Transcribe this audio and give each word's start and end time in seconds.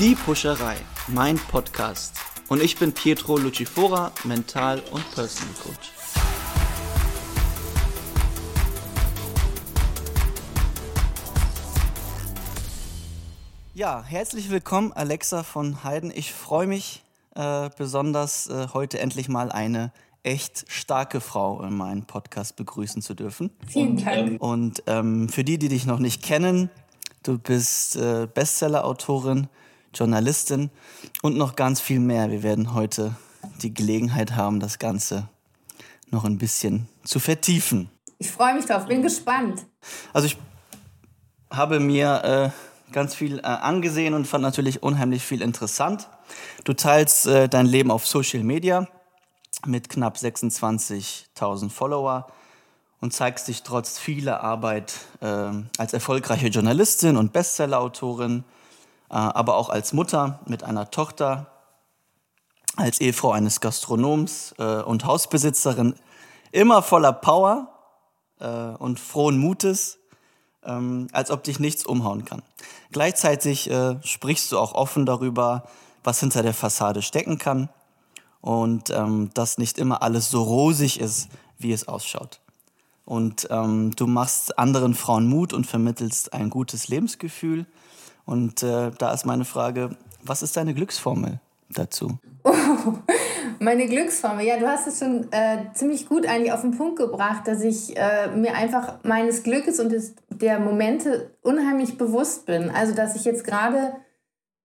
Die 0.00 0.14
Pusherei, 0.14 0.76
mein 1.08 1.36
Podcast. 1.36 2.20
Und 2.46 2.62
ich 2.62 2.78
bin 2.78 2.92
Pietro 2.92 3.36
Lucifora, 3.36 4.12
Mental- 4.22 4.80
und 4.92 5.04
Personal 5.12 5.52
Coach. 5.60 5.90
Ja, 13.74 14.04
herzlich 14.04 14.50
willkommen, 14.50 14.92
Alexa 14.92 15.42
von 15.42 15.82
Heiden. 15.82 16.12
Ich 16.14 16.32
freue 16.32 16.68
mich 16.68 17.02
äh, 17.34 17.68
besonders, 17.76 18.46
äh, 18.46 18.68
heute 18.72 19.00
endlich 19.00 19.28
mal 19.28 19.50
eine 19.50 19.90
echt 20.22 20.64
starke 20.68 21.20
Frau 21.20 21.60
in 21.64 21.76
meinem 21.76 22.04
Podcast 22.04 22.54
begrüßen 22.54 23.02
zu 23.02 23.14
dürfen. 23.14 23.50
Vielen 23.66 23.96
Dank. 23.96 24.40
Und 24.40 24.80
ähm, 24.86 25.28
für 25.28 25.42
die, 25.42 25.58
die 25.58 25.68
dich 25.68 25.86
noch 25.86 25.98
nicht 25.98 26.22
kennen, 26.22 26.70
du 27.24 27.36
bist 27.36 27.96
äh, 27.96 28.28
Bestseller-Autorin, 28.32 29.48
Journalistin 29.94 30.70
und 31.22 31.36
noch 31.36 31.56
ganz 31.56 31.80
viel 31.80 32.00
mehr. 32.00 32.30
Wir 32.30 32.42
werden 32.42 32.74
heute 32.74 33.16
die 33.62 33.72
Gelegenheit 33.72 34.36
haben, 34.36 34.60
das 34.60 34.78
Ganze 34.78 35.28
noch 36.10 36.24
ein 36.24 36.38
bisschen 36.38 36.88
zu 37.04 37.20
vertiefen. 37.20 37.90
Ich 38.18 38.30
freue 38.30 38.54
mich 38.54 38.66
drauf, 38.66 38.86
bin 38.86 39.02
gespannt. 39.02 39.66
Also 40.12 40.26
ich 40.26 40.36
habe 41.50 41.80
mir 41.80 42.52
äh, 42.88 42.92
ganz 42.92 43.14
viel 43.14 43.38
äh, 43.38 43.42
angesehen 43.42 44.14
und 44.14 44.26
fand 44.26 44.42
natürlich 44.42 44.82
unheimlich 44.82 45.22
viel 45.22 45.42
interessant. 45.42 46.08
Du 46.64 46.72
teilst 46.72 47.26
äh, 47.26 47.48
dein 47.48 47.66
Leben 47.66 47.90
auf 47.90 48.06
Social 48.06 48.42
Media 48.42 48.88
mit 49.66 49.88
knapp 49.88 50.16
26.000 50.16 51.70
Follower 51.70 52.28
und 53.00 53.12
zeigst 53.12 53.48
dich 53.48 53.62
trotz 53.62 53.98
vieler 53.98 54.42
Arbeit 54.42 54.94
äh, 55.20 55.50
als 55.78 55.92
erfolgreiche 55.92 56.48
Journalistin 56.48 57.16
und 57.16 57.32
Bestsellerautorin, 57.32 58.44
aber 59.14 59.56
auch 59.56 59.68
als 59.68 59.92
Mutter 59.92 60.40
mit 60.46 60.64
einer 60.64 60.90
Tochter, 60.90 61.46
als 62.76 63.00
Ehefrau 63.00 63.32
eines 63.32 63.60
Gastronoms 63.60 64.54
äh, 64.58 64.82
und 64.82 65.04
Hausbesitzerin, 65.04 65.94
immer 66.52 66.82
voller 66.82 67.12
Power 67.12 67.72
äh, 68.40 68.46
und 68.46 69.00
frohen 69.00 69.38
Mutes, 69.38 69.98
ähm, 70.64 71.08
als 71.12 71.30
ob 71.30 71.42
dich 71.42 71.58
nichts 71.58 71.84
umhauen 71.84 72.24
kann. 72.24 72.42
Gleichzeitig 72.92 73.70
äh, 73.70 73.96
sprichst 74.02 74.52
du 74.52 74.58
auch 74.58 74.74
offen 74.74 75.06
darüber, 75.06 75.64
was 76.04 76.20
hinter 76.20 76.42
der 76.42 76.54
Fassade 76.54 77.02
stecken 77.02 77.38
kann 77.38 77.68
und 78.40 78.90
ähm, 78.90 79.30
dass 79.34 79.58
nicht 79.58 79.78
immer 79.78 80.02
alles 80.02 80.30
so 80.30 80.42
rosig 80.42 81.00
ist, 81.00 81.28
wie 81.58 81.72
es 81.72 81.88
ausschaut. 81.88 82.40
Und 83.04 83.48
ähm, 83.50 83.92
du 83.96 84.06
machst 84.06 84.58
anderen 84.58 84.94
Frauen 84.94 85.28
Mut 85.28 85.52
und 85.52 85.66
vermittelst 85.66 86.34
ein 86.34 86.50
gutes 86.50 86.88
Lebensgefühl. 86.88 87.66
Und 88.28 88.62
äh, 88.62 88.90
da 88.98 89.14
ist 89.14 89.24
meine 89.24 89.46
Frage, 89.46 89.88
was 90.22 90.42
ist 90.42 90.54
deine 90.58 90.74
Glücksformel 90.74 91.40
dazu? 91.70 92.18
Oh, 92.44 92.50
meine 93.58 93.86
Glücksformel, 93.86 94.44
ja, 94.44 94.58
du 94.58 94.68
hast 94.68 94.86
es 94.86 94.98
schon 94.98 95.32
äh, 95.32 95.72
ziemlich 95.72 96.06
gut 96.06 96.26
eigentlich 96.26 96.52
auf 96.52 96.60
den 96.60 96.76
Punkt 96.76 96.98
gebracht, 96.98 97.48
dass 97.48 97.62
ich 97.62 97.96
äh, 97.96 98.28
mir 98.36 98.54
einfach 98.54 98.98
meines 99.02 99.44
Glückes 99.44 99.80
und 99.80 99.92
des, 99.92 100.14
der 100.28 100.60
Momente 100.60 101.30
unheimlich 101.40 101.96
bewusst 101.96 102.44
bin. 102.44 102.68
Also, 102.68 102.94
dass 102.94 103.16
ich 103.16 103.24
jetzt 103.24 103.44
gerade 103.44 103.94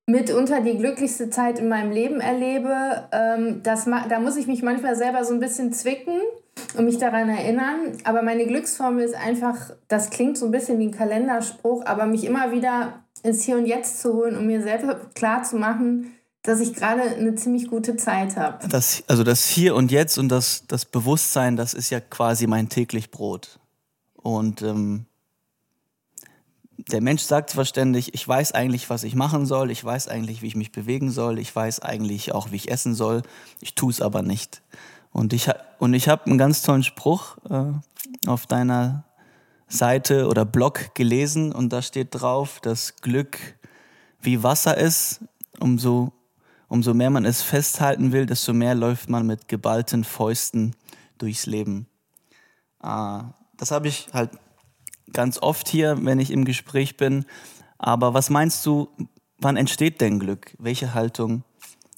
mitunter 0.07 0.59
die 0.59 0.77
glücklichste 0.77 1.29
Zeit 1.29 1.57
in 1.57 1.69
meinem 1.69 1.93
Leben 1.93 2.19
erlebe, 2.19 3.07
ähm, 3.13 3.61
das, 3.63 3.85
da 3.85 4.19
muss 4.19 4.35
ich 4.35 4.45
mich 4.45 4.61
manchmal 4.61 4.97
selber 4.97 5.23
so 5.23 5.33
ein 5.33 5.39
bisschen 5.39 5.71
zwicken 5.71 6.19
und 6.77 6.83
mich 6.83 6.97
daran 6.97 7.29
erinnern. 7.29 7.97
Aber 8.03 8.23
meine 8.23 8.45
Glücksformel 8.45 9.05
ist 9.05 9.15
einfach, 9.15 9.71
das 9.87 10.09
klingt 10.09 10.37
so 10.37 10.47
ein 10.47 10.51
bisschen 10.51 10.79
wie 10.79 10.87
ein 10.87 10.91
Kalenderspruch, 10.91 11.85
aber 11.85 12.05
mich 12.05 12.25
immer 12.25 12.51
wieder 12.51 13.02
ins 13.23 13.43
Hier 13.43 13.57
und 13.57 13.65
Jetzt 13.65 14.01
zu 14.01 14.13
holen, 14.13 14.37
um 14.37 14.45
mir 14.45 14.61
selber 14.61 14.95
klar 15.15 15.43
zu 15.43 15.55
machen, 15.55 16.11
dass 16.43 16.59
ich 16.59 16.73
gerade 16.73 17.01
eine 17.01 17.35
ziemlich 17.35 17.69
gute 17.69 17.95
Zeit 17.95 18.35
habe. 18.35 18.67
Das, 18.67 19.03
also 19.07 19.23
das 19.23 19.47
Hier 19.47 19.75
und 19.75 19.91
Jetzt 19.91 20.17
und 20.17 20.29
das, 20.29 20.65
das 20.67 20.85
Bewusstsein, 20.85 21.55
das 21.55 21.73
ist 21.73 21.89
ja 21.89 22.01
quasi 22.01 22.47
mein 22.47 22.67
täglich 22.69 23.11
Brot. 23.11 23.59
Und 24.15 24.61
ähm, 24.61 25.05
der 26.77 27.01
Mensch 27.01 27.21
sagt 27.21 27.51
zwar 27.51 27.63
ständig, 27.63 28.13
ich 28.13 28.27
weiß 28.27 28.51
eigentlich, 28.51 28.89
was 28.89 29.03
ich 29.03 29.15
machen 29.15 29.45
soll, 29.45 29.71
ich 29.71 29.83
weiß 29.83 30.09
eigentlich, 30.09 30.41
wie 30.41 30.47
ich 30.47 30.55
mich 30.55 30.73
bewegen 30.73 31.11
soll, 31.11 31.39
ich 31.39 31.55
weiß 31.55 31.79
eigentlich 31.79 32.33
auch, 32.33 32.51
wie 32.51 32.57
ich 32.57 32.71
essen 32.71 32.93
soll, 32.93 33.21
ich 33.61 33.75
tue 33.75 33.91
es 33.91 34.01
aber 34.01 34.21
nicht. 34.21 34.61
Und 35.11 35.31
ich, 35.31 35.49
und 35.79 35.93
ich 35.93 36.09
habe 36.09 36.25
einen 36.25 36.37
ganz 36.37 36.61
tollen 36.61 36.83
Spruch 36.83 37.37
äh, 37.49 37.71
auf 38.27 38.47
deiner 38.47 39.05
Seite 39.73 40.27
oder 40.27 40.45
Blog 40.45 40.93
gelesen 40.93 41.51
und 41.51 41.73
da 41.73 41.81
steht 41.81 42.09
drauf, 42.11 42.59
dass 42.61 42.97
Glück 42.97 43.39
wie 44.21 44.43
Wasser 44.43 44.77
ist, 44.77 45.21
umso, 45.59 46.13
umso 46.67 46.93
mehr 46.93 47.09
man 47.09 47.25
es 47.25 47.41
festhalten 47.41 48.11
will, 48.11 48.25
desto 48.25 48.53
mehr 48.53 48.75
läuft 48.75 49.09
man 49.09 49.25
mit 49.25 49.47
geballten 49.47 50.03
Fäusten 50.03 50.75
durchs 51.17 51.45
Leben. 51.45 51.87
Äh, 52.83 53.23
das 53.57 53.71
habe 53.71 53.87
ich 53.87 54.07
halt 54.13 54.31
ganz 55.11 55.39
oft 55.41 55.67
hier, 55.67 55.97
wenn 56.05 56.19
ich 56.19 56.31
im 56.31 56.45
Gespräch 56.45 56.95
bin. 56.97 57.25
Aber 57.77 58.13
was 58.13 58.29
meinst 58.29 58.65
du, 58.65 58.89
wann 59.39 59.57
entsteht 59.57 60.01
denn 60.01 60.19
Glück? 60.19 60.55
Welche 60.59 60.93
Haltung 60.93 61.43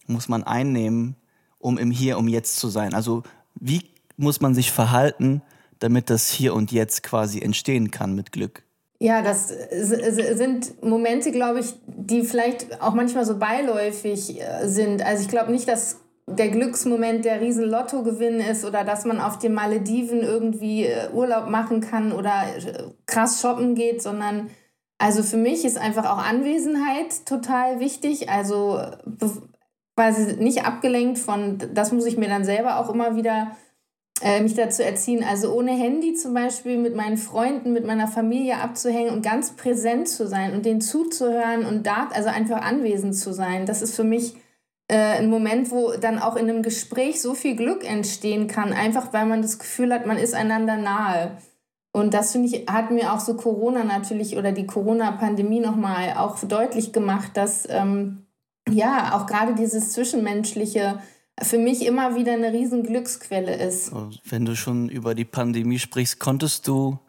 muss 0.08 0.28
man 0.28 0.44
einnehmen, 0.44 1.16
um 1.60 1.78
im 1.78 1.92
Hier, 1.92 2.18
um 2.18 2.28
Jetzt 2.28 2.58
zu 2.58 2.70
sein? 2.70 2.94
Also 2.94 3.24
wie 3.56 3.90
muss 4.18 4.42
man 4.42 4.56
sich 4.56 4.72
verhalten, 4.72 5.42
damit 5.80 6.10
das 6.10 6.30
Hier 6.30 6.54
und 6.54 6.72
Jetzt 6.72 7.04
quasi 7.04 7.42
entstehen 7.42 7.92
kann 7.92 8.16
mit 8.16 8.32
Glück? 8.32 8.64
Ja, 9.00 9.22
das 9.22 9.50
sind 9.50 10.82
Momente, 10.84 11.32
glaube 11.32 11.60
ich, 11.60 11.74
die 11.86 12.24
vielleicht 12.24 12.82
auch 12.82 12.94
manchmal 12.94 13.26
so 13.26 13.38
beiläufig 13.38 14.42
äh, 14.42 14.68
sind. 14.68 15.06
Also 15.06 15.24
ich 15.24 15.30
glaube 15.30 15.52
nicht, 15.52 15.68
dass 15.68 15.98
der 16.28 16.50
Glücksmoment 16.50 17.26
der 17.26 17.42
riesen 17.42 17.66
Lottogewinn 17.66 18.40
ist 18.40 18.66
oder 18.66 18.84
dass 18.84 19.06
man 19.06 19.20
auf 19.20 19.38
den 19.38 19.54
Malediven 19.54 20.22
irgendwie 20.22 20.86
äh, 20.86 21.10
Urlaub 21.14 21.50
machen 21.50 21.82
kann 21.82 22.14
oder 22.14 22.46
äh, 22.58 22.84
krass 23.06 23.42
shoppen 23.42 23.76
geht, 23.76 24.02
sondern 24.02 24.50
also 24.98 25.24
für 25.24 25.38
mich 25.38 25.66
ist 25.66 25.78
einfach 25.78 26.06
auch 26.06 26.26
Anwesenheit 26.26 27.26
total 27.26 27.82
wichtig. 27.82 28.30
Also 28.30 28.80
quasi 29.96 30.38
nicht 30.38 30.66
abgelenkt 30.66 31.20
von, 31.20 31.58
das 31.74 31.92
muss 31.92 32.06
ich 32.06 32.18
mir 32.18 32.30
dann 32.30 32.46
selber 32.46 32.80
auch 32.80 32.90
immer 32.90 33.16
wieder 33.16 33.52
mich 34.42 34.54
dazu 34.54 34.82
erziehen. 34.82 35.24
Also 35.24 35.54
ohne 35.54 35.72
Handy 35.72 36.14
zum 36.14 36.34
Beispiel 36.34 36.78
mit 36.78 36.96
meinen 36.96 37.18
Freunden, 37.18 37.74
mit 37.74 37.86
meiner 37.86 38.08
Familie 38.08 38.58
abzuhängen 38.58 39.14
und 39.14 39.24
ganz 39.24 39.56
präsent 39.56 40.08
zu 40.08 40.28
sein 40.28 40.54
und 40.54 40.66
denen 40.66 40.82
zuzuhören 40.82 41.66
und 41.66 41.86
da, 41.86 42.10
also 42.14 42.30
einfach 42.30 42.62
anwesend 42.62 43.16
zu 43.16 43.34
sein. 43.34 43.66
Das 43.66 43.82
ist 43.82 43.96
für 43.96 44.06
mich 44.06 44.36
äh, 44.88 45.18
ein 45.18 45.30
Moment, 45.30 45.72
wo 45.72 45.94
dann 45.94 46.20
auch 46.20 46.36
in 46.36 46.50
einem 46.50 46.62
Gespräch 46.62 47.22
so 47.22 47.34
viel 47.34 47.56
Glück 47.56 47.84
entstehen 47.84 48.48
kann, 48.48 48.72
einfach 48.72 49.14
weil 49.14 49.26
man 49.26 49.42
das 49.42 49.60
Gefühl 49.60 49.94
hat, 49.94 50.06
man 50.06 50.18
ist 50.18 50.34
einander 50.34 50.78
nahe. 50.78 51.38
Und 51.92 52.14
das 52.14 52.34
finde 52.34 52.50
ich, 52.50 52.68
hat 52.68 52.92
mir 52.92 53.14
auch 53.14 53.20
so 53.20 53.36
Corona 53.36 53.84
natürlich 53.84 54.38
oder 54.38 54.52
die 54.52 54.68
Corona-Pandemie 54.68 55.62
nochmal 55.62 56.16
auch 56.18 56.38
deutlich 56.44 56.92
gemacht, 56.92 57.32
dass 57.36 57.68
ähm, 57.70 58.26
ja 58.70 59.16
auch 59.16 59.26
gerade 59.26 59.56
dieses 59.56 59.94
Zwischenmenschliche 59.94 61.00
für 61.42 61.58
mich 61.58 61.86
immer 61.86 62.16
wieder 62.16 62.34
eine 62.34 62.54
riesen 62.54 62.84
Glücksquelle 62.84 63.56
ist. 63.56 63.92
Wenn 64.24 64.46
du 64.46 64.56
schon 64.56 64.90
über 64.90 65.16
die 65.16 65.26
Pandemie 65.26 65.80
sprichst, 65.80 66.20
konntest 66.20 66.68
du, 66.68 67.00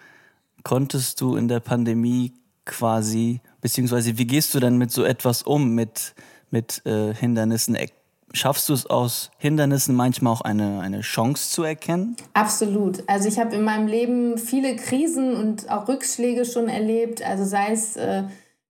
konntest 0.62 1.20
du 1.20 1.37
in 1.37 1.48
der 1.48 1.60
Pandemie 1.60 2.32
quasi, 2.65 3.41
beziehungsweise 3.60 4.19
wie 4.19 4.26
gehst 4.26 4.54
du 4.54 4.60
denn 4.60 4.76
mit 4.78 4.91
so 4.91 5.04
etwas 5.04 5.42
um, 5.42 5.75
mit 5.75 6.15
mit 6.50 6.82
äh, 6.86 7.15
Hindernissen. 7.15 7.76
Schaffst 8.32 8.69
du 8.69 8.75
es 8.75 8.86
aus 8.86 9.31
Hindernissen 9.38 9.94
manchmal 9.94 10.32
auch 10.32 10.41
eine, 10.41 10.81
eine 10.81 11.00
Chance 11.00 11.50
zu 11.50 11.62
erkennen? 11.62 12.16
Absolut. 12.34 13.03
Also 13.06 13.28
ich 13.28 13.38
habe 13.38 13.54
in 13.54 13.62
meinem 13.62 13.86
Leben 13.86 14.36
viele 14.36 14.76
Krisen 14.76 15.34
und 15.34 15.70
auch 15.70 15.88
Rückschläge 15.88 16.44
schon 16.44 16.69
erlebt. 16.69 17.22
Also 17.22 17.44
sei 17.44 17.72
es 17.72 17.97
äh, 17.97 18.25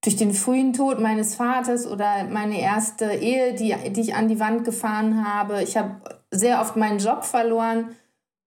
durch 0.07 0.15
den 0.15 0.33
frühen 0.33 0.73
Tod 0.73 1.01
meines 1.01 1.35
Vaters 1.35 1.85
oder 1.85 2.25
meine 2.31 2.61
erste 2.61 3.07
Ehe, 3.07 3.55
die, 3.55 3.75
die 3.91 4.01
ich 4.01 4.15
an 4.15 4.29
die 4.29 4.39
Wand 4.39 4.65
gefahren 4.65 5.27
habe. 5.27 5.65
Ich 5.65 5.77
habe 5.77 5.97
sehr 6.31 6.61
oft 6.61 6.77
meinen 6.77 7.01
Job 7.01 7.25
verloren. 7.25 7.97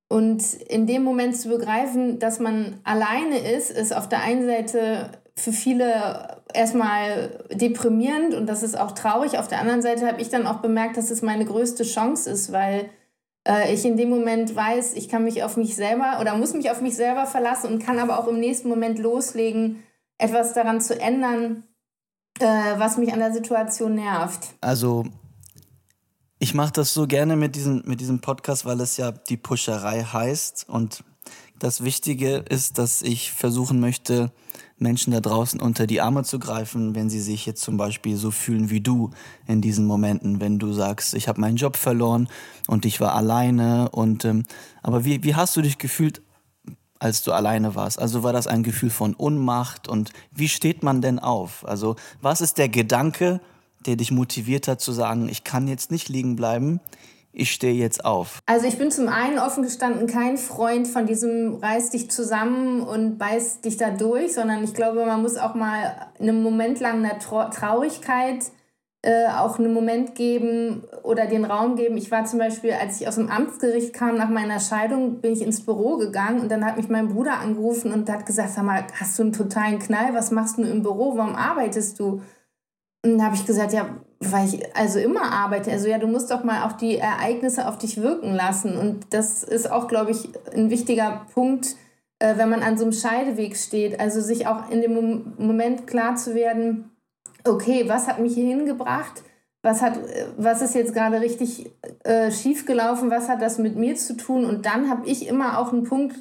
Und 0.08 0.54
in 0.70 0.88
dem 0.88 1.04
Moment 1.04 1.36
zu 1.36 1.50
begreifen, 1.50 2.18
dass 2.18 2.40
man 2.40 2.80
alleine 2.86 3.38
ist, 3.40 3.72
ist 3.72 3.94
auf 3.94 4.08
der 4.08 4.24
einen 4.24 4.46
Seite 4.46 5.10
für 5.36 5.52
viele 5.52 6.40
erstmal 6.54 7.44
deprimierend 7.52 8.34
und 8.36 8.48
das 8.48 8.64
ist 8.64 8.80
auch 8.80 8.92
traurig. 8.92 9.38
Auf 9.38 9.50
der 9.50 9.60
anderen 9.60 9.82
Seite 9.82 10.08
habe 10.08 10.22
ich 10.22 10.30
dann 10.30 10.48
auch 10.48 10.60
bemerkt, 10.60 10.96
dass 10.96 11.12
es 11.12 11.22
meine 11.22 11.44
größte 11.44 11.84
Chance 11.84 12.30
ist, 12.30 12.54
weil 12.54 12.90
äh, 13.46 13.74
ich 13.74 13.84
in 13.84 13.98
dem 13.98 14.10
Moment 14.10 14.56
weiß, 14.56 14.94
ich 14.94 15.10
kann 15.10 15.26
mich 15.26 15.44
auf 15.44 15.58
mich 15.58 15.76
selber 15.76 16.20
oder 16.22 16.36
muss 16.36 16.54
mich 16.54 16.72
auf 16.72 16.82
mich 16.82 16.96
selber 16.96 17.26
verlassen 17.26 17.72
und 17.72 17.86
kann 17.86 18.00
aber 18.00 18.18
auch 18.18 18.28
im 18.28 18.40
nächsten 18.40 18.70
Moment 18.70 18.98
loslegen, 18.98 19.84
etwas 20.20 20.54
daran 20.54 20.80
zu 20.82 21.00
ändern, 21.00 21.64
äh, 22.40 22.46
was 22.78 22.98
mich 22.98 23.12
an 23.12 23.20
der 23.20 23.34
Situation 23.34 23.96
nervt. 23.96 24.50
Also 24.62 25.06
ich 26.38 26.54
mache 26.54 26.72
das 26.72 26.94
so 26.94 27.08
gerne 27.08 27.36
mit 27.36 27.56
diesem, 27.56 27.82
mit 27.86 28.00
diesem 28.00 28.22
Podcast, 28.22 28.66
weil 28.66 28.80
es 28.82 28.98
ja 28.98 29.12
die 29.12 29.38
Pusherei 29.38 30.04
heißt 30.04 30.70
und 30.70 31.04
Das 31.60 31.84
Wichtige 31.84 32.38
ist, 32.50 32.78
dass 32.78 33.02
ich 33.02 33.34
versuchen 33.34 33.82
möchte, 33.82 34.32
Menschen 34.78 35.12
da 35.12 35.20
draußen 35.20 35.60
unter 35.60 35.88
die 35.88 36.00
Arme 36.00 36.24
zu 36.24 36.40
greifen, 36.40 36.96
wenn 36.96 37.10
sie 37.10 37.20
sich 37.20 37.46
jetzt 37.46 37.62
zum 37.62 37.76
Beispiel 37.76 38.16
so 38.16 38.32
fühlen 38.32 38.70
wie 38.70 38.80
du 38.80 39.12
in 39.46 39.60
diesen 39.60 39.86
Momenten, 39.86 40.40
wenn 40.40 40.58
du 40.58 40.72
sagst, 40.72 41.14
ich 41.14 41.28
habe 41.28 41.42
meinen 41.42 41.58
Job 41.58 41.76
verloren 41.76 42.30
und 42.68 42.86
ich 42.86 43.02
war 43.02 43.14
alleine 43.14 43.90
und 43.90 44.24
ähm, 44.24 44.46
aber 44.82 45.04
wie, 45.04 45.22
wie 45.26 45.36
hast 45.36 45.58
du 45.58 45.62
dich 45.62 45.78
gefühlt, 45.78 46.22
als 47.00 47.24
du 47.24 47.32
alleine 47.32 47.76
warst? 47.76 48.00
Also 48.00 48.24
war 48.24 48.34
das 48.34 48.48
ein 48.48 48.64
Gefühl 48.64 48.90
von 48.90 49.14
Unmacht 49.14 49.88
und 49.88 50.12
wie 50.32 50.50
steht 50.50 50.84
man 50.84 51.02
denn 51.02 51.20
auf? 51.20 51.66
Also 51.68 51.96
was 52.22 52.42
ist 52.42 52.58
der 52.58 52.70
Gedanke, 52.70 53.40
der 53.86 53.96
dich 53.96 54.12
motiviert 54.12 54.68
hat 54.68 54.82
zu 54.82 54.92
sagen, 54.92 55.30
ich 55.30 55.44
kann 55.44 55.68
jetzt 55.68 55.92
nicht 55.92 56.10
liegen 56.10 56.36
bleiben, 56.36 56.82
ich 57.32 57.52
stehe 57.52 57.74
jetzt 57.74 58.04
auf? 58.04 58.40
Also 58.46 58.68
ich 58.68 58.78
bin 58.78 58.92
zum 58.92 59.08
einen 59.08 59.40
offen 59.40 59.64
gestanden 59.64 60.08
kein 60.08 60.38
Freund 60.38 60.88
von 60.88 61.06
diesem 61.06 61.56
reiß 61.56 61.92
dich 61.92 62.12
zusammen 62.12 62.82
und 62.82 63.18
beiß 63.18 63.62
dich 63.62 63.78
da 63.78 63.92
durch, 63.92 64.34
sondern 64.34 64.64
ich 64.64 64.74
glaube, 64.74 65.06
man 65.06 65.22
muss 65.22 65.38
auch 65.38 65.56
mal 65.56 66.08
einen 66.20 66.44
Moment 66.44 66.80
lang 66.80 67.04
einer 67.04 67.20
Traurigkeit 67.20 68.44
äh, 69.02 69.28
auch 69.28 69.60
einen 69.60 69.74
Moment 69.74 70.16
geben 70.16 70.84
oder 71.04 71.26
den 71.26 71.46
Raum 71.46 71.76
geben. 71.76 71.96
Ich 71.96 72.12
war 72.12 72.26
zum 72.26 72.40
Beispiel, 72.40 72.74
als 72.74 73.00
ich 73.00 73.08
aus 73.08 73.16
dem 73.16 73.30
Amtsgericht 73.30 73.94
kam 73.94 74.18
nach 74.18 74.30
meiner 74.30 74.60
Scheidung, 74.60 75.22
bin 75.22 75.32
ich 75.32 75.42
ins 75.42 75.66
Büro 75.66 75.98
gegangen 75.98 76.42
und 76.42 76.52
dann 76.52 76.66
hat 76.66 76.76
mich 76.76 76.90
mein 76.90 77.08
Bruder 77.08 77.40
angerufen 77.40 77.94
und 77.94 78.10
hat 78.10 78.26
gesagt, 78.26 78.50
sag 78.50 78.64
mal, 78.64 78.86
hast 79.00 79.18
du 79.18 79.24
einen 79.24 79.34
totalen 79.34 79.80
Knall? 79.80 80.14
Was 80.14 80.32
machst 80.32 80.58
du 80.58 80.64
im 80.64 80.84
Büro? 80.84 81.16
Warum 81.16 81.36
arbeitest 81.36 82.00
du? 82.00 82.22
Und 83.02 83.18
dann 83.18 83.24
habe 83.24 83.36
ich 83.36 83.46
gesagt, 83.46 83.72
ja, 83.72 83.88
weil 84.20 84.48
ich 84.48 84.76
also 84.76 85.00
immer 85.00 85.32
arbeite. 85.32 85.72
Also 85.72 85.88
ja, 85.88 85.98
du 85.98 86.08
musst 86.08 86.30
doch 86.30 86.44
mal 86.44 86.68
auch 86.68 86.74
die 86.74 86.98
Ereignisse 86.98 87.70
auf 87.70 87.78
dich 87.78 88.02
wirken 88.02 88.34
lassen. 88.34 88.76
Und 88.78 89.14
das 89.14 89.44
ist 89.44 89.72
auch, 89.72 89.88
glaube 89.88 90.12
ich, 90.12 90.30
ein 90.54 90.70
wichtiger 90.70 91.26
Punkt, 91.34 91.78
äh, 92.20 92.36
wenn 92.36 92.50
man 92.50 92.64
an 92.64 92.78
so 92.78 92.84
einem 92.84 92.92
Scheideweg 92.92 93.56
steht. 93.56 93.98
Also 94.02 94.20
sich 94.20 94.48
auch 94.48 94.70
in 94.70 94.82
dem 94.82 95.36
Moment 95.38 95.88
klar 95.88 96.18
zu 96.18 96.36
werden, 96.36 96.92
okay, 97.46 97.88
was 97.88 98.08
hat 98.08 98.20
mich 98.20 98.34
hier 98.34 98.48
hingebracht? 98.48 99.24
Was, 99.62 99.82
hat, 99.82 100.00
was 100.38 100.62
ist 100.62 100.76
jetzt 100.76 100.94
gerade 100.94 101.20
richtig 101.20 101.70
äh, 102.04 102.32
schief 102.32 102.66
gelaufen? 102.66 103.12
Was 103.12 103.28
hat 103.28 103.42
das 103.42 103.58
mit 103.58 103.76
mir 103.76 103.96
zu 103.96 104.16
tun? 104.16 104.46
Und 104.46 104.66
dann 104.66 104.90
habe 104.90 105.08
ich 105.08 105.28
immer 105.28 105.60
auch 105.60 105.74
einen 105.74 105.84
Punkt 105.84 106.16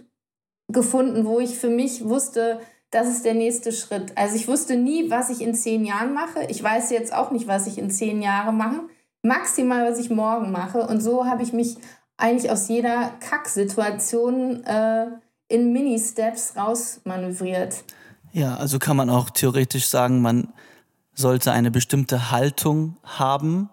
gefunden, 0.68 1.24
wo 1.24 1.38
ich 1.38 1.56
für 1.56 1.70
mich 1.70 2.04
wusste, 2.08 2.60
das 2.90 3.08
ist 3.08 3.24
der 3.24 3.34
nächste 3.34 3.72
Schritt. 3.72 4.12
Also 4.16 4.36
ich 4.36 4.48
wusste 4.48 4.76
nie, 4.76 5.10
was 5.10 5.30
ich 5.30 5.40
in 5.40 5.54
zehn 5.54 5.84
Jahren 5.84 6.14
mache. 6.14 6.44
Ich 6.48 6.62
weiß 6.62 6.90
jetzt 6.90 7.12
auch 7.12 7.30
nicht, 7.30 7.46
was 7.46 7.66
ich 7.66 7.78
in 7.78 7.90
zehn 7.90 8.22
Jahren 8.22 8.56
mache. 8.56 8.80
Maximal, 9.22 9.90
was 9.90 9.98
ich 9.98 10.10
morgen 10.10 10.50
mache. 10.50 10.86
Und 10.86 11.00
so 11.00 11.26
habe 11.26 11.42
ich 11.42 11.52
mich 11.52 11.76
eigentlich 12.16 12.50
aus 12.50 12.68
jeder 12.68 13.12
Kacksituation 13.20 14.64
äh, 14.64 15.06
in 15.48 15.72
Mini-Steps 15.72 16.56
rausmanövriert. 16.56 17.84
Ja, 18.32 18.56
also 18.56 18.78
kann 18.78 18.96
man 18.96 19.10
auch 19.10 19.30
theoretisch 19.30 19.86
sagen, 19.88 20.20
man 20.20 20.52
sollte 21.18 21.50
eine 21.50 21.70
bestimmte 21.70 22.30
Haltung 22.30 22.96
haben 23.02 23.70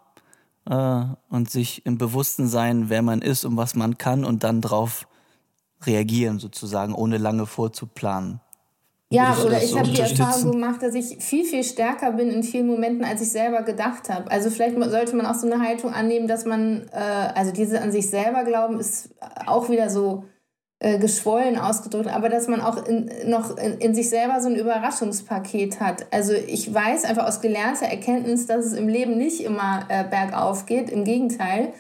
äh, 0.68 1.04
und 1.30 1.50
sich 1.50 1.86
im 1.86 1.98
Bewussten 1.98 2.48
sein, 2.48 2.90
wer 2.90 3.04
man 3.04 3.22
ist 3.22 3.46
und 3.46 3.56
was 3.56 3.76
man 3.76 3.98
kann 3.98 4.26
und 4.26 4.44
dann 4.44 4.62
darauf 4.62 5.08
reagieren 5.86 6.40
sozusagen, 6.40 6.96
ohne 6.96 7.18
lange 7.18 7.46
vorzuplanen. 7.46 8.42
Ja, 9.12 9.38
oder 9.46 9.62
ich 9.62 9.78
habe 9.78 9.88
die 9.88 10.02
Erfahrung 10.02 10.54
gemacht, 10.54 10.82
dass 10.82 10.96
ich 10.96 11.24
viel, 11.24 11.46
viel 11.46 11.64
stärker 11.64 12.14
bin 12.14 12.30
in 12.30 12.42
vielen 12.42 12.66
Momenten, 12.66 13.06
als 13.06 13.22
ich 13.22 13.30
selber 13.30 13.62
gedacht 13.62 14.10
habe. 14.10 14.32
Also 14.32 14.50
vielleicht 14.50 14.76
sollte 14.90 15.16
man 15.16 15.28
auch 15.28 15.36
so 15.36 15.46
eine 15.46 15.64
Haltung 15.64 15.94
annehmen, 15.94 16.28
dass 16.28 16.46
man, 16.46 16.90
äh, 16.92 16.98
also 17.36 17.52
diese 17.52 17.82
an 17.82 17.92
sich 17.92 18.10
selber 18.10 18.44
glauben, 18.44 18.80
ist 18.80 19.14
auch 19.46 19.70
wieder 19.70 19.92
so 19.92 20.26
äh, 20.86 21.00
geschwollen 21.00 21.58
ausgedrückt, 21.58 22.14
aber 22.14 22.30
dass 22.30 22.48
man 22.48 22.62
auch 22.62 22.86
in, 22.86 23.10
noch 23.26 23.58
in, 23.58 23.80
in, 23.80 23.96
sich 23.96 24.08
selber 24.08 24.40
so 24.40 24.50
ein 24.50 24.56
Überraschungspaket 24.56 25.80
hat. 25.80 26.06
Also 26.12 26.34
ich 26.34 26.72
weiß 26.72 27.06
einfach 27.06 27.26
aus 27.26 27.42
gelernter 27.42 27.88
Erkenntnis, 27.88 28.46
dass 28.46 28.68
es 28.68 28.74
im 28.74 28.88
Leben 28.88 29.18
nicht 29.18 29.44
immer 29.44 29.88
äh, 29.90 30.04
bergauf 30.04 30.68
geht, 30.68 30.92
im 30.92 31.04
Gegenteil. 31.04 31.74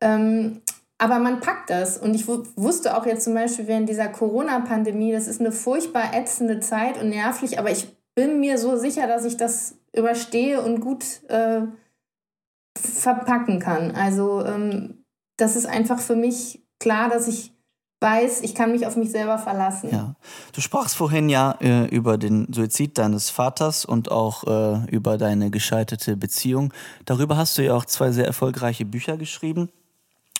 Ähm, 0.00 0.60
aber 0.98 1.20
man 1.20 1.38
packt 1.38 1.70
das. 1.70 1.98
Und 1.98 2.16
ich 2.16 2.26
wusste 2.26 2.96
auch 2.96 3.06
jetzt 3.06 3.22
zum 3.22 3.34
Beispiel 3.34 3.68
während 3.68 3.88
dieser 3.88 4.08
Corona-Pandemie, 4.08 5.12
das 5.12 5.28
ist 5.28 5.38
eine 5.38 5.52
furchtbar 5.52 6.12
ätzende 6.12 6.58
Zeit 6.58 7.00
und 7.00 7.10
nervlich, 7.10 7.60
aber 7.60 7.70
ich 7.70 7.86
bin 8.16 8.40
mir 8.40 8.58
so 8.58 8.76
sicher, 8.76 9.06
dass 9.06 9.24
ich 9.24 9.36
das 9.36 9.76
überstehe 9.94 10.60
und 10.60 10.80
gut 10.80 11.04
äh, 11.28 11.60
verpacken 12.76 13.60
kann. 13.60 13.92
Also 13.92 14.44
ähm, 14.44 15.04
das 15.36 15.54
ist 15.54 15.66
einfach 15.66 16.00
für 16.00 16.16
mich 16.16 16.60
klar, 16.80 17.08
dass 17.08 17.28
ich 17.28 17.52
weiß, 18.00 18.42
ich 18.42 18.54
kann 18.54 18.70
mich 18.70 18.86
auf 18.86 18.96
mich 18.96 19.10
selber 19.10 19.38
verlassen. 19.38 19.90
Ja. 19.90 20.14
Du 20.52 20.60
sprachst 20.60 20.96
vorhin 20.96 21.28
ja 21.28 21.52
äh, 21.60 21.86
über 21.86 22.16
den 22.16 22.46
Suizid 22.52 22.96
deines 22.96 23.30
Vaters 23.30 23.84
und 23.84 24.10
auch 24.10 24.44
äh, 24.44 24.90
über 24.90 25.18
deine 25.18 25.50
gescheiterte 25.50 26.16
Beziehung. 26.16 26.72
Darüber 27.04 27.36
hast 27.36 27.58
du 27.58 27.64
ja 27.64 27.74
auch 27.74 27.84
zwei 27.84 28.12
sehr 28.12 28.26
erfolgreiche 28.26 28.84
Bücher 28.84 29.16
geschrieben. 29.16 29.68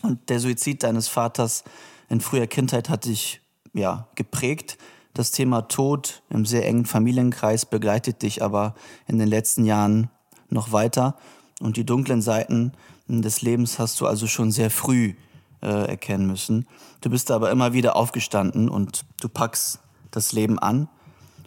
Und 0.03 0.31
der 0.31 0.39
Suizid 0.39 0.85
deines 0.85 1.09
Vaters 1.09 1.65
in 2.09 2.21
früher 2.21 2.47
Kindheit 2.47 2.89
hat 2.89 3.05
dich 3.07 3.41
ja 3.73 4.07
geprägt. 4.15 4.79
Das 5.15 5.33
Thema 5.33 5.63
Tod 5.63 6.23
im 6.31 6.47
sehr 6.47 6.65
engen 6.65 6.87
Familienkreis 6.87 7.67
begleitet 7.67 8.23
dich 8.23 8.43
aber 8.43 8.75
in 9.09 9.19
den 9.19 9.27
letzten 9.27 9.65
Jahren 9.65 10.11
noch 10.49 10.71
weiter. 10.71 11.17
Und 11.61 11.77
die 11.77 11.85
dunklen 11.85 12.23
Seiten 12.23 12.73
des 13.09 13.43
Lebens 13.43 13.81
hast 13.81 14.01
du 14.01 14.07
also 14.07 14.29
schon 14.29 14.53
sehr 14.53 14.71
früh 14.71 15.15
äh, 15.63 15.89
erkennen 15.89 16.27
müssen. 16.27 16.67
Du 17.01 17.11
bist 17.11 17.31
aber 17.31 17.51
immer 17.51 17.73
wieder 17.73 17.97
aufgestanden 17.97 18.69
und 18.69 19.05
du 19.21 19.29
packst 19.29 19.81
das 20.11 20.33
Leben 20.33 20.59
an. 20.59 20.89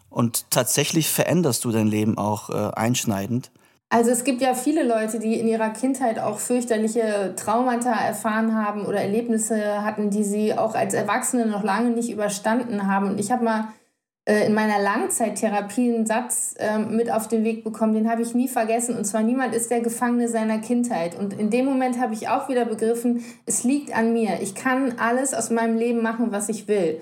Und 0.10 0.52
tatsächlich 0.52 1.10
veränderst 1.10 1.64
du 1.64 1.72
dein 1.72 1.88
Leben 1.88 2.18
auch 2.18 2.50
äh, 2.50 2.74
einschneidend. 2.74 3.52
Also 3.90 4.10
es 4.10 4.24
gibt 4.24 4.42
ja 4.42 4.54
viele 4.54 4.84
Leute, 4.84 5.20
die 5.20 5.38
in 5.38 5.48
ihrer 5.48 5.70
Kindheit 5.70 6.18
auch 6.18 6.40
fürchterliche 6.40 7.34
Traumata 7.36 7.92
erfahren 7.92 8.56
haben 8.56 8.86
oder 8.86 9.02
Erlebnisse 9.02 9.84
hatten, 9.84 10.10
die 10.10 10.24
sie 10.24 10.58
auch 10.58 10.76
als 10.76 10.94
Erwachsene 10.94 11.46
noch 11.46 11.64
lange 11.64 11.90
nicht 11.90 12.10
überstanden 12.10 12.88
haben. 12.88 13.10
Und 13.10 13.20
ich 13.20 13.32
habe 13.32 13.44
mal 13.44 13.68
äh, 14.32 14.46
in 14.46 14.54
meiner 14.54 14.82
Langzeittherapie 14.82 15.94
einen 15.94 16.06
Satz 16.06 16.56
äh, 16.58 16.80
mit 16.80 17.12
auf 17.12 17.28
den 17.28 17.44
Weg 17.44 17.64
bekommen, 17.64 17.94
den 17.94 18.10
habe 18.10 18.22
ich 18.22 18.34
nie 18.34 18.48
vergessen. 18.48 18.96
Und 18.96 19.06
zwar, 19.06 19.24
niemand 19.24 19.54
ist 19.54 19.70
der 19.70 19.82
Gefangene 19.82 20.28
seiner 20.30 20.60
Kindheit. 20.60 21.20
Und 21.20 21.34
in 21.34 21.50
dem 21.50 21.66
Moment 21.66 22.00
habe 22.00 22.14
ich 22.14 22.30
auch 22.30 22.48
wieder 22.48 22.66
begriffen, 22.66 23.26
es 23.46 23.64
liegt 23.64 23.96
an 23.96 24.14
mir. 24.14 24.42
Ich 24.42 24.56
kann 24.56 24.96
alles 24.98 25.34
aus 25.34 25.50
meinem 25.50 25.78
Leben 25.78 26.02
machen, 26.02 26.32
was 26.32 26.50
ich 26.50 26.68
will 26.68 27.02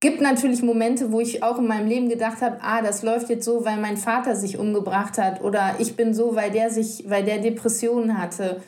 gibt 0.00 0.22
natürlich 0.22 0.62
Momente, 0.62 1.12
wo 1.12 1.20
ich 1.20 1.42
auch 1.42 1.58
in 1.58 1.66
meinem 1.66 1.86
Leben 1.86 2.08
gedacht 2.08 2.40
habe, 2.40 2.58
ah, 2.62 2.80
das 2.80 3.02
läuft 3.02 3.28
jetzt 3.28 3.44
so, 3.44 3.64
weil 3.66 3.76
mein 3.76 3.98
Vater 3.98 4.34
sich 4.34 4.58
umgebracht 4.58 5.18
hat 5.18 5.42
oder 5.42 5.76
ich 5.78 5.94
bin 5.94 6.14
so, 6.14 6.34
weil 6.34 6.50
der 6.50 6.70
sich, 6.70 7.04
weil 7.08 7.22
der 7.22 7.38
Depressionen 7.38 8.18
hatte. 8.18 8.62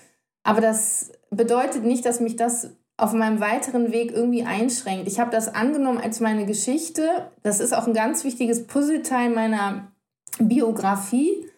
Aber 0.45 0.61
das 0.61 1.11
bedeutet 1.31 1.85
nicht, 1.85 2.05
dass 2.05 2.21
mich 2.21 2.37
das 2.37 2.77
auf 3.03 3.13
meinem 3.15 3.41
weiteren 3.41 3.91
Weg 3.91 4.13
irgendwie 4.13 4.45
einschränkt. 4.45 5.09
Ich 5.09 5.19
habe 5.19 5.33
das 5.33 5.53
angenommen 5.53 5.99
als 5.99 6.21
meine 6.21 6.47
Geschichte. 6.47 7.03
Das 7.43 7.59
ist 7.59 7.75
auch 7.75 7.89
ein 7.89 7.95
ganz 7.95 8.23
wichtiges 8.23 8.69
Puzzleteil 8.69 9.29
meiner 9.31 9.91
Biografie. 10.39 11.49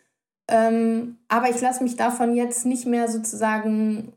Ähm, 0.48 1.18
aber 1.28 1.50
ich 1.50 1.60
lasse 1.60 1.84
mich 1.84 1.96
davon 1.96 2.34
jetzt 2.34 2.64
nicht 2.64 2.86
mehr 2.86 3.08
sozusagen 3.08 4.14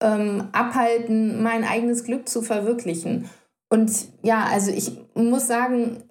ähm, 0.00 0.50
abhalten, 0.52 1.42
mein 1.42 1.64
eigenes 1.64 2.04
Glück 2.04 2.28
zu 2.28 2.42
verwirklichen. 2.42 3.28
Und 3.68 3.90
ja, 4.22 4.44
also 4.44 4.70
ich 4.70 4.92
muss 5.14 5.48
sagen, 5.48 6.04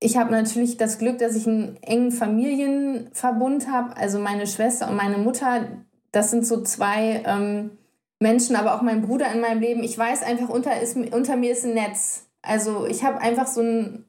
ich 0.00 0.16
habe 0.16 0.30
natürlich 0.30 0.78
das 0.78 0.96
Glück, 0.96 1.18
dass 1.18 1.36
ich 1.36 1.46
einen 1.46 1.76
engen 1.82 2.10
Familienverbund 2.10 3.70
habe. 3.70 3.98
Also 3.98 4.18
meine 4.18 4.46
Schwester 4.46 4.88
und 4.88 4.96
meine 4.96 5.18
Mutter, 5.18 5.66
das 6.10 6.30
sind 6.30 6.46
so 6.46 6.62
zwei 6.62 7.22
ähm, 7.26 7.72
Menschen, 8.20 8.54
aber 8.54 8.74
auch 8.74 8.82
mein 8.82 9.02
Bruder 9.02 9.32
in 9.32 9.40
meinem 9.40 9.60
Leben. 9.60 9.82
Ich 9.82 9.98
weiß 9.98 10.22
einfach, 10.22 10.48
unter, 10.48 10.80
ist, 10.80 10.96
unter 10.96 11.36
mir 11.36 11.52
ist 11.52 11.64
ein 11.64 11.74
Netz. 11.74 12.26
Also 12.42 12.86
ich 12.86 13.02
habe 13.02 13.20
einfach 13.20 13.46
so 13.46 13.62
ein, 13.62 14.04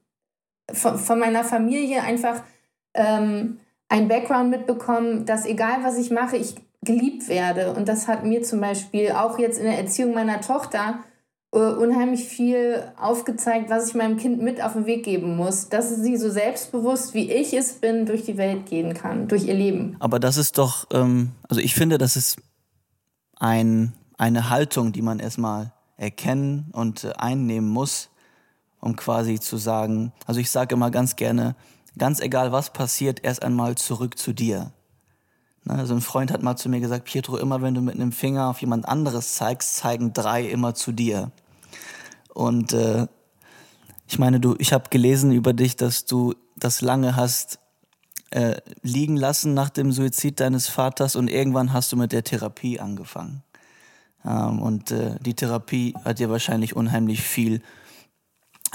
von, 0.72 0.98
von 0.98 1.20
meiner 1.20 1.44
Familie 1.44 2.04
einfach 2.04 2.44
ähm, 2.94 3.60
ein 3.90 4.08
Background 4.08 4.50
mitbekommen, 4.50 5.26
dass 5.26 5.46
egal 5.46 5.84
was 5.84 5.98
ich 5.98 6.12
mache, 6.12 6.38
ich 6.38 6.56
geliebt 6.84 7.28
werde. 7.30 7.74
Und 7.74 7.88
das 7.88 8.08
hat 8.08 8.26
mir 8.26 8.44
zum 8.44 8.60
Beispiel 8.60 9.12
auch 9.12 9.40
jetzt 9.40 9.60
in 9.60 9.66
der 9.66 9.78
Erziehung 9.78 10.14
meiner 10.14 10.42
Tochter 10.42 11.00
äh, 11.54 11.60
unheimlich 11.60 12.26
viel 12.28 12.84
aufgezeigt, 13.00 13.70
was 13.70 13.90
ich 13.90 13.94
meinem 13.94 14.18
Kind 14.18 14.42
mit 14.42 14.64
auf 14.64 14.74
den 14.74 14.86
Weg 14.86 15.04
geben 15.04 15.36
muss, 15.36 15.70
dass 15.70 15.96
sie 15.96 16.18
so 16.18 16.30
selbstbewusst, 16.30 17.14
wie 17.14 17.32
ich 17.32 17.54
es 17.54 17.74
bin, 17.74 18.06
durch 18.06 18.24
die 18.24 18.38
Welt 18.38 18.66
gehen 18.66 18.94
kann, 18.94 19.28
durch 19.28 19.46
ihr 19.46 19.54
Leben. 19.54 19.96
Aber 20.00 20.20
das 20.20 20.38
ist 20.38 20.58
doch, 20.58 20.88
ähm, 20.92 21.32
also 21.48 21.62
ich 21.62 21.76
finde, 21.76 21.98
das 21.98 22.16
ist 22.16 22.38
ein, 23.38 23.94
eine 24.22 24.52
Haltung, 24.52 24.92
die 24.92 25.02
man 25.02 25.18
erstmal 25.18 25.74
erkennen 25.98 26.70
und 26.74 27.06
äh, 27.06 27.14
einnehmen 27.14 27.68
muss, 27.68 28.10
um 28.80 28.96
quasi 28.96 29.40
zu 29.40 29.58
sagen, 29.58 30.14
also 30.28 30.40
ich 30.40 30.52
sage 30.52 30.76
immer 30.76 30.92
ganz 30.92 31.16
gerne, 31.16 31.56
ganz 31.98 32.20
egal 32.20 32.52
was 32.52 32.72
passiert, 32.72 33.24
erst 33.24 33.42
einmal 33.42 33.76
zurück 33.76 34.20
zu 34.20 34.32
dir. 34.34 34.74
Also 35.68 35.96
ein 35.96 36.02
Freund 36.02 36.32
hat 36.32 36.44
mal 36.44 36.56
zu 36.56 36.70
mir 36.70 36.80
gesagt, 36.80 37.06
Pietro, 37.06 37.38
immer 37.38 37.64
wenn 37.64 37.74
du 37.74 37.82
mit 37.82 37.96
einem 37.96 38.12
Finger 38.12 38.50
auf 38.50 38.62
jemand 38.62 38.88
anderes 38.88 39.34
zeigst, 39.34 39.76
zeigen 39.78 40.14
drei 40.14 40.44
immer 40.44 40.76
zu 40.76 40.92
dir. 40.92 41.32
Und 42.32 42.74
äh, 42.74 43.08
ich 44.08 44.20
meine, 44.20 44.40
du, 44.40 44.56
ich 44.60 44.72
habe 44.72 44.90
gelesen 44.92 45.32
über 45.32 45.54
dich, 45.54 45.78
dass 45.78 46.06
du 46.06 46.36
das 46.56 46.82
lange 46.82 47.16
hast 47.16 47.58
äh, 48.30 48.58
liegen 48.84 49.18
lassen 49.18 49.56
nach 49.56 49.72
dem 49.72 49.92
Suizid 49.92 50.40
deines 50.40 50.68
Vaters 50.68 51.16
und 51.16 51.28
irgendwann 51.28 51.74
hast 51.74 51.92
du 51.92 51.98
mit 51.98 52.12
der 52.12 52.24
Therapie 52.24 52.80
angefangen. 52.80 53.44
Ähm, 54.26 54.62
und 54.62 54.92
äh, 54.92 55.16
die 55.20 55.34
Therapie 55.34 55.94
hat 56.04 56.20
dir 56.20 56.30
wahrscheinlich 56.30 56.76
unheimlich 56.76 57.22
viel, 57.22 57.62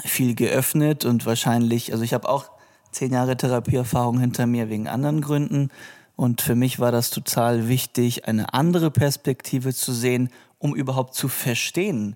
viel 0.03 0.35
geöffnet 0.35 1.05
und 1.05 1.25
wahrscheinlich, 1.25 1.91
also 1.91 2.03
ich 2.03 2.13
habe 2.13 2.29
auch 2.29 2.51
zehn 2.91 3.11
Jahre 3.11 3.37
Therapieerfahrung 3.37 4.19
hinter 4.19 4.45
mir 4.45 4.69
wegen 4.69 4.87
anderen 4.87 5.21
Gründen. 5.21 5.69
Und 6.15 6.41
für 6.41 6.55
mich 6.55 6.79
war 6.79 6.91
das 6.91 7.11
total 7.11 7.67
wichtig, 7.67 8.27
eine 8.27 8.53
andere 8.53 8.89
Perspektive 8.89 9.73
zu 9.73 9.93
sehen, 9.93 10.29
um 10.57 10.75
überhaupt 10.75 11.13
zu 11.13 11.27
verstehen, 11.27 12.15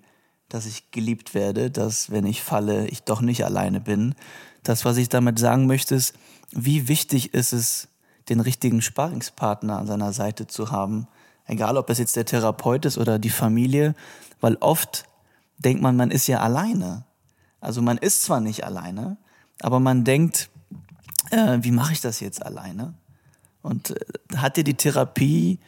dass 0.50 0.66
ich 0.66 0.92
geliebt 0.92 1.34
werde, 1.34 1.70
dass 1.70 2.10
wenn 2.10 2.26
ich 2.26 2.42
falle, 2.42 2.88
ich 2.88 3.04
doch 3.04 3.22
nicht 3.22 3.46
alleine 3.46 3.80
bin. 3.80 4.16
Das, 4.64 4.86
was 4.86 4.98
ich 4.98 5.08
damit 5.08 5.40
sagen 5.40 5.68
möchte, 5.68 5.96
ist, 5.96 6.16
wie 6.52 6.88
wichtig 6.88 7.34
ist 7.34 7.54
es, 7.54 7.88
den 8.30 8.40
richtigen 8.40 8.82
Sparingspartner 8.82 9.78
an 9.78 9.88
seiner 9.88 10.14
Seite 10.14 10.48
zu 10.48 10.72
haben. 10.72 11.08
Egal, 11.46 11.78
ob 11.78 11.88
das 11.88 12.00
jetzt 12.00 12.16
der 12.16 12.26
Therapeut 12.26 12.86
ist 12.86 12.98
oder 12.98 13.20
die 13.20 13.30
Familie, 13.30 13.96
weil 14.40 14.56
oft 14.60 15.06
denkt 15.58 15.82
man, 15.82 15.96
man 15.96 16.12
ist 16.12 16.28
ja 16.28 16.40
alleine. 16.40 17.06
Also 17.60 17.82
man 17.82 17.98
ist 17.98 18.24
zwar 18.24 18.42
nicht 18.42 18.64
alleine, 18.64 19.18
aber 19.62 19.80
man 19.80 20.04
denkt, 20.04 20.50
äh, 21.30 21.60
wie 21.62 21.72
mache 21.72 21.94
ich 21.94 22.02
das 22.02 22.20
jetzt 22.20 22.46
alleine? 22.46 22.94
Und 23.62 23.92
äh, 23.92 24.38
hat 24.38 24.58
dir 24.58 24.64
die 24.64 24.74
Therapie 24.74 25.60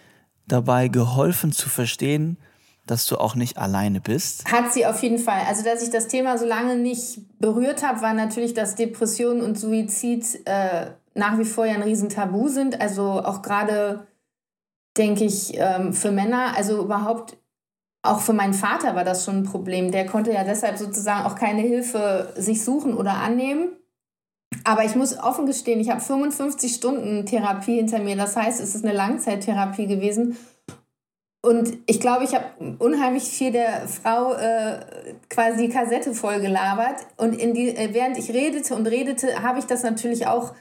dabei 0.47 0.87
geholfen 0.87 1.51
zu 1.51 1.69
verstehen, 1.69 2.37
dass 2.85 3.05
du 3.05 3.17
auch 3.17 3.35
nicht 3.35 3.57
alleine 3.57 4.01
bist? 4.01 4.51
Hat 4.51 4.73
sie 4.73 4.85
auf 4.85 5.01
jeden 5.01 5.19
Fall. 5.19 5.41
Also, 5.47 5.63
dass 5.63 5.81
ich 5.81 5.89
das 5.89 6.07
Thema 6.07 6.37
so 6.37 6.45
lange 6.45 6.75
nicht 6.75 7.19
berührt 7.39 7.83
habe, 7.83 8.01
war 8.01 8.13
natürlich, 8.13 8.53
dass 8.53 8.75
Depression 8.75 9.41
und 9.41 9.57
Suizid 9.57 10.41
äh, 10.45 10.87
nach 11.13 11.37
wie 11.37 11.45
vor 11.45 11.65
ja 11.65 11.75
ein 11.75 11.83
Riesentabu 11.83 12.49
sind. 12.49 12.81
Also 12.81 13.03
auch 13.23 13.41
gerade, 13.41 14.07
denke 14.97 15.23
ich, 15.25 15.53
ähm, 15.57 15.93
für 15.93 16.12
Männer, 16.12 16.55
also 16.55 16.81
überhaupt 16.83 17.38
auch 18.03 18.19
für 18.19 18.33
meinen 18.33 18.53
Vater 18.53 18.95
war 18.95 19.05
das 19.05 19.23
schon 19.23 19.38
ein 19.38 19.43
Problem. 19.43 19.91
Der 19.91 20.05
konnte 20.05 20.33
ja 20.33 20.43
deshalb 20.43 20.77
sozusagen 20.77 21.25
auch 21.25 21.35
keine 21.35 21.62
Hilfe 21.62 22.33
sich 22.35 22.63
suchen 22.63 22.95
oder 22.95 23.13
annehmen. 23.13 23.69
Aber 24.65 24.83
ich 24.83 24.95
muss 24.95 25.17
offen 25.17 25.45
gestehen, 25.45 25.79
ich 25.79 25.89
habe 25.89 26.01
55 26.01 26.75
Stunden 26.75 27.25
Therapie 27.25 27.77
hinter 27.77 28.00
mir. 28.00 28.15
Das 28.15 28.35
heißt, 28.35 28.62
es 28.62 28.75
ist 28.75 28.85
eine 28.85 28.93
Langzeittherapie 28.93 29.88
gewesen. 29.88 30.38
Und 31.41 31.77
ich 31.88 32.00
glaube, 32.00 32.23
ich 32.23 32.35
habe 32.35 32.45
unheimlich 32.79 33.23
viel 33.23 33.51
der 33.51 33.88
Frau 33.88 34.33
äh, 34.33 34.79
quasi 35.29 35.67
die 35.67 35.73
Kassette 35.73 36.13
voll 36.13 36.39
gelabert. 36.39 37.05
Und 37.17 37.33
in 37.33 37.53
die, 37.53 37.75
äh, 37.75 37.93
während 37.93 38.17
ich 38.17 38.31
redete 38.31 38.75
und 38.75 38.88
redete, 38.88 39.43
habe 39.43 39.59
ich 39.59 39.65
das 39.65 39.83
natürlich 39.83 40.27
auch 40.27 40.53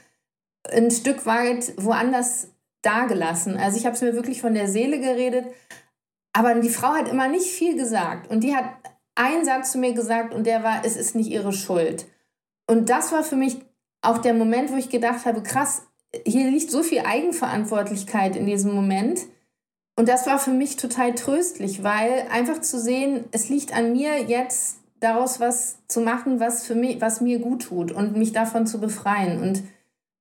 ein 0.69 0.91
Stück 0.91 1.25
weit 1.25 1.73
woanders 1.77 2.49
dagelassen. 2.83 3.57
Also 3.57 3.77
ich 3.77 3.85
habe 3.85 3.95
es 3.95 4.01
mir 4.01 4.13
wirklich 4.13 4.41
von 4.41 4.53
der 4.53 4.67
Seele 4.67 4.99
geredet. 4.99 5.45
Aber 6.33 6.55
die 6.55 6.69
Frau 6.69 6.89
hat 6.89 7.07
immer 7.07 7.27
nicht 7.27 7.47
viel 7.47 7.75
gesagt. 7.75 8.29
Und 8.29 8.43
die 8.43 8.55
hat 8.55 8.65
einen 9.15 9.45
Satz 9.45 9.71
zu 9.71 9.77
mir 9.77 9.93
gesagt 9.93 10.33
und 10.33 10.45
der 10.45 10.63
war, 10.63 10.83
es 10.85 10.95
ist 10.95 11.15
nicht 11.15 11.29
ihre 11.29 11.53
Schuld. 11.53 12.05
Und 12.67 12.89
das 12.89 13.11
war 13.11 13.23
für 13.23 13.35
mich 13.35 13.57
auch 14.01 14.17
der 14.17 14.33
Moment, 14.33 14.71
wo 14.71 14.75
ich 14.75 14.89
gedacht 14.89 15.25
habe, 15.25 15.43
krass, 15.43 15.83
hier 16.25 16.49
liegt 16.49 16.71
so 16.71 16.83
viel 16.83 16.99
Eigenverantwortlichkeit 16.99 18.35
in 18.35 18.45
diesem 18.45 18.73
Moment 18.73 19.21
und 19.95 20.09
das 20.09 20.25
war 20.25 20.39
für 20.39 20.51
mich 20.51 20.77
total 20.77 21.13
tröstlich, 21.13 21.83
weil 21.83 22.25
einfach 22.31 22.61
zu 22.61 22.79
sehen, 22.79 23.25
es 23.31 23.49
liegt 23.49 23.75
an 23.75 23.93
mir 23.93 24.23
jetzt 24.23 24.79
daraus 24.99 25.39
was 25.39 25.77
zu 25.87 26.01
machen, 26.01 26.39
was 26.39 26.65
für 26.65 26.75
mich, 26.75 26.99
was 27.01 27.21
mir 27.21 27.39
gut 27.39 27.63
tut 27.63 27.91
und 27.91 28.15
mich 28.15 28.31
davon 28.31 28.65
zu 28.65 28.79
befreien. 28.79 29.41
Und 29.41 29.63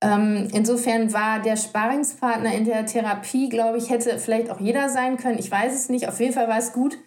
ähm, 0.02 0.48
insofern 0.52 1.12
war 1.12 1.40
der 1.40 1.56
Sparingspartner 1.56 2.52
in 2.52 2.64
der 2.64 2.84
Therapie, 2.86 3.48
glaube 3.48 3.78
ich, 3.78 3.88
hätte 3.88 4.18
vielleicht 4.18 4.50
auch 4.50 4.60
jeder 4.60 4.88
sein 4.88 5.16
können. 5.16 5.38
Ich 5.38 5.50
weiß 5.50 5.74
es 5.74 5.88
nicht. 5.88 6.08
Auf 6.08 6.18
jeden 6.18 6.32
Fall 6.32 6.48
war 6.48 6.58
es 6.58 6.72
gut, 6.72 6.98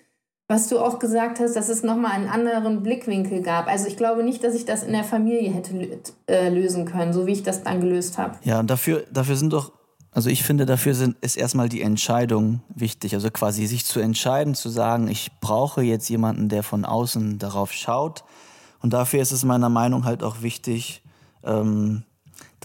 was 0.47 0.69
du 0.69 0.79
auch 0.79 0.97
gesagt 0.97 1.39
hast, 1.39 1.55
dass 1.55 1.67
es 1.67 1.83
nochmal 1.83 2.11
einen 2.11 2.29
anderen 2.29 2.83
Blickwinkel 2.83 3.41
gab. 3.41 3.67
Also 3.67 3.87
ich 3.87 3.97
glaube 3.97 4.23
nicht, 4.23 4.43
dass 4.43 4.55
ich 4.55 4.65
das 4.65 4.83
in 4.83 4.93
der 4.93 5.03
Familie 5.03 5.51
hätte 5.51 5.99
äh, 6.27 6.49
lösen 6.49 6.85
können, 6.85 7.11
so 7.11 7.27
wie 7.27 7.33
ich 7.33 7.43
das 7.43 7.63
dann 7.63 7.81
gelöst 7.81 8.17
habe. 8.17 8.37
Ja, 8.43 8.59
und 8.61 8.69
dafür, 8.69 9.03
dafür 9.11 9.35
sind 9.35 9.51
doch 9.51 9.73
also 10.15 10.29
ich 10.29 10.43
finde, 10.43 10.65
dafür 10.65 10.95
sind, 10.95 11.17
ist 11.19 11.35
erstmal 11.35 11.67
die 11.67 11.81
Entscheidung 11.81 12.61
wichtig. 12.73 13.13
Also 13.15 13.29
quasi 13.31 13.65
sich 13.65 13.83
zu 13.83 13.99
entscheiden, 13.99 14.55
zu 14.55 14.69
sagen, 14.69 15.09
ich 15.09 15.29
brauche 15.41 15.81
jetzt 15.81 16.07
jemanden, 16.07 16.47
der 16.47 16.63
von 16.63 16.85
außen 16.85 17.37
darauf 17.37 17.73
schaut. 17.73 18.23
Und 18.81 18.93
dafür 18.93 19.21
ist 19.21 19.33
es 19.33 19.43
meiner 19.43 19.67
Meinung 19.67 20.05
halt 20.05 20.23
auch 20.23 20.41
wichtig, 20.41 21.03
ähm, 21.43 22.03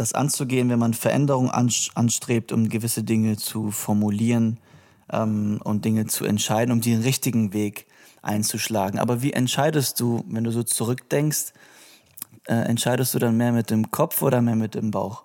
das 0.00 0.14
anzugehen, 0.14 0.70
wenn 0.70 0.78
man 0.78 0.94
Veränderungen 0.94 1.50
anstrebt, 1.50 2.52
um 2.52 2.70
gewisse 2.70 3.04
Dinge 3.04 3.36
zu 3.36 3.70
formulieren 3.70 4.58
ähm, 5.12 5.60
und 5.62 5.84
Dinge 5.84 6.06
zu 6.06 6.24
entscheiden, 6.24 6.72
um 6.72 6.80
den 6.80 7.02
richtigen 7.02 7.52
Weg 7.52 7.86
einzuschlagen. 8.22 8.98
Aber 8.98 9.20
wie 9.20 9.34
entscheidest 9.34 10.00
du, 10.00 10.24
wenn 10.26 10.44
du 10.44 10.52
so 10.52 10.62
zurückdenkst, 10.62 11.52
äh, 12.46 12.54
entscheidest 12.54 13.12
du 13.12 13.18
dann 13.18 13.36
mehr 13.36 13.52
mit 13.52 13.68
dem 13.68 13.90
Kopf 13.90 14.22
oder 14.22 14.40
mehr 14.40 14.56
mit 14.56 14.74
dem 14.74 14.90
Bauch, 14.90 15.24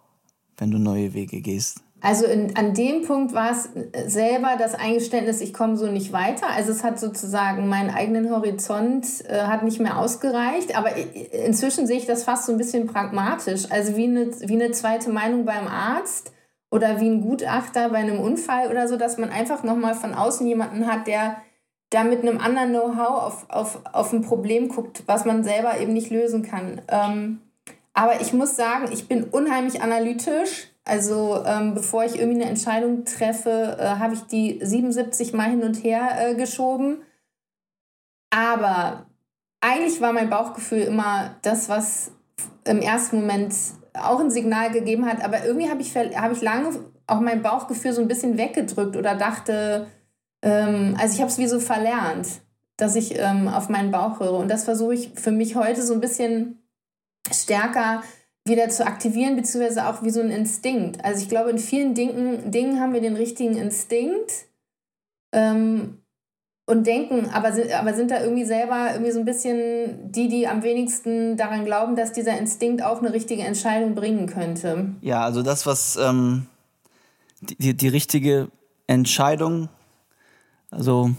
wenn 0.58 0.72
du 0.72 0.78
neue 0.78 1.14
Wege 1.14 1.42
gehst? 1.42 1.85
Also 2.06 2.28
in, 2.28 2.56
an 2.56 2.76
dem 2.76 3.02
Punkt 3.02 3.34
war 3.34 3.50
es 3.50 3.68
selber 4.06 4.58
das 4.60 4.76
Eingeständnis, 4.76 5.42
ich 5.42 5.56
komme 5.56 5.76
so 5.76 5.88
nicht 5.88 6.14
weiter. 6.14 6.46
Also 6.56 6.72
es 6.72 6.84
hat 6.84 7.00
sozusagen 7.00 7.68
meinen 7.68 7.90
eigenen 7.90 8.30
Horizont 8.30 9.08
äh, 9.28 9.40
hat 9.46 9.64
nicht 9.64 9.80
mehr 9.80 9.98
ausgereicht. 9.98 10.78
Aber 10.78 10.92
inzwischen 10.96 11.88
sehe 11.88 11.98
ich 11.98 12.06
das 12.06 12.24
fast 12.24 12.46
so 12.46 12.52
ein 12.52 12.60
bisschen 12.60 12.86
pragmatisch. 12.86 13.72
Also 13.72 13.98
wie 13.98 14.04
eine, 14.04 14.28
wie 14.40 14.54
eine 14.54 14.70
zweite 14.70 15.10
Meinung 15.10 15.46
beim 15.46 15.68
Arzt 15.68 16.32
oder 16.70 17.00
wie 17.00 17.10
ein 17.10 17.22
Gutachter 17.22 17.90
bei 17.90 17.98
einem 17.98 18.20
Unfall 18.20 18.70
oder 18.70 18.88
so, 18.88 18.98
dass 18.98 19.18
man 19.18 19.32
einfach 19.32 19.64
nochmal 19.64 19.96
von 19.96 20.14
außen 20.14 20.46
jemanden 20.46 20.86
hat, 20.86 21.08
der 21.08 21.38
da 21.90 22.04
mit 22.04 22.22
einem 22.22 22.38
anderen 22.38 22.70
Know-how 22.70 23.24
auf, 23.24 23.46
auf, 23.50 23.80
auf 23.94 24.14
ein 24.14 24.22
Problem 24.22 24.70
guckt, 24.70 25.02
was 25.08 25.26
man 25.26 25.44
selber 25.44 25.80
eben 25.80 25.94
nicht 25.94 26.12
lösen 26.12 26.44
kann. 26.44 26.84
Ähm, 26.88 27.42
aber 27.94 28.22
ich 28.22 28.32
muss 28.32 28.56
sagen, 28.56 28.90
ich 28.92 29.08
bin 29.08 29.24
unheimlich 29.24 29.82
analytisch 29.82 30.68
also 30.86 31.44
ähm, 31.46 31.74
bevor 31.74 32.06
ich 32.06 32.20
irgendwie 32.20 32.42
eine 32.42 32.50
Entscheidung 32.50 33.06
treffe, 33.06 33.78
äh, 33.80 33.86
habe 34.00 34.14
ich 34.14 34.22
die 34.22 34.60
77 34.62 35.34
Mal 35.34 35.50
hin 35.50 35.64
und 35.64 35.84
her 35.84 36.16
äh, 36.18 36.36
geschoben. 36.36 37.02
Aber 38.30 39.08
eigentlich 39.62 40.00
war 40.00 40.14
mein 40.14 40.30
Bauchgefühl 40.30 40.82
immer 40.82 41.36
das, 41.42 41.70
was 41.70 42.12
im 42.66 42.80
ersten 42.80 43.22
Moment 43.22 43.56
auch 43.94 44.20
ein 44.20 44.30
Signal 44.30 44.72
gegeben 44.72 45.08
hat. 45.08 45.24
Aber 45.24 45.44
irgendwie 45.44 45.70
habe 45.70 45.82
ich, 45.82 45.96
hab 45.96 46.32
ich 46.32 46.42
lange 46.42 46.80
auch 47.08 47.20
mein 47.20 47.42
Bauchgefühl 47.42 47.94
so 47.94 48.02
ein 48.02 48.08
bisschen 48.08 48.38
weggedrückt 48.38 48.96
oder 48.96 49.16
dachte, 49.16 49.88
ähm, 50.44 50.96
also 51.00 51.16
ich 51.16 51.22
habe 51.22 51.32
es 51.32 51.40
wie 51.40 51.48
so 51.48 51.60
verlernt, 51.60 52.28
dass 52.78 52.96
ich 52.96 53.18
ähm, 53.18 53.48
auf 53.48 53.70
meinen 53.70 53.92
Bauch 53.92 54.20
höre. 54.20 54.34
Und 54.34 54.50
das 54.50 54.66
versuche 54.66 54.94
ich 54.94 55.12
für 55.16 55.32
mich 55.32 55.56
heute 55.56 55.82
so 55.82 55.96
ein 55.96 56.02
bisschen 56.02 56.62
stärker 57.32 58.04
wieder 58.48 58.70
zu 58.70 58.86
aktivieren, 58.86 59.36
beziehungsweise 59.36 59.88
auch 59.88 60.04
wie 60.04 60.12
so 60.12 60.22
ein 60.22 60.30
Instinkt. 60.30 61.04
Also 61.04 61.22
ich 61.24 61.30
glaube, 61.30 61.50
in 61.50 61.58
vielen 61.58 61.96
Dingen, 61.96 62.52
Dingen 62.52 62.80
haben 62.80 62.94
wir 62.94 63.02
den 63.02 63.16
richtigen 63.16 63.56
Instinkt 63.56 64.46
ähm, 65.32 66.00
und 66.68 66.86
denken, 66.86 67.30
aber 67.34 67.54
sind, 67.54 67.72
aber 67.74 67.96
sind 67.96 68.12
da 68.12 68.22
irgendwie 68.22 68.46
selber 68.46 68.90
irgendwie 68.94 69.12
so 69.12 69.20
ein 69.20 69.26
bisschen 69.26 70.12
die, 70.12 70.28
die 70.28 70.48
am 70.48 70.62
wenigsten 70.62 71.38
daran 71.38 71.66
glauben, 71.66 71.96
dass 71.96 72.12
dieser 72.12 72.38
Instinkt 72.38 72.84
auch 72.84 73.00
eine 73.00 73.14
richtige 73.14 73.44
Entscheidung 73.44 73.96
bringen 73.96 74.28
könnte. 74.28 74.90
Ja, 75.02 75.24
also 75.24 75.42
das, 75.42 75.66
was 75.66 75.96
ähm, 75.98 76.46
die, 77.42 77.76
die 77.76 77.88
richtige 77.88 78.50
Entscheidung, 78.86 79.70
also 80.70 81.12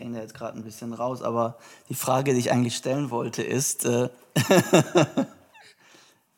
ich 0.00 0.04
hänge 0.04 0.16
da 0.16 0.22
jetzt 0.22 0.34
gerade 0.34 0.56
ein 0.56 0.64
bisschen 0.64 0.94
raus, 0.94 1.20
aber 1.20 1.58
die 1.90 1.94
Frage, 1.94 2.32
die 2.32 2.38
ich 2.38 2.50
eigentlich 2.50 2.74
stellen 2.74 3.10
wollte, 3.10 3.42
ist, 3.42 3.84
äh, 3.84 4.08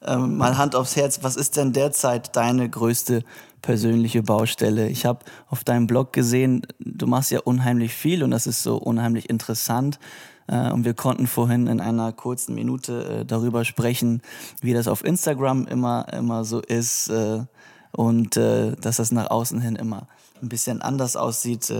ähm, 0.02 0.36
mal 0.36 0.58
Hand 0.58 0.74
aufs 0.74 0.96
Herz, 0.96 1.20
was 1.22 1.36
ist 1.36 1.56
denn 1.56 1.72
derzeit 1.72 2.34
deine 2.34 2.68
größte 2.68 3.22
persönliche 3.60 4.24
Baustelle? 4.24 4.88
Ich 4.88 5.06
habe 5.06 5.20
auf 5.48 5.62
deinem 5.62 5.86
Blog 5.86 6.12
gesehen, 6.12 6.66
du 6.80 7.06
machst 7.06 7.30
ja 7.30 7.38
unheimlich 7.38 7.94
viel 7.94 8.24
und 8.24 8.32
das 8.32 8.48
ist 8.48 8.64
so 8.64 8.78
unheimlich 8.78 9.30
interessant. 9.30 10.00
Äh, 10.48 10.72
und 10.72 10.84
wir 10.84 10.94
konnten 10.94 11.28
vorhin 11.28 11.68
in 11.68 11.80
einer 11.80 12.12
kurzen 12.12 12.56
Minute 12.56 13.20
äh, 13.20 13.24
darüber 13.24 13.64
sprechen, 13.64 14.22
wie 14.60 14.72
das 14.74 14.88
auf 14.88 15.04
Instagram 15.04 15.68
immer, 15.68 16.12
immer 16.12 16.44
so 16.44 16.60
ist 16.60 17.10
äh, 17.10 17.44
und 17.92 18.36
äh, 18.36 18.74
dass 18.74 18.96
das 18.96 19.12
nach 19.12 19.30
außen 19.30 19.60
hin 19.60 19.76
immer 19.76 20.08
ein 20.42 20.48
bisschen 20.48 20.82
anders 20.82 21.14
aussieht. 21.14 21.72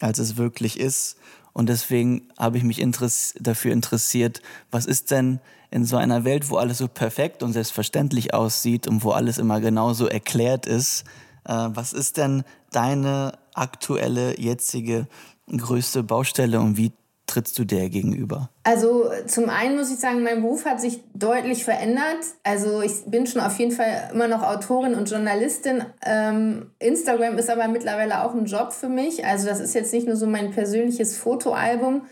Als 0.00 0.18
es 0.18 0.36
wirklich 0.36 0.78
ist. 0.78 1.16
Und 1.52 1.68
deswegen 1.68 2.28
habe 2.38 2.58
ich 2.58 2.64
mich 2.64 2.80
interess 2.80 3.34
dafür 3.40 3.72
interessiert, 3.72 4.42
was 4.70 4.84
ist 4.86 5.10
denn 5.10 5.40
in 5.70 5.84
so 5.84 5.96
einer 5.96 6.24
Welt, 6.24 6.50
wo 6.50 6.56
alles 6.56 6.78
so 6.78 6.88
perfekt 6.88 7.42
und 7.42 7.52
selbstverständlich 7.52 8.34
aussieht 8.34 8.86
und 8.86 9.02
wo 9.04 9.10
alles 9.10 9.38
immer 9.38 9.60
genauso 9.60 10.06
erklärt 10.06 10.66
ist, 10.66 11.04
äh, 11.44 11.68
was 11.70 11.92
ist 11.92 12.18
denn 12.18 12.44
deine 12.70 13.38
aktuelle, 13.54 14.38
jetzige 14.38 15.08
größte 15.50 16.02
Baustelle 16.02 16.60
und 16.60 16.76
wie 16.76 16.92
trittst 17.26 17.58
du 17.58 17.64
der 17.64 17.88
gegenüber? 17.88 18.50
Also 18.62 19.10
zum 19.26 19.48
einen 19.48 19.76
muss 19.76 19.90
ich 19.90 19.98
sagen, 19.98 20.22
mein 20.22 20.42
Beruf 20.42 20.64
hat 20.64 20.80
sich 20.80 21.00
deutlich 21.14 21.64
verändert. 21.64 22.24
Also 22.42 22.82
ich 22.82 23.04
bin 23.06 23.26
schon 23.26 23.40
auf 23.40 23.58
jeden 23.58 23.72
Fall 23.72 24.10
immer 24.12 24.28
noch 24.28 24.42
Autorin 24.42 24.94
und 24.94 25.10
Journalistin. 25.10 25.84
Ähm, 26.04 26.70
Instagram 26.78 27.38
ist 27.38 27.50
aber 27.50 27.68
mittlerweile 27.68 28.24
auch 28.24 28.34
ein 28.34 28.46
Job 28.46 28.72
für 28.72 28.88
mich. 28.88 29.24
Also 29.24 29.46
das 29.46 29.60
ist 29.60 29.74
jetzt 29.74 29.92
nicht 29.92 30.06
nur 30.06 30.16
so 30.16 30.26
mein 30.26 30.52
persönliches 30.52 31.16
Fotoalbum. 31.16 32.02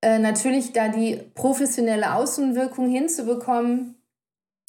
Äh, 0.00 0.18
natürlich 0.18 0.72
da 0.72 0.88
die 0.88 1.20
professionelle 1.34 2.14
Außenwirkung 2.14 2.88
hinzubekommen, 2.88 3.96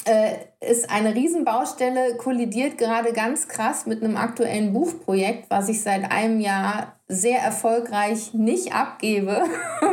äh, 0.05 0.35
ist 0.59 0.89
eine 0.89 1.15
Riesenbaustelle, 1.15 2.17
kollidiert 2.17 2.77
gerade 2.77 3.13
ganz 3.13 3.47
krass 3.47 3.85
mit 3.85 4.03
einem 4.03 4.17
aktuellen 4.17 4.73
Buchprojekt, 4.73 5.49
was 5.49 5.69
ich 5.69 5.81
seit 5.81 6.11
einem 6.11 6.39
Jahr 6.39 6.99
sehr 7.07 7.39
erfolgreich 7.39 8.33
nicht 8.33 8.73
abgebe. 8.73 9.43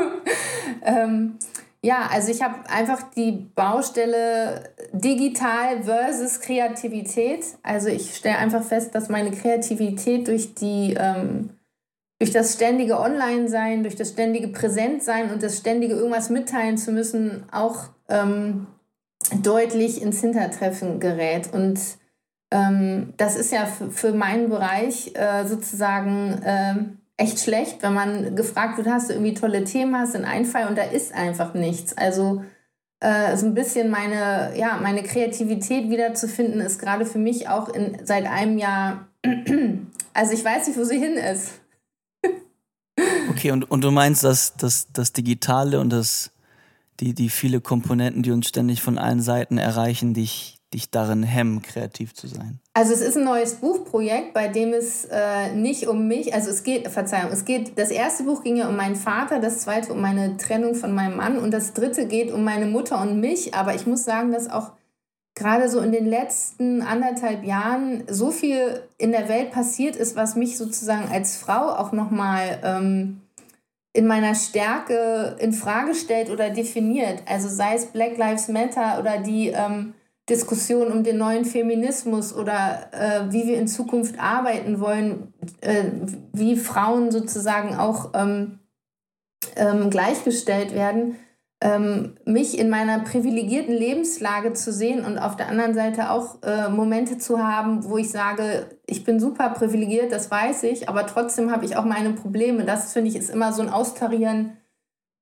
ähm, 0.84 1.38
ja, 1.82 2.08
also 2.12 2.30
ich 2.30 2.42
habe 2.42 2.68
einfach 2.68 3.10
die 3.16 3.32
Baustelle 3.54 4.64
digital 4.92 5.82
versus 5.82 6.40
Kreativität. 6.40 7.44
Also 7.62 7.88
ich 7.88 8.14
stelle 8.14 8.36
einfach 8.36 8.62
fest, 8.62 8.94
dass 8.94 9.08
meine 9.08 9.30
Kreativität 9.30 10.28
durch 10.28 10.54
die 10.54 10.94
ähm, 10.98 11.50
durch 12.20 12.32
das 12.32 12.52
ständige 12.52 13.00
Online-Sein, 13.00 13.82
durch 13.82 13.96
das 13.96 14.10
ständige 14.10 14.48
Präsentsein 14.48 15.30
und 15.30 15.42
das 15.42 15.56
ständige 15.56 15.94
irgendwas 15.94 16.28
mitteilen 16.28 16.76
zu 16.76 16.92
müssen, 16.92 17.44
auch 17.50 17.86
ähm, 18.10 18.66
deutlich 19.42 20.02
ins 20.02 20.20
Hintertreffen 20.20 21.00
gerät. 21.00 21.50
Und 21.50 21.80
ähm, 22.50 23.14
das 23.16 23.36
ist 23.36 23.52
ja 23.52 23.64
für 23.64 24.12
meinen 24.12 24.50
Bereich 24.50 25.12
äh, 25.14 25.46
sozusagen 25.46 26.42
äh, 26.42 26.74
echt 27.20 27.40
schlecht, 27.40 27.82
wenn 27.82 27.94
man 27.94 28.34
gefragt 28.34 28.78
wird, 28.78 28.88
hast 28.88 29.10
du 29.10 29.14
irgendwie 29.14 29.34
tolle 29.34 29.64
Themen, 29.64 29.96
hast 29.96 30.14
du 30.14 30.18
einen 30.18 30.26
Einfall 30.26 30.68
und 30.68 30.76
da 30.76 30.82
ist 30.82 31.12
einfach 31.12 31.54
nichts. 31.54 31.96
Also 31.96 32.44
äh, 33.00 33.36
so 33.36 33.46
ein 33.46 33.54
bisschen 33.54 33.90
meine, 33.90 34.56
ja, 34.56 34.78
meine 34.82 35.02
Kreativität 35.02 35.90
wiederzufinden, 35.90 36.60
ist 36.60 36.78
gerade 36.78 37.06
für 37.06 37.18
mich 37.18 37.48
auch 37.48 37.68
in, 37.68 37.98
seit 38.04 38.26
einem 38.26 38.58
Jahr, 38.58 39.08
also 40.14 40.32
ich 40.32 40.44
weiß 40.44 40.66
nicht, 40.66 40.78
wo 40.78 40.84
sie 40.84 40.98
hin 40.98 41.14
ist. 41.14 41.60
okay, 43.30 43.50
und, 43.50 43.70
und 43.70 43.82
du 43.82 43.90
meinst, 43.90 44.24
dass 44.24 44.56
das, 44.56 44.88
das 44.92 45.12
Digitale 45.12 45.80
und 45.80 45.90
das 45.90 46.30
die, 47.00 47.14
die 47.14 47.30
viele 47.30 47.60
Komponenten, 47.60 48.22
die 48.22 48.30
uns 48.30 48.48
ständig 48.48 48.82
von 48.82 48.98
allen 48.98 49.22
Seiten 49.22 49.58
erreichen, 49.58 50.14
dich, 50.14 50.58
dich 50.72 50.90
darin 50.90 51.22
hemmen, 51.22 51.62
kreativ 51.62 52.14
zu 52.14 52.28
sein? 52.28 52.59
Also 52.72 52.92
es 52.92 53.00
ist 53.00 53.16
ein 53.16 53.24
neues 53.24 53.56
Buchprojekt, 53.56 54.32
bei 54.32 54.46
dem 54.46 54.72
es 54.72 55.04
äh, 55.06 55.52
nicht 55.54 55.88
um 55.88 56.06
mich, 56.06 56.34
also 56.34 56.50
es 56.50 56.62
geht, 56.62 56.86
Verzeihung, 56.86 57.32
es 57.32 57.44
geht, 57.44 57.76
das 57.76 57.90
erste 57.90 58.22
Buch 58.22 58.44
ging 58.44 58.56
ja 58.56 58.68
um 58.68 58.76
meinen 58.76 58.94
Vater, 58.94 59.40
das 59.40 59.62
zweite 59.62 59.92
um 59.92 60.00
meine 60.00 60.36
Trennung 60.36 60.76
von 60.76 60.92
meinem 60.94 61.16
Mann 61.16 61.36
und 61.38 61.50
das 61.50 61.72
dritte 61.72 62.06
geht 62.06 62.32
um 62.32 62.44
meine 62.44 62.66
Mutter 62.66 63.00
und 63.00 63.20
mich, 63.20 63.54
aber 63.54 63.74
ich 63.74 63.88
muss 63.88 64.04
sagen, 64.04 64.30
dass 64.30 64.48
auch 64.48 64.70
gerade 65.34 65.68
so 65.68 65.80
in 65.80 65.90
den 65.90 66.06
letzten 66.06 66.82
anderthalb 66.82 67.42
Jahren 67.44 68.04
so 68.08 68.30
viel 68.30 68.80
in 68.98 69.10
der 69.10 69.28
Welt 69.28 69.50
passiert 69.50 69.96
ist, 69.96 70.14
was 70.14 70.36
mich 70.36 70.56
sozusagen 70.56 71.10
als 71.10 71.36
Frau 71.36 71.70
auch 71.70 71.90
nochmal 71.90 72.60
ähm, 72.62 73.20
in 73.92 74.06
meiner 74.06 74.36
Stärke 74.36 75.36
in 75.40 75.52
Frage 75.52 75.94
stellt 75.96 76.30
oder 76.30 76.50
definiert. 76.50 77.22
Also 77.26 77.48
sei 77.48 77.74
es 77.74 77.86
Black 77.86 78.16
Lives 78.16 78.46
Matter 78.46 79.00
oder 79.00 79.18
die 79.18 79.48
ähm, 79.48 79.94
Diskussion 80.30 80.90
um 80.90 81.04
den 81.04 81.18
neuen 81.18 81.44
Feminismus 81.44 82.34
oder 82.34 82.88
äh, 82.92 83.32
wie 83.32 83.46
wir 83.46 83.58
in 83.58 83.68
Zukunft 83.68 84.18
arbeiten 84.18 84.80
wollen, 84.80 85.34
äh, 85.60 85.84
wie 86.32 86.56
Frauen 86.56 87.10
sozusagen 87.10 87.76
auch 87.76 88.12
ähm, 88.14 88.60
ähm, 89.56 89.90
gleichgestellt 89.90 90.74
werden 90.74 91.16
ähm, 91.62 92.16
mich 92.24 92.58
in 92.58 92.70
meiner 92.70 93.00
privilegierten 93.00 93.74
Lebenslage 93.74 94.54
zu 94.54 94.72
sehen 94.72 95.04
und 95.04 95.18
auf 95.18 95.36
der 95.36 95.48
anderen 95.48 95.74
Seite 95.74 96.10
auch 96.10 96.42
äh, 96.42 96.70
Momente 96.70 97.18
zu 97.18 97.38
haben, 97.38 97.84
wo 97.84 97.98
ich 97.98 98.10
sage, 98.10 98.78
ich 98.86 99.04
bin 99.04 99.20
super 99.20 99.50
privilegiert, 99.50 100.10
das 100.10 100.30
weiß 100.30 100.62
ich, 100.64 100.88
aber 100.88 101.06
trotzdem 101.06 101.52
habe 101.52 101.66
ich 101.66 101.76
auch 101.76 101.84
meine 101.84 102.12
Probleme. 102.12 102.64
Das 102.64 102.92
finde 102.92 103.10
ich 103.10 103.16
ist 103.16 103.28
immer 103.28 103.52
so 103.52 103.60
ein 103.60 103.68
Austarieren, 103.68 104.56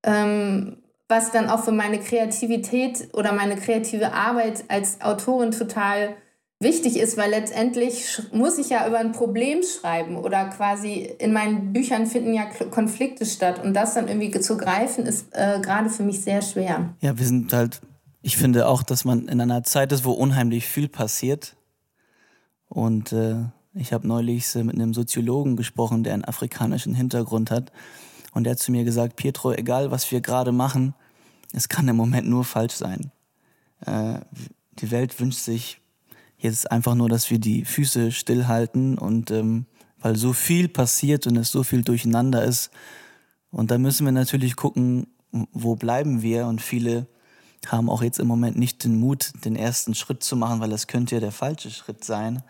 ähm, 0.04 0.76
was 1.08 1.32
dann 1.32 1.48
auch 1.48 1.64
für 1.64 1.72
meine 1.72 1.98
Kreativität 1.98 3.08
oder 3.14 3.32
meine 3.32 3.56
kreative 3.56 4.12
Arbeit 4.12 4.64
als 4.68 5.00
Autorin 5.00 5.50
total 5.50 6.16
wichtig 6.60 6.98
ist, 6.98 7.16
weil 7.16 7.30
letztendlich 7.30 8.20
muss 8.32 8.58
ich 8.58 8.68
ja 8.68 8.86
über 8.86 8.98
ein 8.98 9.12
Problem 9.12 9.60
schreiben 9.62 10.16
oder 10.16 10.46
quasi 10.46 11.08
in 11.18 11.32
meinen 11.32 11.72
Büchern 11.72 12.06
finden 12.06 12.34
ja 12.34 12.44
Konflikte 12.70 13.24
statt. 13.24 13.64
Und 13.64 13.74
das 13.74 13.94
dann 13.94 14.08
irgendwie 14.08 14.38
zu 14.40 14.56
greifen 14.56 15.06
ist 15.06 15.28
äh, 15.32 15.60
gerade 15.60 15.88
für 15.88 16.02
mich 16.02 16.20
sehr 16.20 16.42
schwer. 16.42 16.94
Ja, 17.00 17.16
wir 17.16 17.26
sind 17.26 17.52
halt, 17.52 17.80
ich 18.22 18.36
finde 18.36 18.66
auch, 18.66 18.82
dass 18.82 19.04
man 19.04 19.28
in 19.28 19.40
einer 19.40 19.62
Zeit 19.62 19.92
ist, 19.92 20.04
wo 20.04 20.12
unheimlich 20.12 20.66
viel 20.66 20.88
passiert. 20.88 21.56
Und 22.68 23.12
äh, 23.12 23.36
ich 23.72 23.92
habe 23.92 24.06
neulich 24.06 24.52
mit 24.56 24.74
einem 24.74 24.92
Soziologen 24.92 25.56
gesprochen, 25.56 26.02
der 26.02 26.14
einen 26.14 26.24
afrikanischen 26.24 26.94
Hintergrund 26.94 27.50
hat 27.50 27.72
und 28.32 28.44
der 28.44 28.52
hat 28.52 28.58
zu 28.58 28.72
mir 28.72 28.84
gesagt, 28.84 29.16
Pietro, 29.16 29.52
egal 29.52 29.90
was 29.90 30.10
wir 30.10 30.20
gerade 30.20 30.52
machen, 30.52 30.94
es 31.52 31.68
kann 31.68 31.88
im 31.88 31.96
Moment 31.96 32.28
nur 32.28 32.44
falsch 32.44 32.74
sein. 32.74 33.10
Äh, 33.84 34.20
die 34.80 34.90
Welt 34.90 35.18
wünscht 35.18 35.40
sich 35.40 35.80
Jetzt 36.38 36.70
einfach 36.70 36.94
nur, 36.94 37.08
dass 37.08 37.30
wir 37.30 37.40
die 37.40 37.64
Füße 37.64 38.12
stillhalten 38.12 38.96
und 38.96 39.32
ähm, 39.32 39.66
weil 40.00 40.14
so 40.14 40.32
viel 40.32 40.68
passiert 40.68 41.26
und 41.26 41.36
es 41.36 41.50
so 41.50 41.64
viel 41.64 41.82
durcheinander 41.82 42.44
ist. 42.44 42.70
Und 43.50 43.72
da 43.72 43.78
müssen 43.78 44.04
wir 44.04 44.12
natürlich 44.12 44.54
gucken, 44.54 45.08
wo 45.32 45.74
bleiben 45.74 46.22
wir? 46.22 46.46
Und 46.46 46.62
viele 46.62 47.08
haben 47.66 47.90
auch 47.90 48.02
jetzt 48.02 48.20
im 48.20 48.28
Moment 48.28 48.56
nicht 48.56 48.84
den 48.84 49.00
Mut, 49.00 49.32
den 49.44 49.56
ersten 49.56 49.96
Schritt 49.96 50.22
zu 50.22 50.36
machen, 50.36 50.60
weil 50.60 50.70
das 50.70 50.86
könnte 50.86 51.16
ja 51.16 51.20
der 51.20 51.32
falsche 51.32 51.72
Schritt 51.72 52.04
sein. 52.04 52.44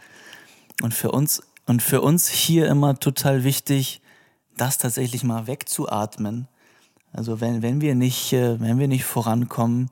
Und 0.82 0.92
für 0.92 1.10
uns, 1.10 1.40
und 1.64 1.82
für 1.82 2.02
uns 2.02 2.28
hier 2.28 2.68
immer 2.68 3.00
total 3.00 3.42
wichtig, 3.42 4.02
das 4.60 4.78
tatsächlich 4.78 5.24
mal 5.24 5.46
wegzuatmen. 5.46 6.48
Also 7.12 7.40
wenn, 7.40 7.62
wenn 7.62 7.80
wir 7.80 7.94
nicht, 7.94 8.32
äh, 8.32 8.60
wenn 8.60 8.78
wir 8.78 8.88
nicht 8.88 9.04
vorankommen, 9.04 9.90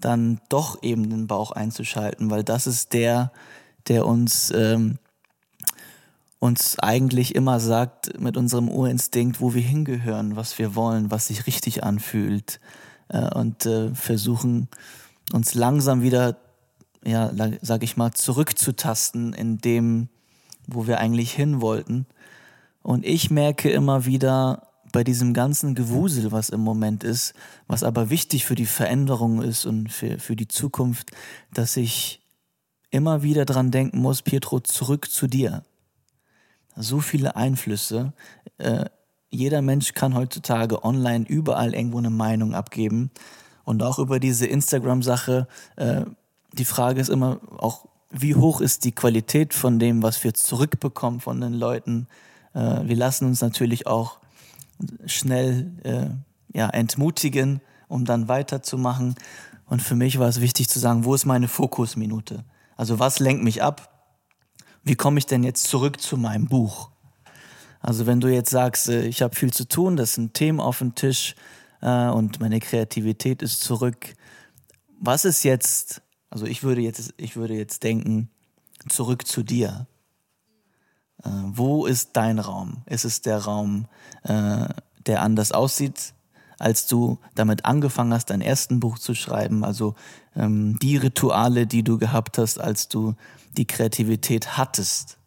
dann 0.00 0.40
doch 0.48 0.82
eben 0.82 1.08
den 1.08 1.26
Bauch 1.26 1.52
einzuschalten, 1.52 2.30
weil 2.30 2.44
das 2.44 2.66
ist 2.66 2.92
der, 2.92 3.32
der 3.88 4.06
uns, 4.06 4.52
ähm, 4.54 4.98
uns 6.38 6.78
eigentlich 6.78 7.34
immer 7.34 7.60
sagt 7.60 8.20
mit 8.20 8.36
unserem 8.36 8.68
Urinstinkt, 8.68 9.40
wo 9.40 9.54
wir 9.54 9.62
hingehören, 9.62 10.36
was 10.36 10.58
wir 10.58 10.74
wollen, 10.74 11.10
was 11.10 11.28
sich 11.28 11.46
richtig 11.46 11.82
anfühlt 11.82 12.60
äh, 13.08 13.34
und 13.34 13.64
äh, 13.66 13.94
versuchen 13.94 14.68
uns 15.32 15.54
langsam 15.54 16.02
wieder, 16.02 16.36
ja, 17.04 17.30
sag 17.62 17.82
ich 17.82 17.96
mal, 17.96 18.12
zurückzutasten 18.12 19.32
in 19.32 19.58
dem, 19.58 20.08
wo 20.66 20.86
wir 20.86 20.98
eigentlich 20.98 21.32
hin 21.32 21.60
wollten. 21.60 22.06
Und 22.86 23.04
ich 23.04 23.32
merke 23.32 23.68
immer 23.68 24.06
wieder, 24.06 24.68
bei 24.92 25.02
diesem 25.02 25.34
ganzen 25.34 25.74
Gewusel, 25.74 26.30
was 26.30 26.50
im 26.50 26.60
Moment 26.60 27.02
ist, 27.02 27.34
was 27.66 27.82
aber 27.82 28.10
wichtig 28.10 28.44
für 28.44 28.54
die 28.54 28.64
Veränderung 28.64 29.42
ist 29.42 29.66
und 29.66 29.90
für, 29.90 30.20
für 30.20 30.36
die 30.36 30.46
Zukunft, 30.46 31.10
dass 31.52 31.76
ich 31.76 32.22
immer 32.90 33.24
wieder 33.24 33.44
dran 33.44 33.72
denken 33.72 33.98
muss, 33.98 34.22
Pietro, 34.22 34.60
zurück 34.60 35.10
zu 35.10 35.26
dir. 35.26 35.64
So 36.76 37.00
viele 37.00 37.34
Einflüsse. 37.34 38.12
Äh, 38.58 38.84
jeder 39.30 39.62
Mensch 39.62 39.94
kann 39.94 40.14
heutzutage 40.14 40.84
online 40.84 41.26
überall 41.26 41.74
irgendwo 41.74 41.98
eine 41.98 42.10
Meinung 42.10 42.54
abgeben. 42.54 43.10
Und 43.64 43.82
auch 43.82 43.98
über 43.98 44.20
diese 44.20 44.46
Instagram-Sache, 44.46 45.48
äh, 45.74 46.02
die 46.52 46.64
Frage 46.64 47.00
ist 47.00 47.08
immer 47.08 47.40
auch, 47.58 47.88
wie 48.10 48.36
hoch 48.36 48.60
ist 48.60 48.84
die 48.84 48.92
Qualität 48.92 49.54
von 49.54 49.80
dem, 49.80 50.04
was 50.04 50.22
wir 50.22 50.34
zurückbekommen 50.34 51.18
von 51.18 51.40
den 51.40 51.52
Leuten. 51.52 52.06
Äh, 52.56 52.88
wir 52.88 52.96
lassen 52.96 53.26
uns 53.26 53.40
natürlich 53.40 53.86
auch 53.86 54.18
schnell 55.04 55.70
äh, 55.84 56.56
ja, 56.56 56.68
entmutigen, 56.70 57.60
um 57.88 58.04
dann 58.04 58.28
weiterzumachen. 58.28 59.14
Und 59.66 59.82
für 59.82 59.94
mich 59.94 60.18
war 60.18 60.28
es 60.28 60.40
wichtig 60.40 60.68
zu 60.68 60.78
sagen, 60.78 61.04
wo 61.04 61.14
ist 61.14 61.26
meine 61.26 61.48
Fokusminute? 61.48 62.44
Also 62.76 62.98
was 62.98 63.18
lenkt 63.18 63.44
mich 63.44 63.62
ab? 63.62 63.92
Wie 64.82 64.94
komme 64.94 65.18
ich 65.18 65.26
denn 65.26 65.42
jetzt 65.42 65.66
zurück 65.66 66.00
zu 66.00 66.16
meinem 66.16 66.46
Buch? 66.46 66.90
Also 67.80 68.06
wenn 68.06 68.20
du 68.20 68.32
jetzt 68.32 68.50
sagst, 68.50 68.88
äh, 68.88 69.06
ich 69.06 69.22
habe 69.22 69.36
viel 69.36 69.52
zu 69.52 69.68
tun, 69.68 69.96
das 69.96 70.14
sind 70.14 70.34
Themen 70.34 70.60
auf 70.60 70.78
dem 70.78 70.94
Tisch 70.94 71.34
äh, 71.82 72.08
und 72.08 72.40
meine 72.40 72.60
Kreativität 72.60 73.42
ist 73.42 73.60
zurück. 73.60 74.14
Was 74.98 75.24
ist 75.26 75.42
jetzt, 75.42 76.02
also 76.30 76.46
ich 76.46 76.62
würde 76.62 76.80
jetzt, 76.80 77.12
ich 77.18 77.36
würde 77.36 77.54
jetzt 77.54 77.82
denken, 77.82 78.30
zurück 78.88 79.26
zu 79.26 79.42
dir. 79.42 79.86
Äh, 81.26 81.30
wo 81.52 81.86
ist 81.86 82.10
dein 82.12 82.38
Raum? 82.38 82.78
Ist 82.86 83.04
es 83.04 83.20
der 83.22 83.38
Raum, 83.38 83.86
äh, 84.22 84.66
der 85.06 85.22
anders 85.22 85.52
aussieht, 85.52 86.14
als 86.58 86.86
du 86.86 87.18
damit 87.34 87.64
angefangen 87.64 88.12
hast, 88.12 88.30
dein 88.30 88.40
ersten 88.40 88.80
Buch 88.80 88.98
zu 88.98 89.14
schreiben? 89.14 89.64
Also 89.64 89.94
ähm, 90.34 90.78
die 90.80 90.96
Rituale, 90.96 91.66
die 91.66 91.82
du 91.82 91.98
gehabt 91.98 92.38
hast, 92.38 92.58
als 92.58 92.88
du 92.88 93.14
die 93.56 93.66
Kreativität 93.66 94.56
hattest, 94.56 95.18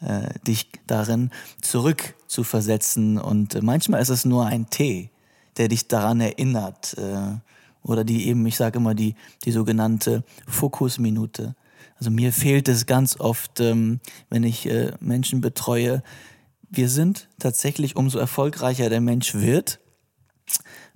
äh, 0.00 0.28
dich 0.46 0.70
darin 0.86 1.30
zurück 1.60 2.14
zu 2.26 2.44
versetzen. 2.44 3.18
Und 3.18 3.60
manchmal 3.62 4.02
ist 4.02 4.10
es 4.10 4.24
nur 4.24 4.46
ein 4.46 4.70
Tee, 4.70 5.10
der 5.56 5.68
dich 5.68 5.88
daran 5.88 6.20
erinnert. 6.20 6.96
Äh, 6.98 7.38
oder 7.82 8.04
die 8.04 8.26
eben, 8.28 8.44
ich 8.46 8.56
sage 8.56 8.78
immer, 8.78 8.94
die, 8.94 9.14
die 9.44 9.52
sogenannte 9.52 10.24
Fokusminute. 10.46 11.54
Also 11.98 12.10
mir 12.10 12.32
fehlt 12.32 12.68
es 12.68 12.86
ganz 12.86 13.18
oft, 13.18 13.60
ähm, 13.60 14.00
wenn 14.30 14.44
ich 14.44 14.66
äh, 14.66 14.92
Menschen 15.00 15.40
betreue. 15.40 16.02
Wir 16.70 16.88
sind 16.88 17.28
tatsächlich, 17.38 17.96
umso 17.96 18.18
erfolgreicher 18.18 18.88
der 18.88 19.00
Mensch 19.00 19.34
wird, 19.34 19.80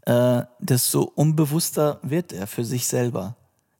äh, 0.07 0.43
desto 0.61 1.03
unbewusster 1.03 1.99
wird 2.03 2.33
er 2.33 2.47
für 2.47 2.65
sich 2.65 2.87
selber. 2.87 3.37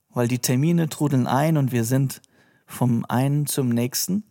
Weil 0.09 0.27
die 0.27 0.39
Termine 0.39 0.89
trudeln 0.89 1.27
ein 1.27 1.57
und 1.57 1.71
wir 1.71 1.85
sind 1.85 2.21
vom 2.65 3.05
einen 3.05 3.45
zum 3.45 3.69
nächsten. 3.69 4.23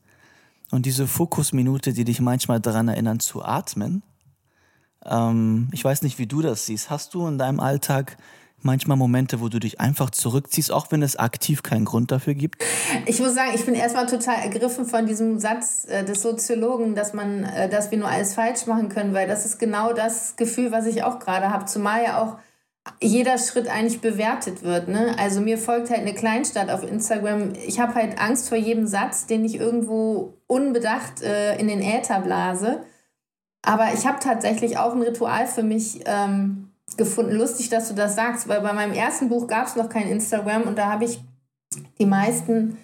Und 0.70 0.86
diese 0.86 1.06
Fokusminute, 1.06 1.92
die 1.92 2.04
dich 2.04 2.20
manchmal 2.20 2.60
daran 2.60 2.88
erinnern 2.88 3.20
zu 3.20 3.42
atmen, 3.42 4.02
ähm, 5.04 5.68
ich 5.72 5.84
weiß 5.84 6.02
nicht, 6.02 6.18
wie 6.18 6.26
du 6.26 6.42
das 6.42 6.66
siehst. 6.66 6.90
Hast 6.90 7.14
du 7.14 7.26
in 7.26 7.38
deinem 7.38 7.60
Alltag 7.60 8.16
manchmal 8.64 8.96
Momente, 8.96 9.40
wo 9.40 9.48
du 9.48 9.58
dich 9.58 9.80
einfach 9.80 10.10
zurückziehst, 10.10 10.72
auch 10.72 10.90
wenn 10.90 11.02
es 11.02 11.16
aktiv 11.16 11.62
keinen 11.62 11.84
Grund 11.84 12.10
dafür 12.10 12.34
gibt? 12.34 12.62
Ich 13.06 13.20
muss 13.20 13.34
sagen, 13.34 13.50
ich 13.54 13.64
bin 13.64 13.74
erstmal 13.74 14.06
total 14.06 14.36
ergriffen 14.36 14.86
von 14.86 15.06
diesem 15.06 15.38
Satz 15.38 15.86
äh, 15.88 16.04
des 16.04 16.22
Soziologen, 16.22 16.94
dass 16.94 17.12
man, 17.12 17.44
äh, 17.44 17.68
dass 17.68 17.90
wir 17.90 17.98
nur 17.98 18.08
alles 18.08 18.34
falsch 18.34 18.66
machen 18.66 18.88
können, 18.88 19.14
weil 19.14 19.26
das 19.28 19.44
ist 19.44 19.58
genau 19.58 19.92
das 19.92 20.36
Gefühl, 20.36 20.72
was 20.72 20.86
ich 20.86 21.02
auch 21.04 21.18
gerade 21.18 21.50
habe. 21.50 21.64
Zumal 21.66 22.02
ja 22.04 22.22
auch 22.22 22.38
jeder 23.00 23.38
Schritt 23.38 23.68
eigentlich 23.68 24.00
bewertet 24.00 24.62
wird. 24.62 24.88
Ne? 24.88 25.14
Also 25.18 25.40
mir 25.40 25.58
folgt 25.58 25.90
halt 25.90 26.00
eine 26.00 26.14
Kleinstadt 26.14 26.70
auf 26.70 26.82
Instagram. 26.82 27.52
Ich 27.66 27.78
habe 27.78 27.94
halt 27.94 28.18
Angst 28.18 28.48
vor 28.48 28.58
jedem 28.58 28.86
Satz, 28.86 29.26
den 29.26 29.44
ich 29.44 29.56
irgendwo 29.56 30.34
unbedacht 30.46 31.22
äh, 31.22 31.56
in 31.58 31.68
den 31.68 31.80
Äther 31.80 32.20
blase. 32.20 32.84
Aber 33.62 33.94
ich 33.94 34.06
habe 34.06 34.18
tatsächlich 34.18 34.78
auch 34.78 34.92
ein 34.92 35.02
Ritual 35.02 35.46
für 35.46 35.62
mich 35.62 36.00
ähm, 36.06 36.71
gefunden. 36.96 37.36
Lustig, 37.36 37.68
dass 37.68 37.88
du 37.88 37.94
das 37.94 38.14
sagst, 38.14 38.48
weil 38.48 38.60
bei 38.60 38.72
meinem 38.72 38.92
ersten 38.92 39.28
Buch 39.28 39.46
gab 39.46 39.66
es 39.66 39.76
noch 39.76 39.88
kein 39.88 40.08
Instagram 40.08 40.62
und 40.62 40.78
da 40.78 40.90
habe 40.90 41.04
ich 41.04 41.20
die 41.98 42.06
meisten 42.06 42.76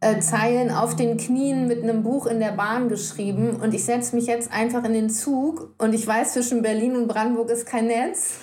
äh, 0.00 0.20
Zeilen 0.20 0.70
auf 0.70 0.94
den 0.94 1.16
Knien 1.16 1.66
mit 1.66 1.82
einem 1.82 2.02
Buch 2.02 2.26
in 2.26 2.38
der 2.38 2.52
Bahn 2.52 2.88
geschrieben 2.88 3.56
und 3.56 3.74
ich 3.74 3.84
setze 3.84 4.14
mich 4.14 4.26
jetzt 4.26 4.52
einfach 4.52 4.84
in 4.84 4.92
den 4.92 5.10
Zug 5.10 5.74
und 5.78 5.94
ich 5.94 6.06
weiß, 6.06 6.34
zwischen 6.34 6.62
Berlin 6.62 6.96
und 6.96 7.08
Brandenburg 7.08 7.50
ist 7.50 7.66
kein 7.66 7.86
Netz 7.86 8.38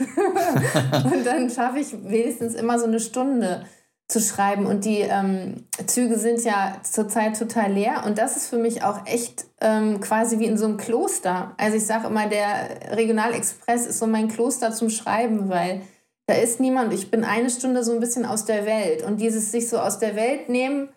und 1.04 1.26
dann 1.26 1.50
schaffe 1.50 1.80
ich 1.80 1.94
wenigstens 2.04 2.56
immer 2.56 2.80
so 2.80 2.86
eine 2.86 3.00
Stunde 3.00 3.66
zu 4.08 4.20
schreiben 4.20 4.66
und 4.66 4.86
die 4.86 5.00
ähm, 5.00 5.66
Züge 5.88 6.18
sind 6.18 6.44
ja 6.44 6.78
zurzeit 6.84 7.38
total 7.38 7.72
leer 7.72 8.04
und 8.06 8.18
das 8.18 8.38
ist 8.38 8.48
für 8.48 8.58
mich 8.58 8.84
auch 8.84 9.06
echt 9.06 9.46
ähm, 9.62 10.02
quasi 10.02 10.40
wie 10.40 10.46
in 10.46 10.58
so 10.58 10.66
einem 10.66 10.78
Kloster. 10.78 11.54
Also 11.58 11.78
ich 11.78 11.86
sage 11.86 12.08
immer, 12.08 12.28
der 12.28 12.96
Regionalexpress 12.96 13.88
ist 13.88 14.00
so 14.00 14.06
mein 14.06 14.28
Kloster 14.28 14.72
zum 14.72 14.90
Schreiben, 14.90 15.50
weil 15.50 15.82
da 16.28 16.36
ist 16.36 16.60
niemand. 16.60 16.94
Ich 16.94 17.12
bin 17.12 17.24
eine 17.24 17.50
Stunde 17.50 17.84
so 17.84 17.94
ein 17.94 18.00
bisschen 18.00 18.26
aus 18.26 18.46
der 18.46 18.66
Welt 18.66 19.04
und 19.04 19.20
dieses 19.20 19.52
sich 19.52 19.70
so 19.70 19.80
aus 19.80 20.00
der 20.00 20.16
Welt 20.16 20.50
nehmen, 20.50 20.90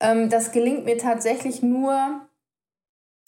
ähm, 0.00 0.28
das 0.28 0.52
gelingt 0.52 0.84
mir 0.84 0.98
tatsächlich 0.98 1.62
nur, 1.62 2.20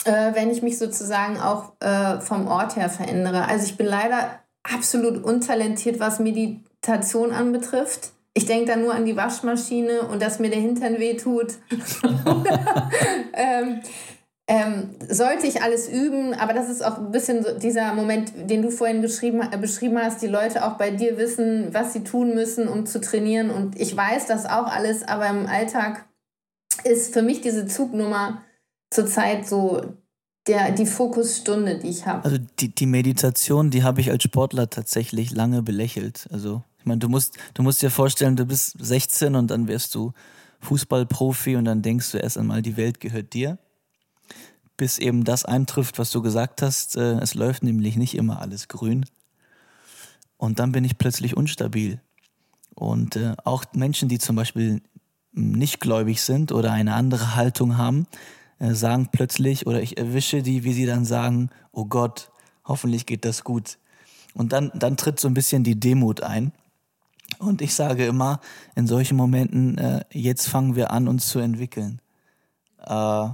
äh, 0.05 0.35
wenn 0.35 0.51
ich 0.51 0.62
mich 0.62 0.79
sozusagen 0.79 1.38
auch 1.38 1.73
äh, 1.81 2.21
vom 2.21 2.49
Ort 2.49 2.77
her 2.77 2.88
verändere. 2.88 3.47
Also 3.47 3.64
ich 3.67 3.77
bin 3.77 3.87
leider 3.87 4.41
absolut 4.62 5.23
untalentiert, 5.23 6.01
was 6.01 6.19
Meditation 6.19 7.33
anbetrifft. 7.33 8.12
Ich 8.38 8.46
denke 8.46 8.66
da 8.66 8.77
nur 8.77 8.94
an 8.94 9.05
die 9.05 9.16
Waschmaschine 9.16 10.03
und 10.03 10.22
dass 10.22 10.38
mir 10.38 10.48
der 10.48 10.61
Hintern 10.61 11.01
wehtut. 11.01 11.55
ähm, 13.33 13.81
ähm, 14.46 14.90
sollte 15.09 15.48
ich 15.48 15.61
alles 15.61 15.88
üben, 15.88 16.35
aber 16.35 16.53
das 16.53 16.70
ist 16.70 16.85
auch 16.85 16.98
ein 16.98 17.11
bisschen 17.11 17.42
so 17.42 17.59
dieser 17.59 17.92
Moment, 17.94 18.31
den 18.48 18.62
du 18.62 18.70
vorhin 18.70 19.03
äh, 19.03 19.59
beschrieben 19.59 19.98
hast, 19.98 20.22
die 20.22 20.29
Leute 20.29 20.64
auch 20.64 20.79
bei 20.79 20.92
dir 20.92 21.18
wissen, 21.18 21.74
was 21.74 21.92
sie 21.92 22.05
tun 22.05 22.37
müssen, 22.37 22.68
um 22.68 22.87
zu 22.87 23.01
trainieren. 23.01 23.51
Und 23.51 23.79
ich 23.79 23.96
weiß 23.96 24.27
das 24.27 24.46
auch 24.46 24.68
alles, 24.68 25.03
aber 25.03 25.27
im 25.27 25.46
Alltag 25.46 26.07
ist 26.85 27.12
für 27.12 27.22
mich 27.22 27.40
diese 27.40 27.66
Zugnummer 27.66 28.42
zurzeit 28.90 29.48
so 29.48 29.83
der, 30.46 30.70
die 30.70 30.87
Fokusstunde, 30.87 31.81
die 31.81 31.88
ich 31.88 32.07
habe. 32.07 32.24
Also 32.24 32.38
die, 32.61 32.72
die 32.72 32.87
Meditation, 32.87 33.72
die 33.72 33.83
habe 33.83 34.01
ich 34.01 34.12
als 34.12 34.22
Sportler 34.22 34.70
tatsächlich 34.70 35.33
lange 35.33 35.62
belächelt. 35.62 36.29
Also 36.31 36.62
meine, 36.88 36.98
du 36.98 37.09
musst, 37.09 37.38
du 37.55 37.62
musst 37.62 37.83
dir 37.83 37.90
vorstellen, 37.90 38.35
du 38.35 38.44
bist 38.44 38.74
16 38.79 39.37
und 39.37 39.51
dann 39.51 39.68
wirst 39.68 39.94
du 39.94 40.12
Fußballprofi 40.61 41.57
und 41.57 41.64
dann 41.64 41.83
denkst 41.83 42.11
du 42.11 42.18
erst 42.18 42.37
einmal, 42.37 42.62
die 42.62 42.77
Welt 42.77 43.01
gehört 43.01 43.33
dir. 43.33 43.59
Bis 44.77 44.98
eben 44.98 45.24
das 45.24 45.44
eintrifft, 45.44 45.98
was 45.98 46.11
du 46.11 46.22
gesagt 46.22 46.62
hast, 46.62 46.96
äh, 46.96 47.18
es 47.20 47.35
läuft 47.35 47.62
nämlich 47.62 47.96
nicht 47.96 48.16
immer 48.16 48.40
alles 48.40 48.68
grün. 48.68 49.07
Und 50.37 50.59
dann 50.59 50.72
bin 50.72 50.85
ich 50.85 50.98
plötzlich 50.98 51.37
unstabil. 51.37 52.01
Und 52.74 53.16
äh, 53.16 53.35
auch 53.44 53.64
Menschen, 53.72 54.09
die 54.09 54.18
zum 54.18 54.37
Beispiel 54.37 54.83
nicht 55.33 55.81
gläubig 55.81 56.22
sind 56.22 56.53
oder 56.53 56.72
eine 56.72 56.94
andere 56.94 57.35
Haltung 57.35 57.77
haben, 57.77 58.07
äh, 58.59 58.74
sagen 58.74 59.09
plötzlich 59.11 59.66
oder 59.66 59.83
ich 59.83 59.98
erwische 59.98 60.42
die, 60.42 60.64
wie 60.64 60.72
sie 60.72 60.87
dann 60.87 61.05
sagen, 61.05 61.51
oh 61.72 61.85
Gott, 61.85 62.31
hoffentlich 62.64 63.07
geht 63.07 63.24
das 63.24 63.44
gut. 63.44 63.79
Und 64.35 64.53
dann, 64.53 64.70
dann 64.74 64.96
tritt 64.96 65.18
so 65.18 65.29
ein 65.29 65.35
bisschen 65.35 65.64
die 65.64 65.79
Demut 65.79 66.22
ein. 66.22 66.53
Und 67.38 67.62
ich 67.62 67.75
sage 67.75 68.07
immer, 68.07 68.41
in 68.75 68.87
solchen 68.87 69.17
Momenten, 69.17 69.79
äh, 69.79 70.05
jetzt 70.11 70.49
fangen 70.49 70.77
wir 70.77 70.91
an, 70.91 71.09
uns 71.09 71.29
zu 71.29 71.38
entwickeln. 71.38 72.01
Äh, 72.85 73.29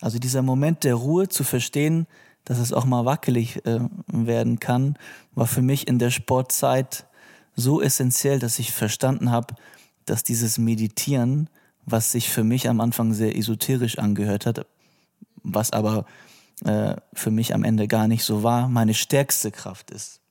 also 0.00 0.18
dieser 0.18 0.42
Moment 0.42 0.84
der 0.84 0.94
Ruhe 0.94 1.28
zu 1.28 1.44
verstehen, 1.44 2.06
dass 2.44 2.58
es 2.58 2.72
auch 2.72 2.84
mal 2.84 3.04
wackelig 3.04 3.64
äh, 3.66 3.80
werden 4.06 4.58
kann, 4.58 4.96
war 5.34 5.46
für 5.46 5.62
mich 5.62 5.88
in 5.88 5.98
der 5.98 6.10
Sportzeit 6.10 7.06
so 7.54 7.80
essentiell, 7.80 8.38
dass 8.38 8.58
ich 8.58 8.72
verstanden 8.72 9.30
habe, 9.30 9.54
dass 10.04 10.24
dieses 10.24 10.58
Meditieren, 10.58 11.48
was 11.84 12.12
sich 12.12 12.30
für 12.30 12.44
mich 12.44 12.68
am 12.68 12.80
Anfang 12.80 13.12
sehr 13.14 13.36
esoterisch 13.36 13.98
angehört 13.98 14.46
hat, 14.46 14.66
was 15.42 15.72
aber 15.72 16.06
äh, 16.64 16.96
für 17.12 17.30
mich 17.30 17.54
am 17.54 17.64
Ende 17.64 17.88
gar 17.88 18.08
nicht 18.08 18.24
so 18.24 18.42
war, 18.42 18.68
meine 18.68 18.94
stärkste 18.94 19.50
Kraft 19.50 19.90
ist. 19.90 20.21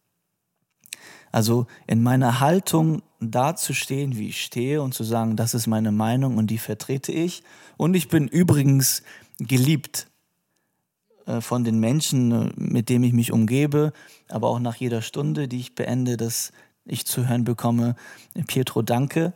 Also 1.31 1.67
in 1.87 2.03
meiner 2.03 2.39
Haltung 2.39 3.01
dazustehen, 3.19 4.17
wie 4.17 4.29
ich 4.29 4.41
stehe 4.41 4.81
und 4.81 4.93
zu 4.93 5.03
sagen, 5.03 5.35
das 5.35 5.53
ist 5.53 5.67
meine 5.67 5.91
Meinung 5.91 6.37
und 6.37 6.47
die 6.47 6.57
vertrete 6.57 7.11
ich. 7.11 7.43
Und 7.77 7.93
ich 7.93 8.09
bin 8.09 8.27
übrigens 8.27 9.03
geliebt 9.39 10.07
äh, 11.25 11.41
von 11.41 11.63
den 11.63 11.79
Menschen, 11.79 12.31
äh, 12.31 12.51
mit 12.55 12.89
denen 12.89 13.03
ich 13.03 13.13
mich 13.13 13.31
umgebe, 13.31 13.93
aber 14.27 14.49
auch 14.49 14.59
nach 14.59 14.75
jeder 14.75 15.01
Stunde, 15.01 15.47
die 15.47 15.59
ich 15.59 15.75
beende, 15.75 16.17
dass 16.17 16.51
ich 16.85 17.05
zu 17.05 17.27
hören 17.27 17.43
bekomme, 17.43 17.95
Pietro, 18.47 18.81
danke. 18.81 19.33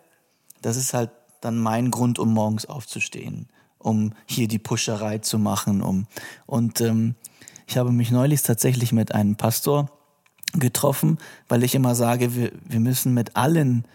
Das 0.61 0.77
ist 0.77 0.93
halt 0.93 1.11
dann 1.41 1.59
mein 1.59 1.91
Grund, 1.91 2.17
um 2.17 2.33
morgens 2.33 2.65
aufzustehen, 2.65 3.49
um 3.77 4.13
hier 4.25 4.47
die 4.47 4.59
Puscherei 4.59 5.19
zu 5.19 5.37
machen. 5.37 5.81
Um 5.81 6.07
und 6.47 6.81
ähm, 6.81 7.15
ich 7.67 7.77
habe 7.77 7.91
mich 7.91 8.11
neulich 8.11 8.41
tatsächlich 8.41 8.91
mit 8.91 9.13
einem 9.13 9.35
Pastor 9.35 9.94
getroffen, 10.59 11.17
weil 11.47 11.63
ich 11.63 11.75
immer 11.75 11.95
sage, 11.95 12.35
wir, 12.35 12.51
wir 12.63 12.79
müssen 12.79 13.13
mit 13.13 13.35
allen 13.35 13.85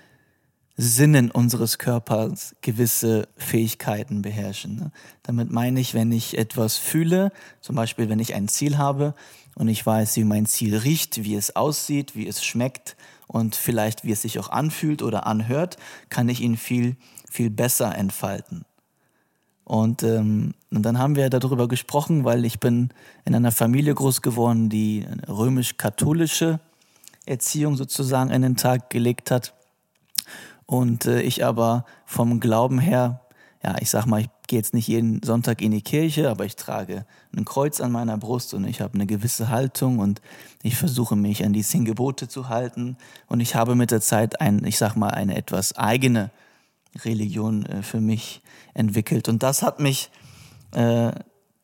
Sinnen 0.76 1.30
unseres 1.30 1.78
Körpers 1.78 2.56
gewisse 2.62 3.28
Fähigkeiten 3.36 4.22
beherrschen. 4.22 4.76
Ne? 4.76 4.92
Damit 5.22 5.50
meine 5.50 5.78
ich, 5.78 5.92
wenn 5.92 6.10
ich 6.10 6.38
etwas 6.38 6.78
fühle, 6.78 7.32
zum 7.60 7.76
Beispiel 7.76 8.08
wenn 8.08 8.18
ich 8.18 8.34
ein 8.34 8.48
Ziel 8.48 8.78
habe 8.78 9.14
und 9.56 9.68
ich 9.68 9.84
weiß, 9.84 10.16
wie 10.16 10.24
mein 10.24 10.46
Ziel 10.46 10.76
riecht, 10.76 11.22
wie 11.22 11.34
es 11.34 11.54
aussieht, 11.54 12.16
wie 12.16 12.26
es 12.26 12.42
schmeckt 12.42 12.96
und 13.26 13.56
vielleicht 13.56 14.04
wie 14.04 14.12
es 14.12 14.22
sich 14.22 14.38
auch 14.38 14.48
anfühlt 14.48 15.02
oder 15.02 15.26
anhört, 15.26 15.76
kann 16.08 16.30
ich 16.30 16.40
ihn 16.40 16.56
viel, 16.56 16.96
viel 17.30 17.50
besser 17.50 17.94
entfalten. 17.94 18.64
Und, 19.70 20.02
ähm, 20.02 20.54
und 20.72 20.82
dann 20.82 20.98
haben 20.98 21.14
wir 21.14 21.30
darüber 21.30 21.68
gesprochen, 21.68 22.24
weil 22.24 22.44
ich 22.44 22.58
bin 22.58 22.90
in 23.24 23.36
einer 23.36 23.52
Familie 23.52 23.94
groß 23.94 24.20
geworden, 24.20 24.68
die 24.68 25.06
römisch-katholische 25.28 26.58
Erziehung 27.24 27.76
sozusagen 27.76 28.32
in 28.32 28.42
den 28.42 28.56
Tag 28.56 28.90
gelegt 28.90 29.30
hat. 29.30 29.54
Und 30.66 31.06
äh, 31.06 31.22
ich 31.22 31.44
aber 31.44 31.84
vom 32.04 32.40
Glauben 32.40 32.80
her, 32.80 33.20
ja, 33.62 33.76
ich 33.78 33.90
sag 33.90 34.06
mal, 34.06 34.22
ich 34.22 34.28
gehe 34.48 34.58
jetzt 34.58 34.74
nicht 34.74 34.88
jeden 34.88 35.22
Sonntag 35.22 35.62
in 35.62 35.70
die 35.70 35.82
Kirche, 35.82 36.30
aber 36.30 36.44
ich 36.44 36.56
trage 36.56 37.06
ein 37.32 37.44
Kreuz 37.44 37.80
an 37.80 37.92
meiner 37.92 38.18
Brust 38.18 38.54
und 38.54 38.64
ich 38.64 38.80
habe 38.80 38.94
eine 38.94 39.06
gewisse 39.06 39.50
Haltung 39.50 40.00
und 40.00 40.20
ich 40.64 40.76
versuche 40.76 41.14
mich 41.14 41.44
an 41.44 41.52
die 41.52 41.62
zehn 41.62 41.84
Gebote 41.84 42.26
zu 42.26 42.48
halten. 42.48 42.96
Und 43.28 43.38
ich 43.38 43.54
habe 43.54 43.76
mit 43.76 43.92
der 43.92 44.00
Zeit 44.00 44.40
ein, 44.40 44.64
ich 44.64 44.78
sag 44.78 44.96
mal, 44.96 45.10
eine 45.10 45.36
etwas 45.36 45.76
eigene 45.76 46.32
Religion 47.04 47.64
äh, 47.66 47.82
für 47.82 48.00
mich 48.00 48.42
entwickelt. 48.74 49.28
Und 49.28 49.42
das 49.42 49.62
hat 49.62 49.80
mich 49.80 50.10
äh, 50.72 51.12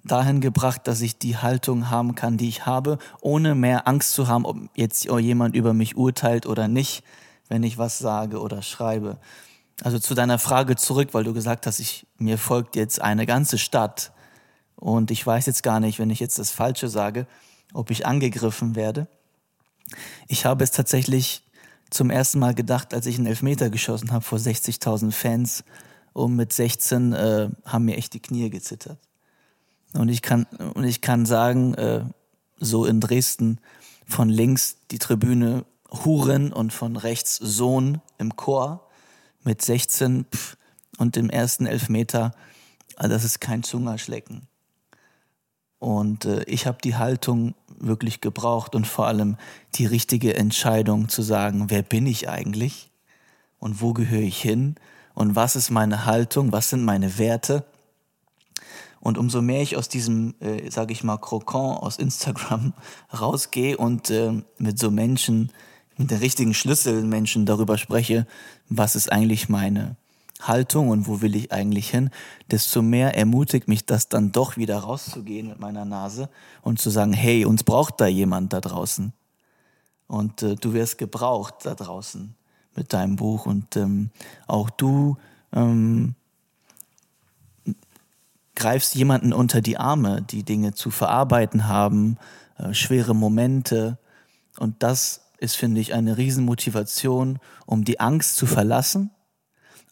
dahin 0.05 0.41
gebracht, 0.41 0.83
dass 0.87 1.01
ich 1.01 1.19
die 1.19 1.37
Haltung 1.37 1.91
haben 1.91 2.15
kann, 2.15 2.37
die 2.37 2.49
ich 2.49 2.67
habe, 2.67 2.99
ohne 3.21 3.55
mehr 3.55 3.89
Angst 3.89 4.12
zu 4.12 4.29
haben, 4.29 4.45
ob 4.45 4.57
jetzt 4.75 5.05
jemand 5.05 5.55
über 5.55 5.75
mich 5.75 5.97
urteilt 5.97 6.47
oder 6.47 6.69
nicht, 6.69 7.03
wenn 7.49 7.62
ich 7.62 7.79
was 7.79 7.99
sage 7.99 8.41
oder 8.41 8.62
schreibe. 8.62 9.19
Also 9.83 9.99
zu 9.99 10.15
deiner 10.15 10.39
Frage 10.39 10.77
zurück, 10.77 11.09
weil 11.12 11.25
du 11.25 11.35
gesagt 11.35 11.67
hast, 11.67 11.81
ich, 11.81 12.07
mir 12.19 12.39
folgt 12.39 12.77
jetzt 12.77 13.01
eine 13.01 13.27
ganze 13.27 13.59
Stadt 13.59 14.12
und 14.77 15.11
ich 15.11 15.27
weiß 15.27 15.47
jetzt 15.47 15.62
gar 15.62 15.81
nicht, 15.81 15.99
wenn 15.99 16.11
ich 16.11 16.21
jetzt 16.21 16.39
das 16.39 16.51
Falsche 16.51 16.89
sage, 16.89 17.27
ob 17.75 17.91
ich 17.91 18.07
angegriffen 18.07 18.75
werde. 18.75 19.07
Ich 20.29 20.47
habe 20.47 20.65
es 20.65 20.71
tatsächlich 20.71 21.43
zum 21.90 22.11
ersten 22.11 22.38
Mal 22.38 22.55
gedacht, 22.55 22.94
als 22.94 23.07
ich 23.07 23.18
einen 23.18 23.27
Elfmeter 23.27 23.70
geschossen 23.70 24.12
habe 24.12 24.25
vor 24.25 24.38
60.000 24.38 25.12
Fans. 25.12 25.64
Und 26.12 26.35
mit 26.35 26.53
16 26.53 27.12
äh, 27.12 27.51
haben 27.64 27.85
mir 27.85 27.96
echt 27.96 28.14
die 28.14 28.20
Knie 28.20 28.49
gezittert. 28.51 28.99
Und 29.92 30.09
ich 30.09 30.22
kann, 30.22 30.44
und 30.75 30.85
ich 30.85 31.01
kann 31.01 31.27
sagen, 31.27 31.75
äh, 31.75 32.05
so 32.59 32.87
in 32.87 33.01
Dresden 33.01 33.61
von 34.07 34.29
links 34.29 34.79
die 34.90 34.99
Tribüne 34.99 35.64
Huren 35.90 36.53
und 36.53 36.72
von 36.72 36.96
rechts 36.96 37.37
Sohn 37.37 38.01
im 38.18 38.37
Chor 38.37 38.88
mit 39.44 39.62
16 39.62 40.25
pff, 40.25 40.57
und 40.99 41.16
dem 41.16 41.31
ersten 41.31 41.66
Elfmeter, 41.66 42.33
also 42.96 43.14
das 43.14 43.25
ist 43.25 43.40
kein 43.40 43.62
Zungerschlecken. 43.62 44.49
Und 45.87 46.25
äh, 46.25 46.42
ich 46.49 46.66
habe 46.66 46.79
die 46.83 46.96
Haltung 46.96 47.55
wirklich 47.79 48.20
gebraucht 48.20 48.75
und 48.75 48.88
vor 48.88 49.07
allem 49.07 49.37
die 49.77 49.87
richtige 49.87 50.35
Entscheidung 50.35 51.09
zu 51.09 51.22
sagen, 51.22 51.66
wer 51.70 51.83
bin 51.83 52.09
ich 52.09 52.29
eigentlich 52.29 52.90
und 53.61 53.81
wo 53.81 53.92
gehöre 53.92 54.22
ich 54.22 54.42
hin 54.42 54.75
und 55.14 55.37
was 55.37 55.55
ist 55.55 55.70
meine 55.70 56.05
Haltung, 56.05 56.51
was 56.51 56.70
sind 56.70 56.83
meine 56.83 57.18
Werte. 57.18 57.64
Und 58.99 59.16
umso 59.16 59.40
mehr 59.42 59.62
ich 59.62 59.77
aus 59.77 59.88
diesem, 59.88 60.35
äh, 60.40 60.68
sage 60.72 60.92
ich 60.92 61.05
mal, 61.05 61.18
Krokon 61.18 61.77
aus 61.77 61.99
Instagram 61.99 62.72
rausgehe 63.16 63.77
und 63.77 64.11
äh, 64.11 64.42
mit 64.59 64.81
so 64.81 64.90
Menschen, 64.90 65.53
mit 65.96 66.11
den 66.11 66.18
richtigen 66.18 66.53
Schlüsselmenschen 66.53 67.46
darüber 67.46 67.79
spreche, 67.79 68.27
was 68.68 68.96
ist 68.96 69.12
eigentlich 69.12 69.49
meine 69.49 69.94
Haltung 70.40 70.88
und 70.88 71.07
wo 71.07 71.22
will 71.22 71.35
ich 71.35 71.53
eigentlich 71.53 71.90
hin, 71.90 72.11
desto 72.51 72.83
mehr 72.83 73.16
ermutigt 73.16 73.68
mich 73.68 73.87
das 73.87 74.09
dann 74.09 74.33
doch 74.33 74.57
wieder 74.57 74.79
rauszugehen 74.79 75.49
mit 75.49 75.61
meiner 75.61 75.85
Nase 75.85 76.29
und 76.62 76.81
zu 76.81 76.90
sagen, 76.90 77.12
hey, 77.12 77.44
uns 77.44 77.64
braucht 77.64 78.01
da 78.01 78.07
jemand 78.07 78.53
da 78.53 78.61
draußen. 78.61 79.12
Und 80.07 80.42
äh, 80.42 80.55
du 80.55 80.72
wirst 80.72 80.99
gebraucht 80.99 81.55
da 81.64 81.75
draußen 81.75 82.35
mit 82.77 82.92
deinem 82.92 83.16
Buch 83.16 83.46
und 83.46 83.77
ähm, 83.77 84.11
auch 84.46 84.70
du 84.70 85.16
ähm, 85.53 86.14
greifst 88.55 88.94
jemanden 88.94 89.33
unter 89.33 89.61
die 89.61 89.79
Arme, 89.79 90.22
die 90.22 90.42
Dinge 90.42 90.75
zu 90.75 90.90
verarbeiten 90.90 91.66
haben, 91.66 92.18
äh, 92.59 92.72
schwere 92.75 93.14
Momente. 93.14 93.99
Und 94.59 94.83
das 94.83 95.22
ist, 95.38 95.57
finde 95.57 95.81
ich, 95.81 95.94
eine 95.94 96.16
Riesenmotivation, 96.16 97.38
um 97.64 97.85
die 97.85 98.01
Angst 98.01 98.37
zu 98.37 98.46
verlassen 98.46 99.11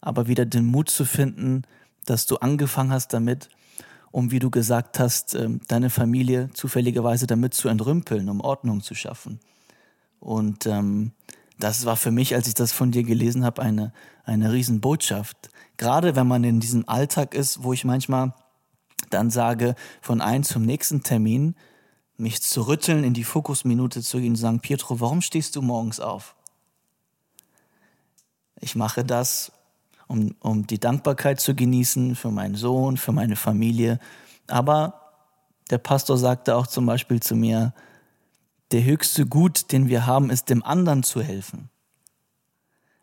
aber 0.05 0.27
wieder 0.27 0.45
den 0.45 0.65
Mut 0.65 0.89
zu 0.89 1.03
finden, 1.03 1.63
dass 2.05 2.27
du 2.27 2.37
angefangen 2.37 2.91
hast 2.91 3.09
damit, 3.13 3.49
um, 4.11 4.31
wie 4.31 4.39
du 4.39 4.49
gesagt 4.49 4.99
hast, 4.99 5.35
ähm, 5.35 5.59
deine 5.67 5.89
Familie 5.89 6.49
zufälligerweise 6.53 7.27
damit 7.27 7.53
zu 7.53 7.67
entrümpeln, 7.67 8.29
um 8.29 8.39
Ordnung 8.39 8.81
zu 8.81 8.95
schaffen. 8.95 9.39
Und 10.19 10.65
ähm, 10.67 11.11
das 11.59 11.85
war 11.85 11.95
für 11.97 12.11
mich, 12.11 12.35
als 12.35 12.47
ich 12.47 12.53
das 12.53 12.71
von 12.71 12.91
dir 12.91 13.03
gelesen 13.03 13.43
habe, 13.43 13.61
eine, 13.61 13.91
eine 14.23 14.53
Riesenbotschaft. 14.53 15.49
Gerade 15.77 16.15
wenn 16.15 16.27
man 16.27 16.43
in 16.43 16.59
diesem 16.59 16.87
Alltag 16.87 17.33
ist, 17.33 17.63
wo 17.63 17.73
ich 17.73 17.83
manchmal 17.83 18.33
dann 19.09 19.29
sage, 19.29 19.75
von 20.01 20.21
einem 20.21 20.43
zum 20.43 20.63
nächsten 20.63 21.03
Termin, 21.03 21.55
mich 22.17 22.41
zu 22.41 22.61
rütteln, 22.61 23.03
in 23.03 23.13
die 23.13 23.25
Fokusminute 23.25 24.01
zu 24.01 24.19
gehen 24.19 24.31
und 24.31 24.35
sagen, 24.37 24.61
Pietro, 24.61 24.99
warum 25.01 25.21
stehst 25.21 25.55
du 25.55 25.61
morgens 25.61 25.99
auf? 25.99 26.35
Ich 28.61 28.75
mache 28.75 29.03
das, 29.03 29.51
um, 30.07 30.35
um 30.39 30.67
die 30.67 30.79
Dankbarkeit 30.79 31.39
zu 31.39 31.55
genießen 31.55 32.15
für 32.15 32.31
meinen 32.31 32.55
Sohn, 32.55 32.97
für 32.97 33.11
meine 33.11 33.35
Familie. 33.35 33.99
Aber 34.47 35.01
der 35.69 35.77
Pastor 35.77 36.17
sagte 36.17 36.55
auch 36.55 36.67
zum 36.67 36.85
Beispiel 36.85 37.21
zu 37.21 37.35
mir, 37.35 37.73
der 38.71 38.83
höchste 38.83 39.25
Gut, 39.25 39.71
den 39.71 39.87
wir 39.87 40.05
haben, 40.05 40.29
ist 40.29 40.49
dem 40.49 40.63
anderen 40.63 41.03
zu 41.03 41.21
helfen. 41.21 41.69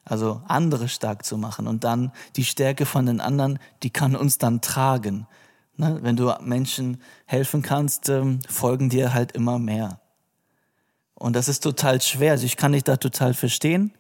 Also 0.04 0.42
andere 0.48 0.88
stark 0.88 1.24
zu 1.24 1.38
machen 1.38 1.68
und 1.68 1.84
dann 1.84 2.12
die 2.36 2.44
Stärke 2.44 2.86
von 2.86 3.06
den 3.06 3.20
anderen, 3.20 3.58
die 3.82 3.90
kann 3.90 4.16
uns 4.16 4.38
dann 4.38 4.60
tragen. 4.60 5.26
Ne? 5.76 6.00
Wenn 6.02 6.16
du 6.16 6.32
Menschen 6.40 7.00
helfen 7.24 7.62
kannst, 7.62 8.08
ähm, 8.08 8.40
folgen 8.48 8.88
dir 8.88 9.14
halt 9.14 9.32
immer 9.32 9.58
mehr. 9.58 10.00
Und 11.14 11.36
das 11.36 11.48
ist 11.48 11.60
total 11.60 12.00
schwer. 12.00 12.32
Also 12.32 12.46
ich 12.46 12.56
kann 12.56 12.72
dich 12.72 12.82
da 12.82 12.96
total 12.96 13.32
verstehen. 13.32 13.92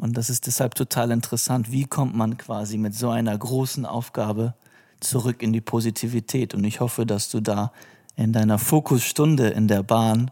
Und 0.00 0.16
das 0.16 0.30
ist 0.30 0.46
deshalb 0.46 0.74
total 0.74 1.10
interessant. 1.10 1.70
Wie 1.70 1.84
kommt 1.84 2.16
man 2.16 2.38
quasi 2.38 2.78
mit 2.78 2.94
so 2.94 3.10
einer 3.10 3.36
großen 3.36 3.84
Aufgabe 3.84 4.54
zurück 5.00 5.42
in 5.42 5.52
die 5.52 5.60
Positivität? 5.60 6.54
Und 6.54 6.64
ich 6.64 6.80
hoffe, 6.80 7.04
dass 7.04 7.28
du 7.28 7.40
da 7.40 7.72
in 8.16 8.32
deiner 8.32 8.58
Fokusstunde 8.58 9.48
in 9.48 9.68
der 9.68 9.82
Bahn 9.82 10.30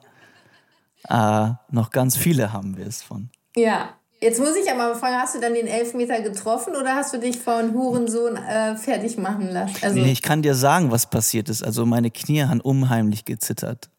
äh, 1.08 1.50
noch 1.70 1.90
ganz 1.90 2.16
viele 2.16 2.52
haben 2.52 2.76
wirst 2.78 3.04
von. 3.04 3.30
Ja, 3.56 3.90
Jetzt 4.20 4.40
muss 4.40 4.56
ich 4.56 4.68
aber 4.68 4.96
fragen, 4.96 5.14
hast 5.14 5.36
du 5.36 5.40
dann 5.40 5.54
den 5.54 5.68
Elfmeter 5.68 6.20
getroffen 6.20 6.74
oder 6.74 6.96
hast 6.96 7.14
du 7.14 7.18
dich 7.18 7.38
von 7.38 7.72
Hurensohn 7.72 8.36
äh, 8.36 8.74
fertig 8.76 9.16
machen 9.16 9.48
lassen? 9.52 9.76
Also 9.80 10.00
nee, 10.00 10.10
ich 10.10 10.22
kann 10.22 10.42
dir 10.42 10.56
sagen, 10.56 10.90
was 10.90 11.08
passiert 11.08 11.48
ist. 11.48 11.62
Also 11.62 11.86
meine 11.86 12.10
Knie 12.10 12.42
haben 12.42 12.60
unheimlich 12.60 13.24
gezittert. 13.24 13.90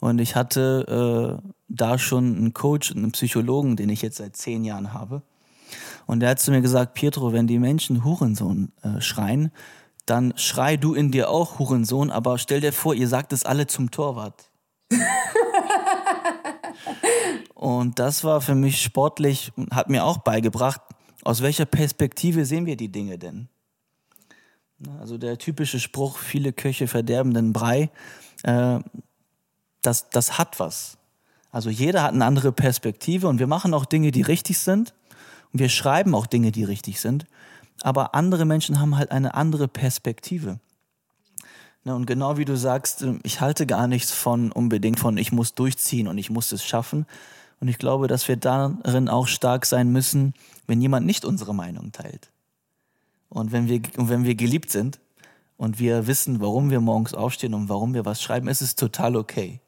Und 0.00 0.18
ich 0.18 0.34
hatte 0.34 1.42
äh, 1.42 1.50
da 1.70 1.98
schon 1.98 2.36
einen 2.36 2.52
Coach 2.52 2.90
und 2.90 2.98
einen 2.98 3.12
Psychologen, 3.12 3.76
den 3.76 3.88
ich 3.88 4.02
jetzt 4.02 4.16
seit 4.18 4.36
zehn 4.36 4.64
Jahren 4.64 4.92
habe. 4.92 5.22
Und 6.06 6.20
der 6.20 6.30
hat 6.30 6.40
zu 6.40 6.50
mir 6.50 6.60
gesagt, 6.60 6.94
Pietro, 6.94 7.32
wenn 7.32 7.46
die 7.46 7.58
Menschen 7.58 8.04
Hurensohn 8.04 8.72
äh, 8.82 9.00
schreien, 9.00 9.52
dann 10.06 10.34
schrei 10.36 10.76
du 10.76 10.94
in 10.94 11.12
dir 11.12 11.30
auch 11.30 11.58
Hurensohn, 11.58 12.10
aber 12.10 12.38
stell 12.38 12.60
dir 12.60 12.72
vor, 12.72 12.94
ihr 12.94 13.06
sagt 13.06 13.32
es 13.32 13.44
alle 13.44 13.68
zum 13.68 13.92
Torwart. 13.92 14.50
und 17.54 17.98
das 18.00 18.24
war 18.24 18.40
für 18.40 18.56
mich 18.56 18.82
sportlich, 18.82 19.52
hat 19.70 19.88
mir 19.88 20.04
auch 20.04 20.18
beigebracht, 20.18 20.80
aus 21.22 21.42
welcher 21.42 21.66
Perspektive 21.66 22.44
sehen 22.44 22.66
wir 22.66 22.76
die 22.76 22.90
Dinge 22.90 23.18
denn? 23.18 23.48
Also 24.98 25.18
der 25.18 25.38
typische 25.38 25.78
Spruch, 25.78 26.18
viele 26.18 26.52
Köche 26.52 26.88
verderben 26.88 27.34
den 27.34 27.52
Brei. 27.52 27.90
Äh, 28.42 28.80
das, 29.82 30.08
das 30.10 30.38
hat 30.38 30.58
was. 30.58 30.98
Also 31.52 31.70
jeder 31.70 32.02
hat 32.02 32.12
eine 32.12 32.24
andere 32.24 32.52
Perspektive 32.52 33.28
und 33.28 33.38
wir 33.38 33.46
machen 33.46 33.74
auch 33.74 33.84
Dinge, 33.84 34.10
die 34.12 34.22
richtig 34.22 34.58
sind. 34.58 34.94
Und 35.52 35.58
wir 35.58 35.68
schreiben 35.68 36.14
auch 36.14 36.26
Dinge, 36.26 36.52
die 36.52 36.64
richtig 36.64 37.00
sind. 37.00 37.26
Aber 37.82 38.14
andere 38.14 38.44
Menschen 38.44 38.80
haben 38.80 38.96
halt 38.96 39.10
eine 39.10 39.34
andere 39.34 39.66
Perspektive. 39.66 40.60
Ne, 41.84 41.94
und 41.94 42.06
genau 42.06 42.36
wie 42.36 42.44
du 42.44 42.56
sagst, 42.56 43.06
ich 43.22 43.40
halte 43.40 43.66
gar 43.66 43.86
nichts 43.86 44.12
von 44.12 44.52
unbedingt 44.52 45.00
von, 45.00 45.16
ich 45.16 45.32
muss 45.32 45.54
durchziehen 45.54 46.08
und 46.08 46.18
ich 46.18 46.30
muss 46.30 46.52
es 46.52 46.64
schaffen. 46.64 47.06
Und 47.58 47.68
ich 47.68 47.78
glaube, 47.78 48.06
dass 48.06 48.28
wir 48.28 48.36
darin 48.36 49.08
auch 49.08 49.26
stark 49.26 49.66
sein 49.66 49.90
müssen, 49.90 50.34
wenn 50.66 50.80
jemand 50.80 51.06
nicht 51.06 51.24
unsere 51.24 51.54
Meinung 51.54 51.92
teilt. 51.92 52.30
Und 53.28 53.52
wenn 53.52 53.68
wir, 53.68 53.80
und 53.96 54.08
wenn 54.08 54.24
wir 54.24 54.34
geliebt 54.34 54.70
sind 54.70 55.00
und 55.56 55.78
wir 55.78 56.06
wissen, 56.06 56.40
warum 56.40 56.70
wir 56.70 56.80
morgens 56.80 57.14
aufstehen 57.14 57.54
und 57.54 57.68
warum 57.68 57.94
wir 57.94 58.04
was 58.04 58.22
schreiben, 58.22 58.48
ist 58.48 58.60
es 58.60 58.76
total 58.76 59.16
okay. 59.16 59.60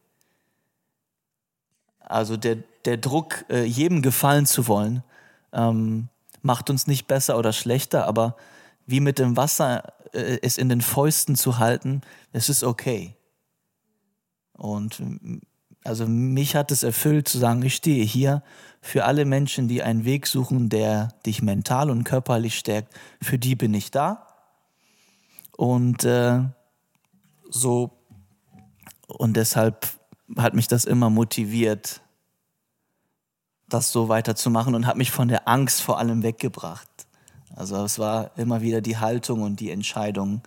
Also 2.12 2.36
der, 2.36 2.58
der 2.84 2.98
Druck, 2.98 3.44
äh, 3.48 3.64
jedem 3.64 4.02
gefallen 4.02 4.46
zu 4.46 4.68
wollen, 4.68 5.02
ähm, 5.52 6.08
macht 6.42 6.70
uns 6.70 6.86
nicht 6.86 7.06
besser 7.06 7.38
oder 7.38 7.52
schlechter, 7.52 8.06
aber 8.06 8.36
wie 8.86 9.00
mit 9.00 9.18
dem 9.18 9.36
Wasser 9.36 9.92
äh, 10.12 10.38
es 10.42 10.58
in 10.58 10.68
den 10.68 10.80
Fäusten 10.80 11.36
zu 11.36 11.58
halten, 11.58 12.02
es 12.32 12.48
ist 12.48 12.64
okay. 12.64 13.16
Und 14.52 15.02
also 15.84 16.06
mich 16.06 16.54
hat 16.54 16.70
es 16.70 16.82
erfüllt 16.82 17.28
zu 17.28 17.38
sagen, 17.38 17.62
ich 17.62 17.74
stehe 17.74 18.04
hier 18.04 18.42
für 18.80 19.04
alle 19.04 19.24
Menschen, 19.24 19.66
die 19.66 19.82
einen 19.82 20.04
Weg 20.04 20.26
suchen, 20.26 20.68
der 20.68 21.08
dich 21.26 21.42
mental 21.42 21.90
und 21.90 22.04
körperlich 22.04 22.58
stärkt. 22.58 22.94
Für 23.20 23.38
die 23.38 23.56
bin 23.56 23.74
ich 23.74 23.90
da. 23.90 24.26
Und 25.56 26.04
äh, 26.04 26.40
so 27.50 27.90
und 29.08 29.36
deshalb 29.36 29.88
hat 30.36 30.54
mich 30.54 30.68
das 30.68 30.84
immer 30.84 31.10
motiviert, 31.10 32.01
das 33.72 33.92
so 33.92 34.08
weiterzumachen 34.08 34.74
und 34.74 34.86
hat 34.86 34.96
mich 34.96 35.10
von 35.10 35.28
der 35.28 35.48
Angst 35.48 35.82
vor 35.82 35.98
allem 35.98 36.22
weggebracht. 36.22 36.88
Also 37.54 37.84
es 37.84 37.98
war 37.98 38.30
immer 38.36 38.62
wieder 38.62 38.80
die 38.80 38.96
Haltung 38.96 39.42
und 39.42 39.60
die 39.60 39.70
Entscheidung, 39.70 40.42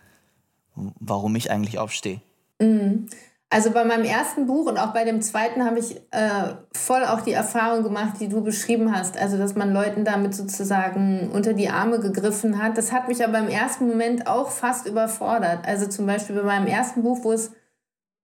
warum 0.75 1.35
ich 1.35 1.51
eigentlich 1.51 1.77
aufstehe. 1.77 2.21
Mhm. 2.59 3.07
Also 3.49 3.71
bei 3.71 3.85
meinem 3.85 4.05
ersten 4.05 4.47
Buch 4.47 4.65
und 4.65 4.77
auch 4.77 4.91
bei 4.91 5.05
dem 5.05 5.21
zweiten 5.21 5.63
habe 5.63 5.79
ich 5.79 5.97
äh, 6.11 6.55
voll 6.73 7.05
auch 7.05 7.21
die 7.21 7.31
Erfahrung 7.31 7.83
gemacht, 7.83 8.15
die 8.19 8.27
du 8.27 8.43
beschrieben 8.43 8.93
hast. 8.93 9.17
Also 9.17 9.37
dass 9.37 9.55
man 9.55 9.71
Leuten 9.71 10.03
damit 10.03 10.33
sozusagen 10.33 11.29
unter 11.31 11.53
die 11.53 11.69
Arme 11.69 11.99
gegriffen 11.99 12.61
hat. 12.61 12.77
Das 12.77 12.91
hat 12.91 13.07
mich 13.07 13.23
aber 13.23 13.37
im 13.39 13.47
ersten 13.47 13.87
Moment 13.87 14.27
auch 14.27 14.49
fast 14.49 14.87
überfordert. 14.87 15.65
Also 15.65 15.87
zum 15.87 16.07
Beispiel 16.07 16.35
bei 16.35 16.43
meinem 16.43 16.67
ersten 16.67 17.03
Buch, 17.03 17.19
wo 17.23 17.31
es 17.31 17.51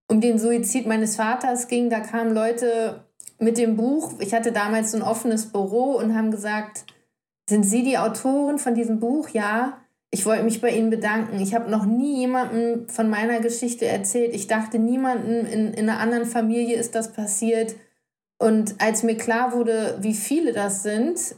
um 0.10 0.20
den 0.20 0.40
Suizid 0.40 0.88
meines 0.88 1.16
Vaters 1.16 1.68
ging. 1.68 1.90
Da 1.90 2.00
kamen 2.00 2.34
Leute 2.34 3.06
mit 3.42 3.58
dem 3.58 3.76
Buch. 3.76 4.14
Ich 4.20 4.34
hatte 4.34 4.52
damals 4.52 4.92
so 4.92 4.98
ein 4.98 5.04
offenes 5.04 5.48
Büro 5.48 5.98
und 5.98 6.16
haben 6.16 6.32
gesagt, 6.32 6.86
sind 7.50 7.64
Sie 7.64 7.84
die 7.84 7.98
Autorin 7.98 8.60
von 8.60 8.76
diesem 8.76 9.00
Buch? 9.00 9.30
Ja. 9.30 9.78
Ich 10.14 10.26
wollte 10.26 10.44
mich 10.44 10.62
bei 10.62 10.70
Ihnen 10.72 10.90
bedanken. 10.90 11.40
Ich 11.40 11.56
habe 11.56 11.72
noch 11.72 11.86
nie 11.86 12.20
jemandem 12.20 12.88
von 12.90 13.10
meiner 13.10 13.40
Geschichte 13.40 13.86
erzählt. 13.86 14.34
Ich 14.36 14.48
dachte, 14.48 14.78
niemandem 14.78 15.46
in, 15.46 15.74
in 15.74 15.90
einer 15.90 16.00
anderen 16.00 16.26
Familie 16.26 16.78
ist 16.78 16.96
das 16.96 17.14
passiert. 17.14 17.76
und 18.38 18.76
als 18.80 19.04
mir 19.04 19.16
klar 19.16 19.54
wurde, 19.54 19.98
wie 20.02 20.14
viele 20.14 20.52
das 20.52 20.84
sind, 20.84 21.36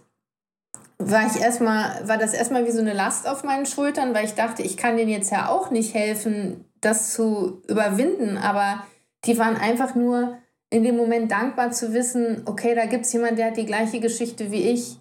war 0.98 1.26
ich 1.28 1.42
erstmal, 1.42 2.08
war 2.08 2.18
das 2.18 2.34
erstmal 2.34 2.66
wie 2.66 2.72
so 2.72 2.80
eine 2.80 2.94
Last 2.94 3.28
auf 3.28 3.44
meinen 3.44 3.66
Schultern, 3.66 4.13
weil 4.13 4.26
ich 4.26 4.34
dachte, 4.34 4.63
ich 4.63 4.78
kann 4.78 4.98
denen 4.98 5.10
jetzt 5.10 5.32
ja 5.32 5.50
auch 5.50 5.72
nicht 5.72 5.94
helfen, 5.94 6.66
das 6.82 7.13
zu 7.13 7.62
überwinden. 7.68 8.38
Aber 8.38 8.84
die 9.26 9.38
waren 9.38 9.58
einfach 9.58 9.96
nur 9.96 10.38
in 10.74 10.84
dem 10.84 10.98
Moment 10.98 11.32
dankbar 11.32 11.72
zu 11.72 11.94
wissen, 11.94 12.42
okay, 12.46 12.74
da 12.74 12.88
gibt 12.88 13.06
es 13.06 13.14
jemanden, 13.14 13.36
der 13.36 13.48
hat 13.48 13.58
die 13.58 13.66
gleiche 13.66 14.00
Geschichte 14.00 14.52
wie 14.52 14.70
ich. 14.70 14.98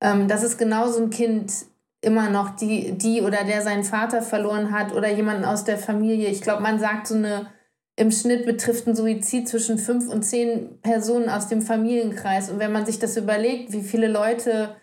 Ähm, 0.00 0.26
das 0.26 0.42
ist 0.42 0.58
genauso 0.58 1.00
ein 1.00 1.10
Kind 1.10 1.52
immer 2.00 2.28
noch, 2.28 2.56
die, 2.56 2.92
die 2.92 3.22
oder 3.22 3.44
der 3.44 3.62
seinen 3.62 3.84
Vater 3.84 4.20
verloren 4.20 4.72
hat 4.72 4.92
oder 4.92 5.08
jemanden 5.08 5.44
aus 5.44 5.62
der 5.62 5.78
Familie. 5.78 6.28
Ich 6.28 6.40
glaube, 6.40 6.62
man 6.62 6.80
sagt 6.80 7.06
so 7.06 7.14
eine 7.14 7.46
im 7.94 8.10
Schnitt 8.10 8.46
betrifft 8.46 8.88
ein 8.88 8.96
Suizid 8.96 9.48
zwischen 9.48 9.78
fünf 9.78 10.08
und 10.08 10.22
zehn 10.22 10.80
Personen 10.80 11.28
aus 11.28 11.46
dem 11.48 11.62
Familienkreis. 11.62 12.50
Und 12.50 12.58
wenn 12.58 12.72
man 12.72 12.86
sich 12.86 12.98
das 12.98 13.16
überlegt, 13.16 13.72
wie 13.72 13.82
viele 13.82 14.08
Leute 14.08 14.74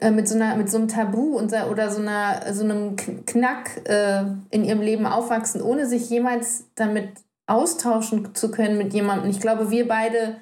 äh, 0.00 0.10
mit, 0.10 0.28
so 0.28 0.34
einer, 0.34 0.56
mit 0.56 0.68
so 0.68 0.76
einem 0.76 0.88
Tabu 0.88 1.38
und, 1.38 1.52
oder 1.52 1.90
so, 1.90 2.02
einer, 2.02 2.52
so 2.52 2.64
einem 2.64 2.96
Knack 2.96 3.88
äh, 3.88 4.24
in 4.50 4.64
ihrem 4.64 4.82
Leben 4.82 5.06
aufwachsen, 5.06 5.62
ohne 5.62 5.86
sich 5.86 6.10
jemals 6.10 6.66
damit 6.74 7.10
austauschen 7.46 8.34
zu 8.34 8.50
können 8.50 8.78
mit 8.78 8.94
jemandem. 8.94 9.30
Ich 9.30 9.40
glaube, 9.40 9.70
wir 9.70 9.88
beide 9.88 10.36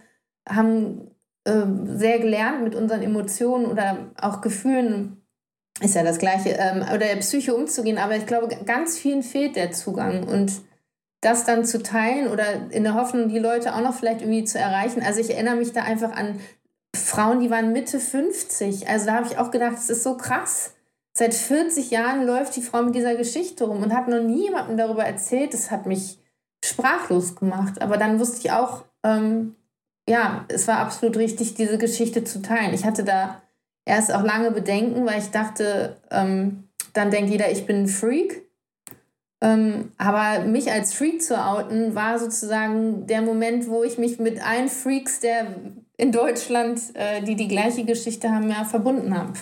haben 0.48 1.10
äh, 1.44 1.62
sehr 1.84 2.18
gelernt, 2.18 2.62
mit 2.62 2.74
unseren 2.74 3.02
Emotionen 3.02 3.66
oder 3.66 4.10
auch 4.20 4.40
Gefühlen, 4.40 5.22
ist 5.80 5.94
ja 5.94 6.02
das 6.02 6.18
Gleiche, 6.18 6.50
ähm, 6.50 6.82
oder 6.82 6.98
der 6.98 7.16
Psyche 7.16 7.54
umzugehen. 7.54 7.98
Aber 7.98 8.16
ich 8.16 8.26
glaube, 8.26 8.48
ganz 8.66 8.98
vielen 8.98 9.22
fehlt 9.22 9.56
der 9.56 9.72
Zugang. 9.72 10.24
Und 10.24 10.52
das 11.20 11.44
dann 11.44 11.64
zu 11.64 11.82
teilen 11.82 12.28
oder 12.28 12.70
in 12.70 12.84
der 12.84 12.94
Hoffnung, 12.94 13.28
die 13.28 13.38
Leute 13.38 13.74
auch 13.74 13.82
noch 13.82 13.94
vielleicht 13.94 14.22
irgendwie 14.22 14.44
zu 14.44 14.58
erreichen. 14.58 15.02
Also 15.02 15.20
ich 15.20 15.30
erinnere 15.30 15.56
mich 15.56 15.72
da 15.72 15.82
einfach 15.82 16.12
an 16.12 16.40
Frauen, 16.96 17.40
die 17.40 17.50
waren 17.50 17.72
Mitte 17.72 18.00
50. 18.00 18.88
Also 18.88 19.06
da 19.06 19.14
habe 19.14 19.26
ich 19.26 19.38
auch 19.38 19.50
gedacht, 19.50 19.74
das 19.74 19.90
ist 19.90 20.02
so 20.02 20.16
krass. 20.16 20.74
Seit 21.12 21.34
40 21.34 21.90
Jahren 21.90 22.24
läuft 22.24 22.56
die 22.56 22.62
Frau 22.62 22.82
mit 22.82 22.94
dieser 22.94 23.16
Geschichte 23.16 23.64
rum 23.64 23.82
und 23.82 23.94
hat 23.94 24.08
noch 24.08 24.22
nie 24.22 24.44
jemandem 24.44 24.76
darüber 24.76 25.04
erzählt. 25.04 25.52
Das 25.52 25.70
hat 25.70 25.86
mich 25.86 26.19
sprachlos 26.64 27.36
gemacht. 27.36 27.80
Aber 27.80 27.96
dann 27.96 28.18
wusste 28.18 28.38
ich 28.38 28.52
auch, 28.52 28.84
ähm, 29.04 29.54
ja, 30.08 30.44
es 30.48 30.66
war 30.68 30.78
absolut 30.78 31.16
richtig, 31.16 31.54
diese 31.54 31.78
Geschichte 31.78 32.24
zu 32.24 32.42
teilen. 32.42 32.74
Ich 32.74 32.84
hatte 32.84 33.04
da 33.04 33.42
erst 33.84 34.12
auch 34.12 34.22
lange 34.22 34.50
Bedenken, 34.50 35.06
weil 35.06 35.20
ich 35.20 35.30
dachte, 35.30 35.96
ähm, 36.10 36.64
dann 36.92 37.10
denkt 37.10 37.30
jeder, 37.30 37.50
ich 37.50 37.66
bin 37.66 37.84
ein 37.84 37.88
Freak. 37.88 38.42
Ähm, 39.42 39.92
aber 39.96 40.44
mich 40.44 40.70
als 40.70 40.92
Freak 40.92 41.22
zu 41.22 41.42
outen, 41.42 41.94
war 41.94 42.18
sozusagen 42.18 43.06
der 43.06 43.22
Moment, 43.22 43.68
wo 43.68 43.82
ich 43.84 43.96
mich 43.96 44.18
mit 44.18 44.44
allen 44.46 44.68
Freaks, 44.68 45.20
der 45.20 45.46
in 45.96 46.12
Deutschland, 46.12 46.80
äh, 46.94 47.22
die 47.22 47.36
die 47.36 47.48
gleiche 47.48 47.84
Geschichte 47.84 48.30
haben, 48.30 48.50
ja, 48.50 48.64
verbunden 48.64 49.16
habe. 49.16 49.32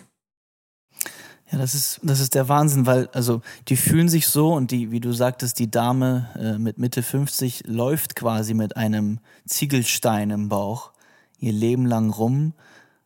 Ja, 1.50 1.58
das 1.58 1.74
ist, 1.74 2.00
das 2.02 2.20
ist 2.20 2.34
der 2.34 2.48
Wahnsinn, 2.48 2.84
weil, 2.84 3.08
also, 3.08 3.40
die 3.68 3.76
fühlen 3.76 4.08
sich 4.08 4.28
so 4.28 4.52
und 4.52 4.70
die, 4.70 4.90
wie 4.90 5.00
du 5.00 5.12
sagtest, 5.12 5.58
die 5.58 5.70
Dame 5.70 6.28
äh, 6.38 6.58
mit 6.58 6.78
Mitte 6.78 7.02
50 7.02 7.64
läuft 7.66 8.16
quasi 8.16 8.52
mit 8.52 8.76
einem 8.76 9.18
Ziegelstein 9.46 10.30
im 10.30 10.48
Bauch 10.48 10.92
ihr 11.38 11.52
Leben 11.52 11.87
lang 11.87 12.11
rum 12.11 12.52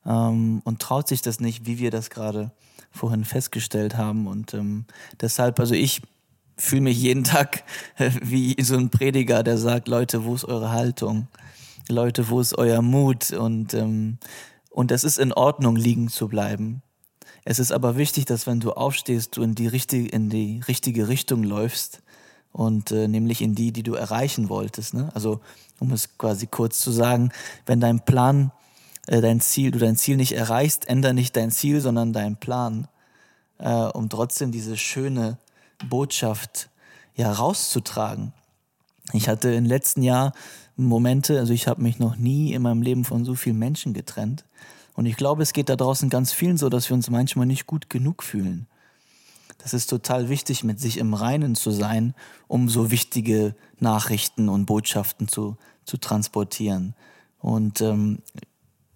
ähm, 0.07 0.61
und 0.65 0.81
traut 0.81 1.09
sich 1.09 1.23
das 1.23 1.39
nicht, 1.39 1.67
wie 1.67 1.79
wir 1.79 1.91
das 1.91 2.11
gerade 2.11 2.51
vorhin 2.91 3.25
festgestellt 3.25 3.97
haben. 3.97 4.27
Und 4.27 4.55
ähm, 4.55 4.87
deshalb, 5.21 5.61
also 5.61 5.75
ich 5.75 6.03
fühle 6.57 6.83
mich 6.83 7.01
jeden 7.01 7.25
Tag 7.25 7.65
äh, 7.97 8.11
wie 8.23 8.57
so 8.63 8.77
ein 8.77 8.91
Prediger, 8.91 9.43
der 9.43 9.59
sagt, 9.59 9.89
Leute, 9.89 10.25
wo 10.25 10.35
ist 10.35 10.45
eure 10.45 10.71
Haltung? 10.73 11.29
Leute, 11.89 12.29
wo 12.29 12.41
ist 12.41 12.57
euer 12.57 12.83
Mut? 12.83 13.33
Und, 13.33 13.75
ähm, 13.75 14.19
und 14.71 14.91
es 14.91 15.05
ist 15.05 15.19
in 15.19 15.33
Ordnung, 15.33 15.77
liegen 15.77 16.09
zu 16.09 16.29
bleiben. 16.29 16.83
Es 17.45 17.59
ist 17.59 17.73
aber 17.73 17.97
wichtig, 17.97 18.25
dass 18.25 18.47
wenn 18.47 18.61
du 18.61 18.73
aufstehst, 18.73 19.37
du 19.37 19.43
in 19.43 19.55
die 19.55 19.67
richtige, 19.67 20.09
in 20.09 20.31
die 20.31 20.61
richtige 20.69 21.09
Richtung 21.09 21.43
läufst 21.43 22.03
und 22.53 22.93
äh, 22.93 23.09
nämlich 23.09 23.43
in 23.43 23.55
die, 23.55 23.73
die 23.73 23.83
du 23.83 23.95
erreichen 23.95 24.49
wolltest. 24.49 24.95
Ne? 24.95 25.11
Also 25.15 25.41
um 25.81 25.91
es 25.93 26.17
quasi 26.19 26.47
kurz 26.47 26.79
zu 26.79 26.93
sagen, 26.93 27.33
wenn 27.67 27.81
dein 27.81 28.05
Plan, 28.05 28.53
äh, 29.09 29.21
dein 29.21 29.41
Ziel, 29.41 29.73
du 29.73 29.79
dein 29.79 29.97
Ziel 29.97 30.17
nicht 30.17 30.33
erreichst, 30.33 30.89
ändere 30.89 31.15
nicht 31.15 31.37
dein 31.37 31.51
Ziel, 31.51 31.81
sondern 31.81 32.13
deinen 32.13 32.37
Plan, 32.37 32.87
äh, 33.59 33.73
um 33.73 34.09
trotzdem 34.09 34.53
diese 34.53 34.77
schöne 34.77 35.39
Botschaft 35.89 36.71
ja 37.17 37.33
rauszutragen. 37.33 38.33
Ich 39.13 39.29
hatte 39.29 39.53
im 39.53 39.65
letzten 39.65 40.03
Jahr 40.03 40.33
Momente, 40.77 41.39
also 41.39 41.53
ich 41.53 41.67
habe 41.67 41.83
mich 41.83 41.99
noch 41.99 42.17
nie 42.17 42.53
in 42.53 42.63
meinem 42.63 42.83
Leben 42.83 43.05
von 43.05 43.25
so 43.25 43.35
vielen 43.35 43.59
Menschen 43.59 43.93
getrennt. 43.93 44.45
Und 44.95 45.07
ich 45.07 45.17
glaube, 45.17 45.43
es 45.43 45.53
geht 45.53 45.69
da 45.69 45.77
draußen 45.77 46.11
ganz 46.11 46.33
vielen 46.33 46.59
so, 46.59 46.69
dass 46.69 46.89
wir 46.89 46.95
uns 46.95 47.09
manchmal 47.11 47.47
nicht 47.47 47.67
gut 47.67 47.89
genug 47.89 48.23
fühlen. 48.23 48.67
Das 49.59 49.75
ist 49.75 49.89
total 49.89 50.29
wichtig, 50.29 50.65
mit 50.65 50.81
sich 50.81 50.99
im 50.99 51.15
Reinen 51.15 51.55
zu 51.55 51.71
sein, 51.71 52.15
um 52.49 52.69
so 52.69 52.91
wichtige 52.91 53.55
Nachrichten 53.79 54.49
und 54.49 54.67
Botschaften 54.67 55.29
zu, 55.29 55.57
zu 55.85 55.99
transportieren. 55.99 56.95
Und 57.39 57.81
ähm, 57.81 58.19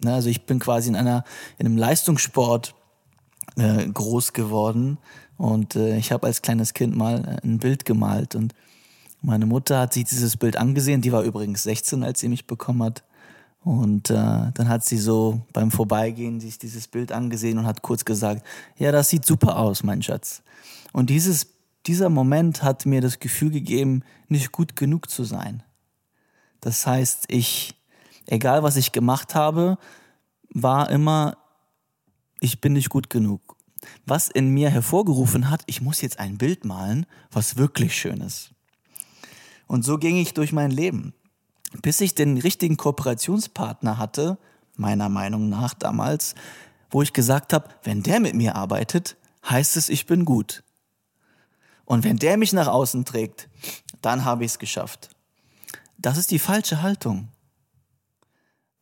na, 0.00 0.14
also 0.14 0.28
ich 0.28 0.44
bin 0.44 0.58
quasi 0.58 0.88
in 0.88 0.96
einer 0.96 1.24
in 1.58 1.66
einem 1.66 1.76
Leistungssport 1.76 2.74
äh, 3.56 3.86
groß 3.86 4.32
geworden 4.32 4.98
und 5.36 5.76
äh, 5.76 5.96
ich 5.96 6.12
habe 6.12 6.26
als 6.26 6.42
kleines 6.42 6.74
Kind 6.74 6.96
mal 6.96 7.40
äh, 7.42 7.46
ein 7.46 7.58
Bild 7.58 7.84
gemalt 7.84 8.34
und 8.34 8.54
meine 9.22 9.46
Mutter 9.46 9.80
hat 9.80 9.94
sich 9.94 10.04
dieses 10.04 10.36
Bild 10.36 10.56
angesehen. 10.56 11.00
Die 11.00 11.10
war 11.10 11.22
übrigens 11.22 11.62
16, 11.64 12.04
als 12.04 12.20
sie 12.20 12.28
mich 12.28 12.46
bekommen 12.46 12.82
hat. 12.82 13.02
Und 13.66 14.10
äh, 14.10 14.14
dann 14.14 14.68
hat 14.68 14.84
sie 14.84 14.96
so 14.96 15.40
beim 15.52 15.72
Vorbeigehen 15.72 16.38
sich 16.38 16.56
dieses 16.56 16.86
Bild 16.86 17.10
angesehen 17.10 17.58
und 17.58 17.66
hat 17.66 17.82
kurz 17.82 18.04
gesagt, 18.04 18.46
ja, 18.78 18.92
das 18.92 19.08
sieht 19.08 19.26
super 19.26 19.58
aus, 19.58 19.82
mein 19.82 20.04
Schatz. 20.04 20.44
Und 20.92 21.10
dieses, 21.10 21.48
dieser 21.84 22.08
Moment 22.08 22.62
hat 22.62 22.86
mir 22.86 23.00
das 23.00 23.18
Gefühl 23.18 23.50
gegeben, 23.50 24.04
nicht 24.28 24.52
gut 24.52 24.76
genug 24.76 25.10
zu 25.10 25.24
sein. 25.24 25.64
Das 26.60 26.86
heißt, 26.86 27.24
ich, 27.26 27.74
egal 28.26 28.62
was 28.62 28.76
ich 28.76 28.92
gemacht 28.92 29.34
habe, 29.34 29.78
war 30.54 30.88
immer, 30.90 31.36
ich 32.38 32.60
bin 32.60 32.74
nicht 32.74 32.88
gut 32.88 33.10
genug 33.10 33.56
was 34.04 34.28
in 34.28 34.48
mir 34.48 34.70
hervorgerufen 34.70 35.50
hat, 35.50 35.62
ich 35.66 35.80
muss 35.80 36.00
jetzt 36.00 36.18
ein 36.18 36.38
Bild 36.38 36.64
malen, 36.64 37.06
was 37.30 37.56
wirklich 37.56 37.96
schön 37.96 38.20
ist. 38.20 38.50
Und 39.66 39.84
so 39.84 39.98
ging 39.98 40.16
ich 40.16 40.34
durch 40.34 40.52
mein 40.52 40.70
Leben, 40.70 41.14
bis 41.82 42.00
ich 42.00 42.14
den 42.14 42.38
richtigen 42.38 42.76
Kooperationspartner 42.76 43.98
hatte, 43.98 44.38
meiner 44.76 45.08
Meinung 45.08 45.48
nach 45.48 45.74
damals, 45.74 46.34
wo 46.90 47.02
ich 47.02 47.12
gesagt 47.12 47.52
habe, 47.52 47.68
wenn 47.82 48.02
der 48.02 48.20
mit 48.20 48.34
mir 48.34 48.56
arbeitet, 48.56 49.16
heißt 49.48 49.76
es, 49.76 49.88
ich 49.88 50.06
bin 50.06 50.24
gut. 50.24 50.62
Und 51.84 52.04
wenn 52.04 52.16
der 52.16 52.36
mich 52.36 52.52
nach 52.52 52.66
außen 52.66 53.04
trägt, 53.04 53.48
dann 54.02 54.24
habe 54.24 54.44
ich 54.44 54.52
es 54.52 54.58
geschafft. 54.58 55.10
Das 55.98 56.18
ist 56.18 56.30
die 56.30 56.38
falsche 56.38 56.82
Haltung. 56.82 57.28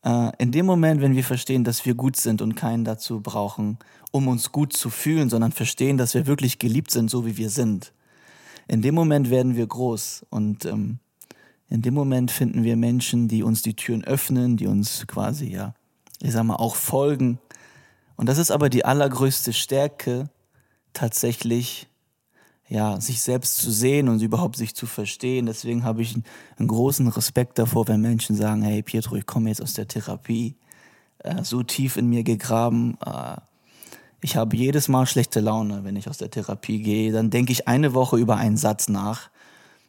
Äh, 0.05 0.33
in 0.38 0.53
dem 0.53 0.66
Moment, 0.66 1.01
wenn 1.01 1.14
wir 1.14 1.25
verstehen, 1.25 1.64
dass 1.64 1.85
wir 1.85 1.94
gut 1.94 2.16
sind 2.16 2.42
und 2.42 2.55
keinen 2.55 2.85
dazu 2.85 3.20
brauchen, 3.20 3.79
um 4.11 4.29
uns 4.29 4.53
gut 4.53 4.73
zu 4.73 4.90
fühlen, 4.90 5.31
sondern 5.31 5.53
verstehen, 5.53 5.97
dass 5.97 6.14
wir 6.14 6.27
wirklich 6.27 6.59
geliebt 6.59 6.90
sind, 6.90 7.11
so 7.11 7.27
wie 7.27 7.37
wir 7.37 7.51
sind, 7.51 7.92
in 8.66 8.81
dem 8.81 8.94
Moment 8.94 9.31
werden 9.31 9.57
wir 9.57 9.66
groß 9.66 10.25
und 10.31 10.64
ähm, 10.64 10.99
in 11.68 11.83
dem 11.83 11.94
Moment 11.94 12.31
finden 12.31 12.62
wir 12.64 12.77
Menschen, 12.77 13.29
die 13.29 13.42
uns 13.42 13.62
die 13.62 13.74
Türen 13.74 14.05
öffnen, 14.05 14.57
die 14.57 14.66
uns 14.66 15.07
quasi, 15.07 15.46
ja, 15.46 15.74
ich 16.20 16.33
sag 16.33 16.44
mal, 16.44 16.57
auch 16.57 16.77
folgen. 16.77 17.38
Und 18.16 18.29
das 18.29 18.38
ist 18.38 18.50
aber 18.50 18.68
die 18.68 18.85
allergrößte 18.85 19.53
Stärke, 19.53 20.29
tatsächlich 20.92 21.88
ja, 22.68 23.00
sich 23.00 23.20
selbst 23.20 23.59
zu 23.59 23.70
sehen 23.70 24.09
und 24.09 24.22
überhaupt 24.22 24.57
sich 24.57 24.74
zu 24.74 24.87
verstehen. 24.87 25.46
Deswegen 25.46 25.85
habe 25.85 26.03
ich 26.03 26.16
einen 26.59 26.68
großen 26.68 27.07
Respekt 27.09 27.59
davor, 27.59 27.88
wenn 27.88 28.00
Menschen 28.00 28.37
sagen, 28.37 28.62
hey 28.62 28.83
Pietro, 28.83 29.16
ich 29.16 29.27
komme 29.27 29.50
jetzt 29.50 29.61
aus 29.61 29.74
der 29.74 29.87
Therapie, 29.87 30.57
äh, 31.18 31.44
so 31.44 31.62
tief 31.62 31.96
in 31.96 32.09
mir 32.09 32.24
gegraben. 32.24 32.96
Äh, 33.05 33.37
ich 34.23 34.37
habe 34.37 34.56
jedes 34.56 34.88
Mal 34.88 35.06
schlechte 35.06 35.40
Laune, 35.40 35.85
wenn 35.85 35.96
ich 35.96 36.08
aus 36.08 36.17
der 36.17 36.31
Therapie 36.31 36.81
gehe. 36.81 37.12
Dann 37.12 37.29
denke 37.29 37.52
ich 37.52 37.69
eine 37.69 37.92
Woche 37.92 38.17
über 38.17 38.37
einen 38.37 38.56
Satz 38.56 38.88
nach. 38.88 39.29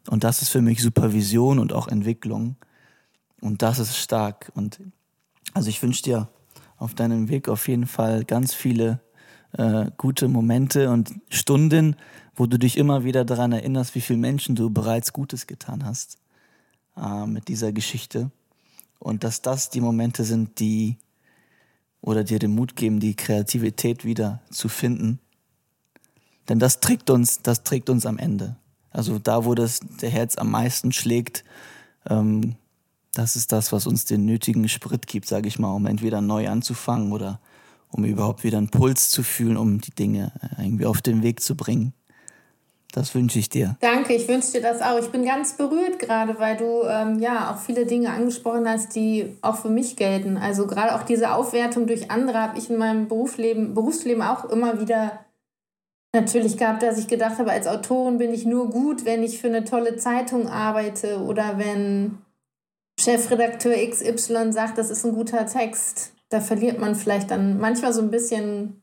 Und 0.09 0.23
das 0.23 0.41
ist 0.41 0.49
für 0.49 0.61
mich 0.61 0.81
Supervision 0.81 1.59
und 1.59 1.73
auch 1.73 1.87
Entwicklung. 1.87 2.55
Und 3.41 3.61
das 3.61 3.79
ist 3.79 3.97
stark. 3.97 4.51
Und 4.55 4.79
also 5.53 5.69
ich 5.69 5.81
wünsche 5.81 6.03
dir 6.03 6.29
auf 6.77 6.93
deinem 6.93 7.29
Weg 7.29 7.49
auf 7.49 7.67
jeden 7.67 7.87
Fall 7.87 8.23
ganz 8.25 8.53
viele 8.53 8.99
äh, 9.53 9.91
gute 9.97 10.27
Momente 10.27 10.89
und 10.89 11.13
Stunden, 11.29 11.95
wo 12.35 12.45
du 12.45 12.59
dich 12.59 12.77
immer 12.77 13.03
wieder 13.03 13.23
daran 13.25 13.51
erinnerst, 13.51 13.95
wie 13.95 14.01
viele 14.01 14.19
Menschen 14.19 14.55
du 14.55 14.69
bereits 14.69 15.13
Gutes 15.13 15.47
getan 15.47 15.85
hast 15.85 16.17
äh, 16.97 17.25
mit 17.25 17.47
dieser 17.47 17.71
Geschichte. 17.71 18.31
Und 18.99 19.23
dass 19.23 19.41
das 19.41 19.69
die 19.69 19.81
Momente 19.81 20.23
sind, 20.23 20.59
die 20.59 20.97
oder 22.01 22.23
dir 22.23 22.39
den 22.39 22.53
Mut 22.53 22.75
geben, 22.75 22.99
die 22.99 23.15
Kreativität 23.15 24.05
wieder 24.05 24.41
zu 24.51 24.69
finden. 24.69 25.19
Denn 26.47 26.59
das 26.59 26.79
trägt 26.79 27.09
uns, 27.09 27.41
das 27.41 27.63
trägt 27.63 27.89
uns 27.89 28.05
am 28.05 28.19
Ende. 28.19 28.57
Also 28.95 29.19
da, 29.19 29.43
wo 29.43 29.55
das 29.55 29.81
der 30.01 30.09
Herz 30.09 30.37
am 30.37 30.51
meisten 30.51 30.93
schlägt, 30.93 31.43
ähm, 32.09 32.55
das 33.13 33.35
ist 33.35 33.51
das, 33.51 33.71
was 33.71 33.87
uns 33.87 34.05
den 34.05 34.25
nötigen 34.25 34.69
Sprit 34.69 35.07
gibt, 35.07 35.27
sage 35.27 35.47
ich 35.47 35.59
mal, 35.59 35.73
um 35.73 35.85
entweder 35.85 36.21
neu 36.21 36.47
anzufangen 36.47 37.11
oder 37.11 37.39
um 37.89 38.05
überhaupt 38.05 38.43
wieder 38.43 38.57
einen 38.57 38.69
Puls 38.69 39.09
zu 39.09 39.23
fühlen, 39.23 39.57
um 39.57 39.81
die 39.81 39.91
Dinge 39.91 40.31
äh, 40.41 40.63
irgendwie 40.63 40.85
auf 40.85 41.01
den 41.01 41.23
Weg 41.23 41.41
zu 41.41 41.55
bringen. 41.55 41.93
Das 42.93 43.13
wünsche 43.13 43.39
ich 43.39 43.49
dir. 43.49 43.75
Danke, 43.81 44.13
ich 44.13 44.25
wünsche 44.29 44.53
dir 44.53 44.61
das 44.61 44.81
auch. 44.81 44.97
Ich 44.97 45.09
bin 45.09 45.25
ganz 45.25 45.57
berührt 45.57 45.99
gerade, 45.99 46.39
weil 46.39 46.55
du 46.55 46.83
ähm, 46.87 47.19
ja 47.19 47.53
auch 47.53 47.57
viele 47.57 47.85
Dinge 47.85 48.11
angesprochen 48.11 48.69
hast, 48.69 48.95
die 48.95 49.35
auch 49.41 49.57
für 49.57 49.69
mich 49.69 49.97
gelten. 49.97 50.37
Also 50.37 50.65
gerade 50.67 50.95
auch 50.95 51.03
diese 51.03 51.33
Aufwertung 51.33 51.87
durch 51.87 52.09
andere 52.09 52.39
habe 52.39 52.57
ich 52.57 52.69
in 52.69 52.77
meinem 52.77 53.09
Berufsleben, 53.09 53.73
Berufsleben 53.73 54.21
auch 54.21 54.45
immer 54.45 54.79
wieder 54.79 55.24
natürlich 56.15 56.57
gehabt, 56.57 56.81
dass 56.81 56.97
ich 56.97 57.07
gedacht 57.07 57.37
habe, 57.37 57.51
als 57.51 57.67
Autorin 57.67 58.17
bin 58.17 58.33
ich 58.33 58.45
nur 58.45 58.69
gut, 58.69 59.05
wenn 59.05 59.21
ich 59.21 59.39
für 59.39 59.47
eine 59.47 59.63
tolle 59.63 59.97
Zeitung 59.97 60.47
arbeite 60.47 61.19
oder 61.19 61.59
wenn 61.59 62.17
Chefredakteur 62.99 63.75
XY 63.89 64.51
sagt, 64.51 64.77
das 64.77 64.89
ist 64.89 65.05
ein 65.05 65.13
guter 65.13 65.45
Text. 65.45 66.13
Da 66.29 66.41
verliert 66.41 66.79
man 66.79 66.95
vielleicht 66.95 67.29
dann 67.29 67.59
manchmal 67.59 67.93
so 67.93 68.01
ein 68.01 68.09
bisschen 68.09 68.81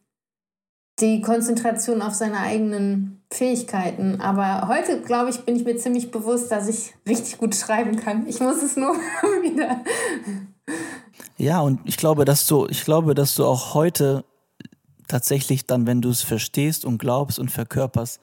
die 1.00 1.20
Konzentration 1.20 2.02
auf 2.02 2.14
seine 2.14 2.38
eigenen 2.38 3.22
Fähigkeiten. 3.32 4.20
Aber 4.20 4.68
heute, 4.68 5.00
glaube 5.00 5.30
ich, 5.30 5.40
bin 5.40 5.56
ich 5.56 5.64
mir 5.64 5.76
ziemlich 5.76 6.10
bewusst, 6.10 6.52
dass 6.52 6.68
ich 6.68 6.94
richtig 7.08 7.38
gut 7.38 7.54
schreiben 7.54 7.96
kann. 7.96 8.26
Ich 8.28 8.40
muss 8.40 8.62
es 8.62 8.76
nur 8.76 8.94
wieder. 9.42 9.80
Ja, 11.38 11.60
und 11.60 11.80
ich 11.84 11.96
glaube, 11.96 12.24
dass 12.24 12.46
du, 12.46 12.66
ich 12.68 12.84
glaube, 12.84 13.14
dass 13.14 13.34
du 13.34 13.44
auch 13.44 13.74
heute 13.74 14.24
tatsächlich 15.08 15.66
dann, 15.66 15.86
wenn 15.86 16.00
du 16.00 16.10
es 16.10 16.22
verstehst 16.22 16.84
und 16.84 16.98
glaubst 16.98 17.38
und 17.38 17.50
verkörperst, 17.50 18.20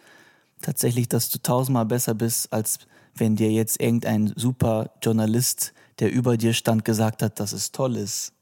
tatsächlich, 0.61 1.07
dass 1.07 1.29
du 1.29 1.39
tausendmal 1.41 1.85
besser 1.85 2.13
bist, 2.13 2.51
als 2.51 2.79
wenn 3.15 3.35
dir 3.35 3.51
jetzt 3.51 3.79
irgendein 3.79 4.33
super 4.35 4.91
Journalist, 5.01 5.73
der 5.99 6.11
über 6.11 6.37
dir 6.37 6.53
stand, 6.53 6.85
gesagt 6.85 7.21
hat, 7.21 7.39
dass 7.39 7.53
es 7.53 7.71
toll 7.71 7.95
ist. 7.95 8.33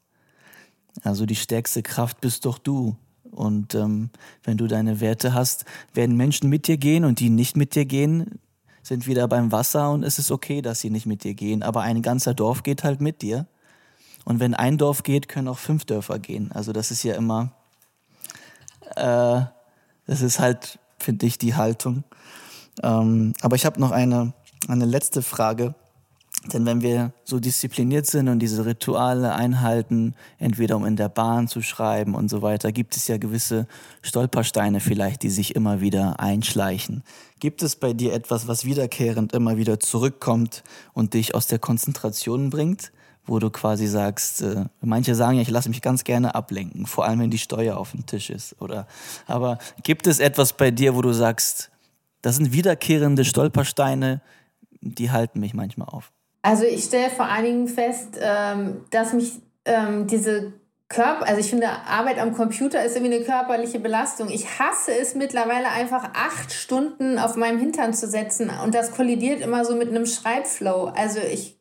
Also 1.02 1.26
die 1.26 1.36
stärkste 1.36 1.82
Kraft 1.82 2.20
bist 2.20 2.44
doch 2.44 2.58
du. 2.58 2.96
Und 3.30 3.74
ähm, 3.74 4.10
wenn 4.42 4.56
du 4.56 4.66
deine 4.66 5.00
Werte 5.00 5.34
hast, 5.34 5.64
werden 5.92 6.16
Menschen 6.16 6.48
mit 6.48 6.66
dir 6.66 6.76
gehen 6.76 7.04
und 7.04 7.20
die 7.20 7.30
nicht 7.30 7.56
mit 7.56 7.74
dir 7.74 7.84
gehen, 7.84 8.40
sind 8.82 9.06
wieder 9.06 9.28
beim 9.28 9.52
Wasser 9.52 9.90
und 9.90 10.02
es 10.02 10.18
ist 10.18 10.30
okay, 10.30 10.62
dass 10.62 10.80
sie 10.80 10.90
nicht 10.90 11.06
mit 11.06 11.24
dir 11.24 11.34
gehen. 11.34 11.62
Aber 11.62 11.82
ein 11.82 12.02
ganzer 12.02 12.34
Dorf 12.34 12.62
geht 12.62 12.84
halt 12.84 13.00
mit 13.00 13.22
dir. 13.22 13.46
Und 14.24 14.40
wenn 14.40 14.54
ein 14.54 14.78
Dorf 14.78 15.02
geht, 15.02 15.28
können 15.28 15.48
auch 15.48 15.58
fünf 15.58 15.84
Dörfer 15.84 16.18
gehen. 16.18 16.50
Also 16.52 16.72
das 16.72 16.90
ist 16.90 17.02
ja 17.02 17.14
immer, 17.14 17.52
äh, 18.96 19.42
das 20.06 20.22
ist 20.22 20.38
halt, 20.38 20.78
finde 20.98 21.26
ich, 21.26 21.38
die 21.38 21.54
Haltung. 21.54 22.04
Ähm, 22.82 23.34
aber 23.42 23.56
ich 23.56 23.66
habe 23.66 23.80
noch 23.80 23.90
eine, 23.90 24.32
eine 24.68 24.84
letzte 24.84 25.22
Frage. 25.22 25.74
Denn 26.52 26.64
wenn 26.66 26.82
wir 26.82 27.12
so 27.24 27.40
diszipliniert 27.40 28.06
sind 28.06 28.28
und 28.28 28.38
diese 28.38 28.64
Rituale 28.64 29.34
einhalten, 29.34 30.14
entweder 30.38 30.76
um 30.76 30.86
in 30.86 30.96
der 30.96 31.08
Bahn 31.08 31.48
zu 31.48 31.62
schreiben 31.62 32.14
und 32.14 32.30
so 32.30 32.42
weiter, 32.42 32.70
gibt 32.70 32.96
es 32.96 33.08
ja 33.08 33.18
gewisse 33.18 33.66
Stolpersteine 34.02 34.80
vielleicht, 34.80 35.24
die 35.24 35.30
sich 35.30 35.56
immer 35.56 35.80
wieder 35.80 36.20
einschleichen. 36.20 37.02
Gibt 37.40 37.62
es 37.62 37.76
bei 37.76 37.92
dir 37.92 38.14
etwas, 38.14 38.46
was 38.46 38.64
wiederkehrend 38.64 39.32
immer 39.32 39.56
wieder 39.56 39.80
zurückkommt 39.80 40.62
und 40.94 41.14
dich 41.14 41.34
aus 41.34 41.48
der 41.48 41.58
Konzentration 41.58 42.50
bringt? 42.50 42.92
Wo 43.28 43.38
du 43.38 43.50
quasi 43.50 43.86
sagst, 43.86 44.42
äh, 44.42 44.64
manche 44.80 45.14
sagen 45.14 45.36
ja, 45.36 45.42
ich 45.42 45.50
lasse 45.50 45.68
mich 45.68 45.82
ganz 45.82 46.02
gerne 46.02 46.34
ablenken, 46.34 46.86
vor 46.86 47.04
allem 47.04 47.20
wenn 47.20 47.30
die 47.30 47.38
Steuer 47.38 47.76
auf 47.76 47.92
dem 47.92 48.06
Tisch 48.06 48.30
ist, 48.30 48.60
oder? 48.60 48.88
Aber 49.26 49.58
gibt 49.82 50.06
es 50.06 50.18
etwas 50.18 50.54
bei 50.54 50.70
dir, 50.70 50.96
wo 50.96 51.02
du 51.02 51.12
sagst, 51.12 51.70
das 52.22 52.36
sind 52.36 52.52
wiederkehrende 52.52 53.24
Stolpersteine, 53.24 54.22
die 54.80 55.10
halten 55.10 55.40
mich 55.40 55.54
manchmal 55.54 55.88
auf? 55.88 56.10
Also 56.42 56.64
ich 56.64 56.84
stelle 56.84 57.10
vor 57.10 57.26
allen 57.26 57.44
Dingen 57.44 57.68
fest, 57.68 58.18
ähm, 58.20 58.78
dass 58.90 59.12
mich 59.12 59.34
ähm, 59.64 60.06
diese 60.06 60.54
Körper, 60.88 61.26
also 61.26 61.40
ich 61.40 61.50
finde, 61.50 61.68
Arbeit 61.68 62.18
am 62.18 62.32
Computer 62.32 62.82
ist 62.82 62.96
irgendwie 62.96 63.16
eine 63.16 63.24
körperliche 63.24 63.78
Belastung. 63.78 64.30
Ich 64.30 64.58
hasse 64.58 64.92
es 64.98 65.14
mittlerweile 65.14 65.68
einfach 65.68 66.12
acht 66.14 66.50
Stunden 66.50 67.18
auf 67.18 67.36
meinem 67.36 67.58
Hintern 67.58 67.92
zu 67.92 68.08
setzen 68.08 68.50
und 68.64 68.74
das 68.74 68.92
kollidiert 68.92 69.42
immer 69.42 69.66
so 69.66 69.76
mit 69.76 69.88
einem 69.88 70.06
Schreibflow. 70.06 70.92
Also 70.96 71.20
ich 71.20 71.57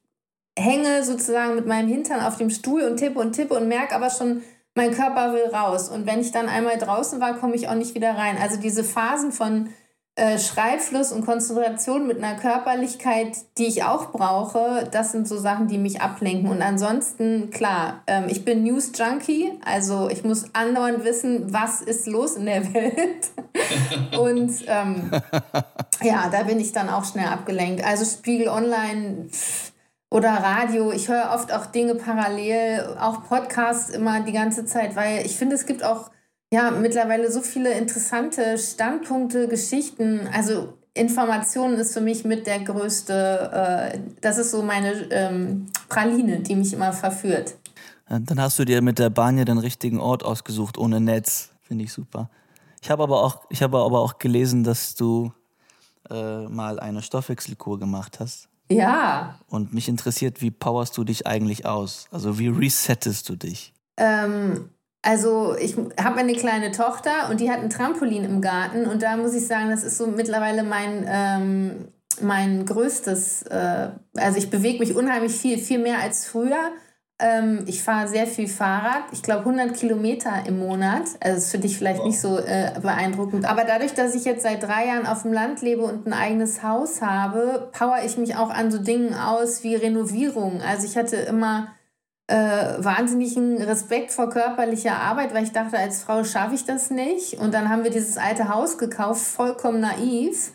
hänge 0.57 1.03
sozusagen 1.03 1.55
mit 1.55 1.67
meinem 1.67 1.87
Hintern 1.87 2.21
auf 2.21 2.37
dem 2.37 2.49
Stuhl 2.49 2.81
und 2.83 2.97
tippe 2.97 3.19
und 3.19 3.33
tippe 3.33 3.53
und 3.53 3.67
merke 3.67 3.95
aber 3.95 4.09
schon, 4.09 4.41
mein 4.75 4.93
Körper 4.93 5.33
will 5.33 5.47
raus. 5.53 5.89
Und 5.89 6.05
wenn 6.05 6.19
ich 6.19 6.31
dann 6.31 6.49
einmal 6.49 6.77
draußen 6.77 7.19
war, 7.19 7.35
komme 7.35 7.55
ich 7.55 7.67
auch 7.67 7.75
nicht 7.75 7.95
wieder 7.95 8.15
rein. 8.15 8.37
Also 8.41 8.57
diese 8.59 8.83
Phasen 8.83 9.31
von 9.31 9.69
äh, 10.15 10.39
Schreibfluss 10.39 11.11
und 11.11 11.25
Konzentration 11.25 12.07
mit 12.07 12.17
einer 12.17 12.39
Körperlichkeit, 12.39 13.37
die 13.59 13.67
ich 13.67 13.83
auch 13.83 14.11
brauche, 14.11 14.87
das 14.91 15.11
sind 15.11 15.27
so 15.27 15.37
Sachen, 15.37 15.67
die 15.67 15.77
mich 15.77 16.01
ablenken. 16.01 16.49
Und 16.49 16.61
ansonsten, 16.63 17.51
klar, 17.51 18.01
ähm, 18.07 18.25
ich 18.27 18.43
bin 18.43 18.63
News 18.63 18.91
Junkie, 18.95 19.51
also 19.63 20.09
ich 20.09 20.23
muss 20.23 20.45
andauernd 20.53 21.03
wissen, 21.03 21.53
was 21.53 21.81
ist 21.81 22.07
los 22.07 22.35
in 22.35 22.47
der 22.47 22.73
Welt. 22.73 23.29
und 24.17 24.51
ähm, 24.65 25.11
ja, 26.01 26.29
da 26.31 26.43
bin 26.43 26.59
ich 26.59 26.71
dann 26.71 26.89
auch 26.89 27.05
schnell 27.05 27.27
abgelenkt. 27.27 27.83
Also 27.85 28.03
Spiegel 28.03 28.47
Online. 28.47 29.29
Oder 30.09 30.29
Radio. 30.29 30.91
Ich 30.91 31.09
höre 31.09 31.31
oft 31.33 31.51
auch 31.51 31.65
Dinge 31.67 31.95
parallel, 31.95 32.95
auch 32.99 33.27
Podcasts 33.27 33.89
immer 33.89 34.21
die 34.21 34.31
ganze 34.31 34.65
Zeit, 34.65 34.95
weil 34.95 35.25
ich 35.25 35.35
finde, 35.35 35.55
es 35.55 35.65
gibt 35.65 35.83
auch 35.83 36.09
ja, 36.51 36.71
mittlerweile 36.71 37.29
so 37.31 37.41
viele 37.41 37.73
interessante 37.73 38.57
Standpunkte, 38.57 39.47
Geschichten. 39.47 40.29
Also 40.33 40.77
Informationen 40.93 41.77
ist 41.77 41.93
für 41.93 42.01
mich 42.01 42.23
mit 42.23 42.47
der 42.47 42.59
größte, 42.59 43.91
äh, 43.93 43.99
das 44.21 44.37
ist 44.37 44.51
so 44.51 44.63
meine 44.63 44.93
ähm, 45.11 45.67
Praline, 45.89 46.39
die 46.39 46.55
mich 46.55 46.73
immer 46.73 46.93
verführt. 46.93 47.55
Dann 48.09 48.39
hast 48.39 48.57
du 48.57 48.63
dir 48.63 48.81
mit 48.81 48.99
der 48.99 49.09
Bahn 49.09 49.37
ja 49.37 49.43
den 49.43 49.57
richtigen 49.57 49.99
Ort 49.99 50.23
ausgesucht, 50.23 50.77
ohne 50.77 51.01
Netz. 51.01 51.49
Finde 51.61 51.83
ich 51.83 51.91
super. 51.91 52.29
Ich 52.81 52.89
habe 52.89 53.03
aber, 53.03 53.21
auch, 53.21 53.49
habe 53.61 53.79
aber 53.79 53.99
auch 53.99 54.17
gelesen, 54.17 54.63
dass 54.63 54.95
du 54.95 55.33
äh, 56.09 56.43
mal 56.47 56.79
eine 56.79 57.01
Stoffwechselkur 57.01 57.77
gemacht 57.77 58.21
hast. 58.21 58.47
Ja. 58.69 59.39
Und 59.47 59.73
mich 59.73 59.87
interessiert, 59.87 60.41
wie 60.41 60.51
powerst 60.51 60.97
du 60.97 61.03
dich 61.03 61.25
eigentlich 61.25 61.65
aus? 61.65 62.07
Also 62.11 62.37
wie 62.39 62.49
resettest 62.49 63.29
du 63.29 63.35
dich? 63.35 63.73
Ähm, 63.97 64.69
also 65.01 65.55
ich 65.57 65.75
habe 65.77 66.17
eine 66.17 66.33
kleine 66.33 66.71
Tochter 66.71 67.29
und 67.29 67.39
die 67.39 67.49
hat 67.49 67.59
ein 67.59 67.69
Trampolin 67.69 68.25
im 68.25 68.41
Garten 68.41 68.85
und 68.85 69.01
da 69.01 69.15
muss 69.15 69.33
ich 69.33 69.47
sagen, 69.47 69.69
das 69.69 69.83
ist 69.83 69.97
so 69.97 70.07
mittlerweile 70.07 70.63
mein, 70.63 71.05
ähm, 71.07 71.87
mein 72.21 72.65
größtes, 72.65 73.43
äh, 73.43 73.89
also 74.15 74.37
ich 74.37 74.49
bewege 74.49 74.79
mich 74.79 74.95
unheimlich 74.95 75.33
viel, 75.33 75.59
viel 75.59 75.79
mehr 75.79 75.99
als 75.99 76.25
früher. 76.27 76.71
Ähm, 77.19 77.63
ich 77.65 77.81
fahre 77.81 78.07
sehr 78.07 78.27
viel 78.27 78.47
Fahrrad, 78.47 79.05
ich 79.11 79.23
glaube 79.23 79.39
100 79.39 79.75
Kilometer 79.75 80.31
im 80.45 80.59
Monat. 80.59 81.03
Also 81.19 81.37
ist 81.37 81.51
für 81.51 81.57
dich 81.57 81.75
vielleicht 81.77 81.99
wow. 81.99 82.05
nicht 82.07 82.19
so 82.19 82.37
äh, 82.37 82.73
beeindruckend. 82.79 83.45
Aber 83.45 83.63
dadurch, 83.63 83.95
dass 83.95 84.13
ich 84.13 84.23
jetzt 84.23 84.43
seit 84.43 84.61
drei 84.61 84.87
Jahren 84.87 85.07
auf 85.07 85.23
dem 85.23 85.33
Land 85.33 85.61
lebe 85.61 85.81
und 85.81 86.05
ein 86.05 86.13
eigenes 86.13 86.61
Haus 86.61 87.01
habe, 87.01 87.69
power 87.71 87.99
ich 88.05 88.17
mich 88.17 88.35
auch 88.35 88.51
an 88.51 88.69
so 88.69 88.77
Dingen 88.77 89.15
aus 89.15 89.63
wie 89.63 89.75
Renovierung. 89.75 90.61
Also 90.61 90.85
ich 90.85 90.95
hatte 90.95 91.15
immer 91.15 91.69
äh, 92.27 92.35
wahnsinnigen 92.35 93.63
Respekt 93.63 94.11
vor 94.11 94.29
körperlicher 94.29 94.97
Arbeit, 94.97 95.33
weil 95.33 95.43
ich 95.43 95.53
dachte, 95.53 95.79
als 95.79 96.03
Frau 96.03 96.23
schaffe 96.23 96.53
ich 96.53 96.65
das 96.65 96.91
nicht. 96.91 97.39
Und 97.39 97.53
dann 97.53 97.69
haben 97.69 97.83
wir 97.83 97.91
dieses 97.91 98.17
alte 98.17 98.49
Haus 98.49 98.77
gekauft, 98.77 99.21
vollkommen 99.21 99.79
naiv 99.79 100.51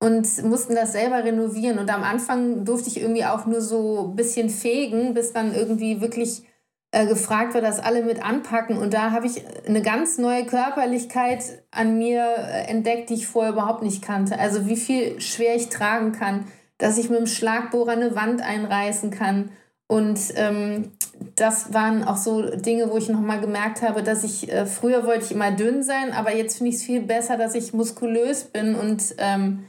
und 0.00 0.42
mussten 0.44 0.74
das 0.74 0.92
selber 0.92 1.22
renovieren. 1.22 1.78
Und 1.78 1.88
am 1.90 2.02
Anfang 2.02 2.64
durfte 2.64 2.88
ich 2.88 3.00
irgendwie 3.00 3.24
auch 3.24 3.46
nur 3.46 3.60
so 3.60 4.08
ein 4.08 4.16
bisschen 4.16 4.50
fegen, 4.50 5.14
bis 5.14 5.32
dann 5.32 5.54
irgendwie 5.54 6.00
wirklich 6.00 6.42
äh, 6.90 7.06
gefragt 7.06 7.54
wird, 7.54 7.64
dass 7.64 7.78
alle 7.78 8.02
mit 8.02 8.24
anpacken. 8.24 8.78
Und 8.78 8.92
da 8.94 9.12
habe 9.12 9.26
ich 9.26 9.44
eine 9.68 9.82
ganz 9.82 10.18
neue 10.18 10.46
Körperlichkeit 10.46 11.62
an 11.70 11.98
mir 11.98 12.24
äh, 12.24 12.64
entdeckt, 12.68 13.10
die 13.10 13.14
ich 13.14 13.28
vorher 13.28 13.52
überhaupt 13.52 13.82
nicht 13.82 14.02
kannte. 14.02 14.38
Also 14.38 14.66
wie 14.66 14.76
viel 14.76 15.20
schwer 15.20 15.54
ich 15.54 15.68
tragen 15.68 16.12
kann, 16.12 16.46
dass 16.78 16.98
ich 16.98 17.10
mit 17.10 17.18
dem 17.18 17.26
Schlagbohrer 17.26 17.92
eine 17.92 18.16
Wand 18.16 18.42
einreißen 18.42 19.10
kann 19.10 19.50
und 19.90 20.20
ähm, 20.36 20.92
das 21.34 21.74
waren 21.74 22.04
auch 22.04 22.16
so 22.16 22.42
Dinge, 22.42 22.92
wo 22.92 22.96
ich 22.96 23.08
nochmal 23.08 23.40
gemerkt 23.40 23.82
habe, 23.82 24.04
dass 24.04 24.22
ich, 24.22 24.48
äh, 24.48 24.64
früher 24.64 25.04
wollte 25.04 25.24
ich 25.24 25.32
immer 25.32 25.50
dünn 25.50 25.82
sein, 25.82 26.12
aber 26.12 26.32
jetzt 26.32 26.58
finde 26.58 26.68
ich 26.68 26.76
es 26.76 26.84
viel 26.84 27.00
besser, 27.00 27.36
dass 27.36 27.56
ich 27.56 27.74
muskulös 27.74 28.44
bin 28.44 28.76
und 28.76 29.02
ähm, 29.18 29.64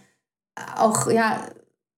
auch 0.77 1.09
ja, 1.09 1.41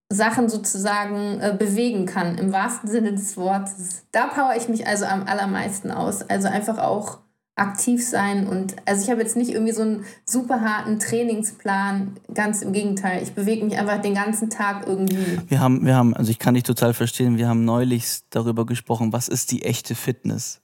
Sachen 0.09 0.49
sozusagen 0.49 1.39
äh, 1.39 1.55
bewegen 1.57 2.05
kann, 2.05 2.37
im 2.37 2.51
wahrsten 2.51 2.89
Sinne 2.89 3.13
des 3.13 3.37
Wortes. 3.37 4.05
Da 4.11 4.27
power 4.27 4.55
ich 4.55 4.69
mich 4.69 4.87
also 4.87 5.05
am 5.05 5.23
allermeisten 5.23 5.91
aus. 5.91 6.21
Also 6.21 6.47
einfach 6.47 6.77
auch 6.77 7.19
aktiv 7.55 8.03
sein 8.03 8.47
und 8.47 8.75
also 8.85 9.03
ich 9.03 9.11
habe 9.11 9.21
jetzt 9.21 9.35
nicht 9.35 9.51
irgendwie 9.51 9.73
so 9.73 9.83
einen 9.83 10.05
super 10.25 10.61
harten 10.61 10.97
Trainingsplan, 10.97 12.15
ganz 12.33 12.63
im 12.63 12.73
Gegenteil. 12.73 13.21
Ich 13.21 13.33
bewege 13.33 13.63
mich 13.63 13.77
einfach 13.77 14.01
den 14.01 14.15
ganzen 14.15 14.49
Tag 14.49 14.87
irgendwie. 14.87 15.39
Wir 15.47 15.59
haben, 15.59 15.85
wir 15.85 15.95
haben, 15.95 16.15
also 16.15 16.31
ich 16.31 16.39
kann 16.39 16.55
dich 16.55 16.63
total 16.63 16.95
verstehen, 16.95 17.37
wir 17.37 17.47
haben 17.47 17.63
neulich 17.63 18.21
darüber 18.31 18.65
gesprochen, 18.65 19.13
was 19.13 19.27
ist 19.27 19.51
die 19.51 19.61
echte 19.61 19.93
Fitness? 19.93 20.61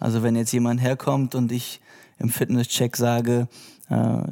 Also 0.00 0.24
wenn 0.24 0.34
jetzt 0.34 0.52
jemand 0.52 0.80
herkommt 0.80 1.36
und 1.36 1.52
ich 1.52 1.80
im 2.18 2.28
Fitnesscheck 2.28 2.96
sage, 2.96 3.46
äh, 3.88 4.22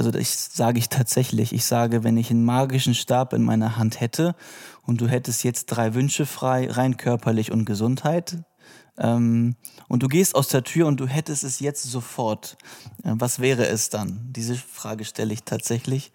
also 0.00 0.10
das 0.10 0.50
sage 0.54 0.78
ich 0.78 0.88
tatsächlich, 0.88 1.52
ich 1.52 1.66
sage, 1.66 2.02
wenn 2.04 2.16
ich 2.16 2.30
einen 2.30 2.44
magischen 2.44 2.94
Stab 2.94 3.34
in 3.34 3.42
meiner 3.42 3.76
Hand 3.76 4.00
hätte 4.00 4.34
und 4.86 5.02
du 5.02 5.06
hättest 5.06 5.44
jetzt 5.44 5.66
drei 5.66 5.92
Wünsche 5.92 6.24
frei, 6.24 6.70
rein 6.70 6.96
körperlich 6.96 7.52
und 7.52 7.66
Gesundheit, 7.66 8.38
ähm, 8.96 9.56
und 9.88 10.02
du 10.02 10.08
gehst 10.08 10.34
aus 10.34 10.48
der 10.48 10.62
Tür 10.62 10.86
und 10.86 11.00
du 11.00 11.06
hättest 11.06 11.44
es 11.44 11.60
jetzt 11.60 11.82
sofort, 11.82 12.56
äh, 13.02 13.12
was 13.14 13.40
wäre 13.40 13.66
es 13.66 13.90
dann? 13.90 14.28
Diese 14.30 14.54
Frage 14.54 15.04
stelle 15.04 15.32
ich 15.32 15.42
tatsächlich. 15.44 16.12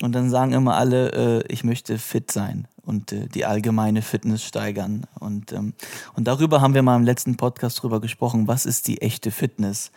Und 0.00 0.12
dann 0.12 0.30
sagen 0.30 0.52
immer 0.52 0.76
alle, 0.76 1.42
äh, 1.42 1.44
ich 1.52 1.62
möchte 1.62 1.98
fit 1.98 2.30
sein 2.30 2.66
und 2.84 3.12
äh, 3.12 3.28
die 3.28 3.44
allgemeine 3.44 4.02
Fitness 4.02 4.42
steigern. 4.44 5.06
Und, 5.20 5.52
ähm, 5.52 5.74
und 6.14 6.26
darüber 6.26 6.60
haben 6.60 6.74
wir 6.74 6.82
mal 6.82 6.96
im 6.96 7.04
letzten 7.04 7.36
Podcast 7.36 7.82
drüber 7.82 8.00
gesprochen, 8.00 8.48
was 8.48 8.66
ist 8.66 8.88
die 8.88 9.00
echte 9.00 9.30
Fitness? 9.30 9.92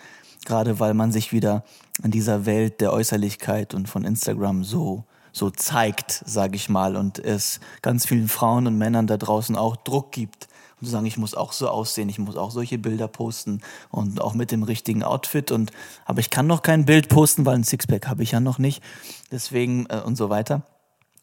Gerade 0.46 0.80
weil 0.80 0.94
man 0.94 1.12
sich 1.12 1.32
wieder 1.34 1.64
in 2.04 2.12
dieser 2.12 2.46
Welt 2.46 2.82
der 2.82 2.94
Äußerlichkeit 2.94 3.74
und 3.74 3.90
von 3.90 4.06
Instagram 4.06 4.64
so 4.64 5.04
so 5.32 5.50
zeigt, 5.50 6.24
sage 6.26 6.56
ich 6.56 6.70
mal, 6.70 6.96
und 6.96 7.20
es 7.20 7.60
ganz 7.82 8.06
vielen 8.06 8.30
Frauen 8.30 8.68
und 8.68 8.78
Männern 8.78 9.06
da 9.06 9.18
draußen 9.18 9.58
auch 9.58 9.76
Druck 9.76 10.14
gibt, 10.14 10.48
und 10.80 10.88
zu 10.88 10.92
sagen, 10.92 11.06
ich 11.06 11.18
muss 11.18 11.36
auch 11.36 11.54
so 11.54 11.70
aussehen, 11.70 12.10
ich 12.10 12.20
muss 12.20 12.36
auch 12.36 12.52
solche 12.52 12.78
Bilder 12.78 13.08
posten 13.08 13.62
und 13.90 14.22
auch 14.22 14.34
mit 14.34 14.52
dem 14.52 14.64
richtigen 14.64 15.04
Outfit 15.04 15.52
und 15.52 15.72
aber 16.06 16.20
ich 16.20 16.30
kann 16.30 16.48
noch 16.48 16.62
kein 16.62 16.86
Bild 16.86 17.10
posten, 17.10 17.46
weil 17.46 17.56
ein 17.56 17.64
Sixpack 17.64 18.08
habe 18.08 18.24
ich 18.24 18.32
ja 18.32 18.40
noch 18.40 18.60
nicht. 18.60 18.84
Deswegen 19.32 19.86
äh, 19.90 20.02
und 20.06 20.16
so 20.16 20.30
weiter. 20.30 20.64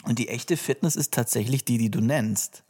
Und 0.04 0.18
die 0.18 0.28
echte 0.28 0.56
Fitness 0.56 0.96
ist 0.96 1.12
tatsächlich 1.12 1.64
die, 1.64 1.78
die 1.78 1.90
du 1.90 2.00
nennst. 2.00 2.64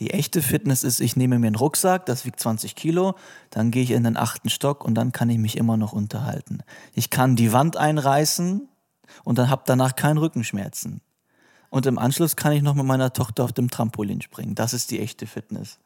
Die 0.00 0.10
echte 0.10 0.42
Fitness 0.42 0.82
ist, 0.82 1.00
ich 1.00 1.16
nehme 1.16 1.38
mir 1.38 1.46
einen 1.46 1.56
Rucksack, 1.56 2.06
das 2.06 2.24
wiegt 2.24 2.40
20 2.40 2.74
Kilo, 2.74 3.14
dann 3.50 3.70
gehe 3.70 3.82
ich 3.82 3.92
in 3.92 4.04
den 4.04 4.16
achten 4.16 4.50
Stock 4.50 4.84
und 4.84 4.94
dann 4.94 5.12
kann 5.12 5.30
ich 5.30 5.38
mich 5.38 5.56
immer 5.56 5.76
noch 5.76 5.92
unterhalten. 5.92 6.62
Ich 6.94 7.10
kann 7.10 7.36
die 7.36 7.52
Wand 7.52 7.76
einreißen 7.76 8.68
und 9.22 9.38
dann 9.38 9.50
habe 9.50 9.62
danach 9.66 9.94
keinen 9.94 10.18
Rückenschmerzen. 10.18 11.00
Und 11.70 11.86
im 11.86 11.98
Anschluss 11.98 12.36
kann 12.36 12.52
ich 12.52 12.62
noch 12.62 12.74
mit 12.74 12.86
meiner 12.86 13.12
Tochter 13.12 13.44
auf 13.44 13.52
dem 13.52 13.70
Trampolin 13.70 14.20
springen. 14.20 14.54
Das 14.54 14.74
ist 14.74 14.90
die 14.90 15.00
echte 15.00 15.26
Fitness. 15.26 15.78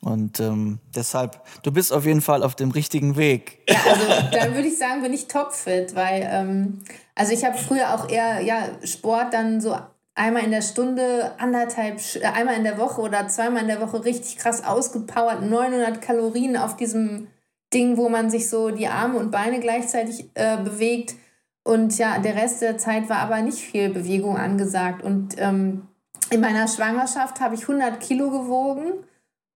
Und 0.00 0.40
ähm, 0.40 0.78
deshalb, 0.94 1.42
du 1.62 1.72
bist 1.72 1.92
auf 1.92 2.04
jeden 2.04 2.20
Fall 2.20 2.42
auf 2.42 2.54
dem 2.54 2.70
richtigen 2.70 3.16
Weg. 3.16 3.60
Ja, 3.68 3.78
also 3.88 4.06
dann 4.30 4.54
würde 4.54 4.68
ich 4.68 4.78
sagen, 4.78 5.02
bin 5.02 5.12
ich 5.12 5.26
topfit, 5.26 5.94
weil 5.94 6.28
ähm, 6.30 6.80
also 7.14 7.32
ich 7.32 7.44
habe 7.44 7.56
früher 7.56 7.94
auch 7.94 8.08
eher 8.08 8.40
ja 8.40 8.68
Sport 8.84 9.32
dann 9.32 9.60
so 9.60 9.76
einmal 10.16 10.42
in 10.42 10.50
der 10.50 10.62
Stunde, 10.62 11.32
anderthalb, 11.38 12.00
äh, 12.16 12.24
einmal 12.24 12.56
in 12.56 12.64
der 12.64 12.78
Woche 12.78 13.00
oder 13.00 13.28
zweimal 13.28 13.62
in 13.62 13.68
der 13.68 13.80
Woche 13.80 14.04
richtig 14.04 14.38
krass 14.38 14.64
ausgepowert, 14.64 15.42
900 15.42 16.02
Kalorien 16.02 16.56
auf 16.56 16.76
diesem 16.76 17.28
Ding, 17.72 17.96
wo 17.96 18.08
man 18.08 18.30
sich 18.30 18.48
so 18.48 18.70
die 18.70 18.88
Arme 18.88 19.18
und 19.18 19.30
Beine 19.30 19.60
gleichzeitig 19.60 20.30
äh, 20.34 20.56
bewegt. 20.56 21.14
Und 21.62 21.96
ja, 21.98 22.18
der 22.18 22.36
Rest 22.36 22.62
der 22.62 22.78
Zeit 22.78 23.08
war 23.08 23.18
aber 23.18 23.42
nicht 23.42 23.58
viel 23.58 23.90
Bewegung 23.90 24.36
angesagt. 24.36 25.02
Und 25.02 25.34
ähm, 25.38 25.86
in 26.30 26.40
meiner 26.40 26.66
Schwangerschaft 26.66 27.40
habe 27.40 27.54
ich 27.54 27.62
100 27.62 28.00
Kilo 28.00 28.30
gewogen 28.30 28.92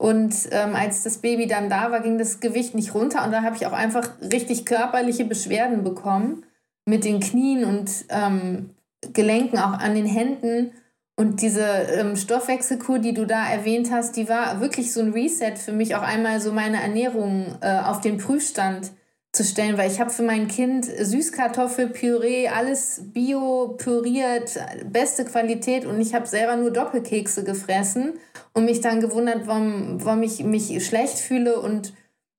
und 0.01 0.35
ähm, 0.51 0.75
als 0.75 1.03
das 1.03 1.19
Baby 1.19 1.47
dann 1.47 1.69
da 1.69 1.91
war, 1.91 2.01
ging 2.01 2.17
das 2.17 2.41
Gewicht 2.41 2.75
nicht 2.75 2.95
runter 2.95 3.23
und 3.23 3.33
da 3.33 3.43
habe 3.43 3.57
ich 3.57 3.67
auch 3.67 3.73
einfach 3.73 4.09
richtig 4.23 4.65
körperliche 4.65 5.27
Beschwerden 5.27 5.85
bekommen 5.85 6.45
mit 6.87 7.05
den 7.05 7.21
Knien 7.21 7.67
und 7.67 7.91
ähm, 8.09 8.71
Gelenken, 9.12 9.59
auch 9.59 9.78
an 9.78 9.94
den 9.94 10.07
Händen. 10.07 10.72
Und 11.16 11.42
diese 11.42 11.62
ähm, 11.62 12.16
Stoffwechselkur, 12.16 12.98
die 12.98 13.12
du 13.12 13.26
da 13.26 13.46
erwähnt 13.46 13.90
hast, 13.90 14.16
die 14.16 14.28
war 14.28 14.61
wirklich 14.61 14.92
so 14.92 15.01
ein 15.01 15.12
Reset 15.12 15.57
für 15.57 15.72
mich, 15.72 15.94
auch 15.94 16.03
einmal 16.03 16.40
so 16.40 16.53
meine 16.53 16.82
Ernährung 16.82 17.59
äh, 17.61 17.80
auf 17.80 18.01
den 18.01 18.16
Prüfstand 18.16 18.92
zu 19.32 19.44
stellen, 19.44 19.78
weil 19.78 19.90
ich 19.90 20.01
habe 20.01 20.11
für 20.11 20.22
mein 20.22 20.48
Kind 20.48 20.86
Süßkartoffelpüree, 20.86 22.48
alles 22.48 23.03
bio 23.12 23.76
püriert, 23.78 24.59
beste 24.86 25.24
Qualität. 25.24 25.84
Und 25.86 26.01
ich 26.01 26.14
habe 26.14 26.26
selber 26.26 26.57
nur 26.57 26.72
Doppelkekse 26.72 27.44
gefressen 27.44 28.14
und 28.55 28.64
mich 28.64 28.80
dann 28.80 29.01
gewundert, 29.01 29.46
warum, 29.46 30.05
warum 30.05 30.22
ich 30.22 30.42
mich 30.42 30.84
schlecht 30.84 31.18
fühle 31.18 31.61
und 31.61 31.92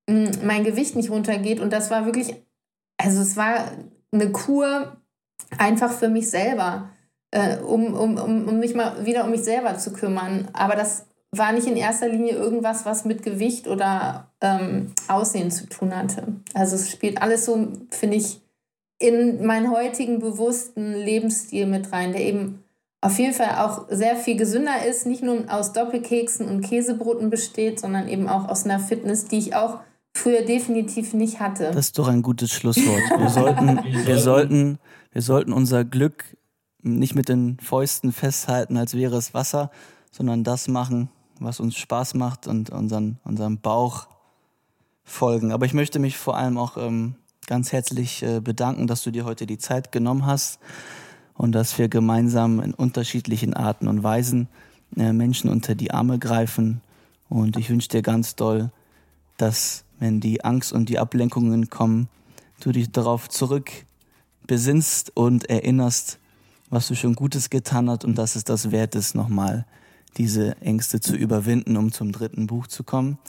mh, 0.10 0.16
mm, 0.16 0.32
mein 0.44 0.64
Gewicht 0.64 0.96
nicht 0.96 1.12
runtergeht. 1.12 1.62
Und 1.62 1.72
das 1.72 1.92
war 1.92 2.06
wirklich, 2.06 2.36
also 2.98 3.22
es 3.22 3.38
war 3.38 3.72
eine 4.12 4.32
Kur 4.32 4.98
einfach 5.58 5.92
für 5.92 6.10
mich 6.10 6.30
selber, 6.30 6.90
äh, 7.32 7.58
um, 7.58 7.94
um, 7.94 8.18
um, 8.18 8.48
um 8.48 8.60
mich 8.60 8.76
mal 8.76 9.06
wieder 9.06 9.26
um 9.26 9.32
mich 9.32 9.44
selber 9.44 9.78
zu 9.78 9.94
kümmern, 9.94 10.48
aber 10.54 10.76
das 10.76 11.06
war 11.32 11.54
nicht 11.54 11.68
in 11.68 11.78
erster 11.78 12.10
Linie 12.10 12.34
irgendwas, 12.34 12.86
was 12.86 13.06
mit 13.06 13.24
Gewicht 13.24 13.68
oder 13.68 14.28
ähm, 14.42 14.92
Aussehen 15.08 15.50
zu 15.50 15.68
tun 15.68 15.96
hatte. 15.96 16.28
Also 16.54 16.76
es 16.76 16.92
spielt 16.92 17.22
alles 17.22 17.46
so, 17.46 17.70
finde 17.90 18.18
ich, 18.18 18.42
in 19.00 19.46
meinen 19.46 19.72
heutigen 19.72 20.20
bewussten 20.20 20.94
Lebensstil 20.94 21.66
mit 21.66 21.92
rein, 21.92 22.12
der 22.12 22.22
eben 22.22 22.64
auf 23.00 23.18
jeden 23.18 23.34
Fall 23.34 23.66
auch 23.66 23.88
sehr 23.90 24.16
viel 24.16 24.38
gesünder 24.38 24.86
ist, 24.86 25.08
nicht 25.08 25.24
nur 25.24 25.46
aus 25.48 25.74
Doppelkeksen 25.74 26.48
und 26.48 26.62
Käsebroten 26.62 27.32
besteht, 27.32 27.80
sondern 27.80 28.08
eben 28.08 28.30
auch 28.30 28.48
aus 28.48 28.66
einer 28.66 28.80
Fitness, 28.80 29.26
die 29.26 29.40
ich 29.40 29.56
auch 29.56 29.80
früher 30.22 30.44
definitiv 30.44 31.14
nicht 31.14 31.40
hatte. 31.40 31.72
Das 31.72 31.88
ist 31.88 31.98
doch 31.98 32.08
ein 32.08 32.22
gutes 32.22 32.52
Schlusswort. 32.52 33.02
Wir 33.18 33.30
sollten, 33.30 33.80
wir 34.06 34.18
sollten, 34.20 34.80
wir 35.12 35.22
sollten 35.22 35.54
unser 35.54 35.84
Glück 35.84 36.38
nicht 36.84 37.16
mit 37.16 37.30
den 37.30 37.58
Fäusten 37.60 38.12
festhalten, 38.12 38.78
als 38.78 38.96
wäre 38.96 39.18
es 39.18 39.34
Wasser, 39.34 39.72
sondern 40.12 40.44
das 40.44 40.68
machen, 40.68 41.10
was 41.40 41.60
uns 41.60 41.76
Spaß 41.78 42.16
macht 42.16 42.48
und 42.48 42.70
unseren, 42.70 43.20
unserem 43.24 43.60
Bauch 43.60 44.08
folgen. 45.04 45.52
Aber 45.52 45.66
ich 45.66 45.74
möchte 45.74 46.00
mich 46.00 46.18
vor 46.18 46.38
allem 46.38 46.58
auch 46.58 46.78
ähm, 46.78 47.16
ganz 47.48 47.72
herzlich 47.72 48.24
äh, 48.24 48.40
bedanken, 48.40 48.88
dass 48.88 49.04
du 49.04 49.12
dir 49.12 49.26
heute 49.26 49.46
die 49.46 49.58
Zeit 49.58 49.92
genommen 49.92 50.26
hast 50.26 50.60
und 51.34 51.54
dass 51.54 51.78
wir 51.78 51.90
gemeinsam 51.90 52.60
in 52.62 52.74
unterschiedlichen 52.74 53.54
Arten 53.54 53.88
und 53.88 54.04
Weisen 54.04 54.48
äh, 54.98 55.14
Menschen 55.14 55.50
unter 55.50 55.76
die 55.76 55.92
Arme 55.92 56.20
greifen. 56.20 56.82
Und 57.30 57.58
ich 57.58 57.70
wünsche 57.70 57.90
dir 57.90 58.02
ganz 58.02 58.36
doll, 58.36 58.72
dass 59.38 59.86
wenn 60.02 60.20
die 60.20 60.44
Angst 60.44 60.74
und 60.74 60.90
die 60.90 60.98
Ablenkungen 60.98 61.70
kommen, 61.70 62.10
du 62.60 62.72
dich 62.72 62.92
darauf 62.92 63.30
zurück 63.30 63.70
besinnst 64.48 65.16
und 65.16 65.48
erinnerst, 65.50 66.18
was 66.72 66.88
du 66.88 66.96
schon 66.96 67.14
Gutes 67.14 67.52
getan 67.52 67.90
hast 67.90 68.04
und 68.04 68.18
dass 68.18 68.36
es 68.36 68.44
das 68.44 68.72
wert 68.72 68.96
ist, 68.96 69.14
nochmal 69.14 69.66
diese 70.18 70.58
Ängste 70.58 71.00
zu 71.00 71.16
überwinden, 71.16 71.78
um 71.78 71.92
zum 71.92 72.12
dritten 72.12 72.48
Buch 72.48 72.66
zu 72.66 72.84
kommen. 72.84 73.20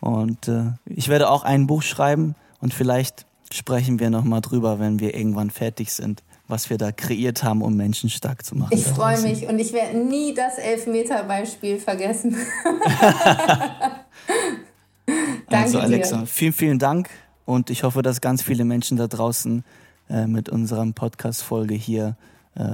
Und 0.00 0.48
äh, 0.48 0.72
ich 0.86 1.08
werde 1.08 1.28
auch 1.28 1.44
ein 1.44 1.66
Buch 1.66 1.82
schreiben 1.82 2.34
und 2.58 2.72
vielleicht 2.72 3.26
sprechen 3.52 4.00
wir 4.00 4.08
nochmal 4.08 4.40
drüber, 4.40 4.80
wenn 4.80 5.00
wir 5.00 5.14
irgendwann 5.14 5.50
fertig 5.50 5.92
sind, 5.92 6.22
was 6.48 6.70
wir 6.70 6.78
da 6.78 6.90
kreiert 6.90 7.44
haben, 7.44 7.60
um 7.60 7.76
Menschen 7.76 8.08
stark 8.08 8.46
zu 8.46 8.56
machen. 8.56 8.72
Ich 8.72 8.84
freue 8.84 9.20
mich 9.20 9.46
und 9.46 9.58
ich 9.58 9.74
werde 9.74 9.98
nie 9.98 10.32
das 10.32 10.56
Elfmeter-Beispiel 10.56 11.78
vergessen. 11.78 12.34
Danke 15.06 15.48
also 15.50 15.78
Alexa, 15.80 16.18
dir. 16.18 16.26
vielen, 16.26 16.52
vielen 16.52 16.78
Dank 16.78 17.08
und 17.44 17.70
ich 17.70 17.82
hoffe, 17.82 18.02
dass 18.02 18.20
ganz 18.20 18.42
viele 18.42 18.64
Menschen 18.64 18.96
da 18.96 19.06
draußen 19.06 19.64
äh, 20.08 20.26
mit 20.26 20.48
unserer 20.48 20.84
Podcast-Folge 20.92 21.74
hier 21.74 22.16
äh, 22.56 22.64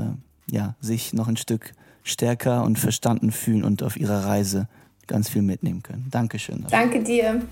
ja, 0.51 0.75
sich 0.81 1.13
noch 1.13 1.29
ein 1.29 1.37
Stück 1.37 1.73
stärker 2.03 2.65
und 2.65 2.79
verstanden 2.79 3.33
fühlen 3.33 3.65
und 3.65 3.83
auf 3.83 3.97
ihrer 3.97 4.25
Reise 4.27 4.69
ganz 5.07 5.29
viel 5.29 5.43
mitnehmen 5.43 5.83
können. 5.83 6.07
Dankeschön. 6.11 6.65
Danke 6.71 7.03
dir. 7.03 7.43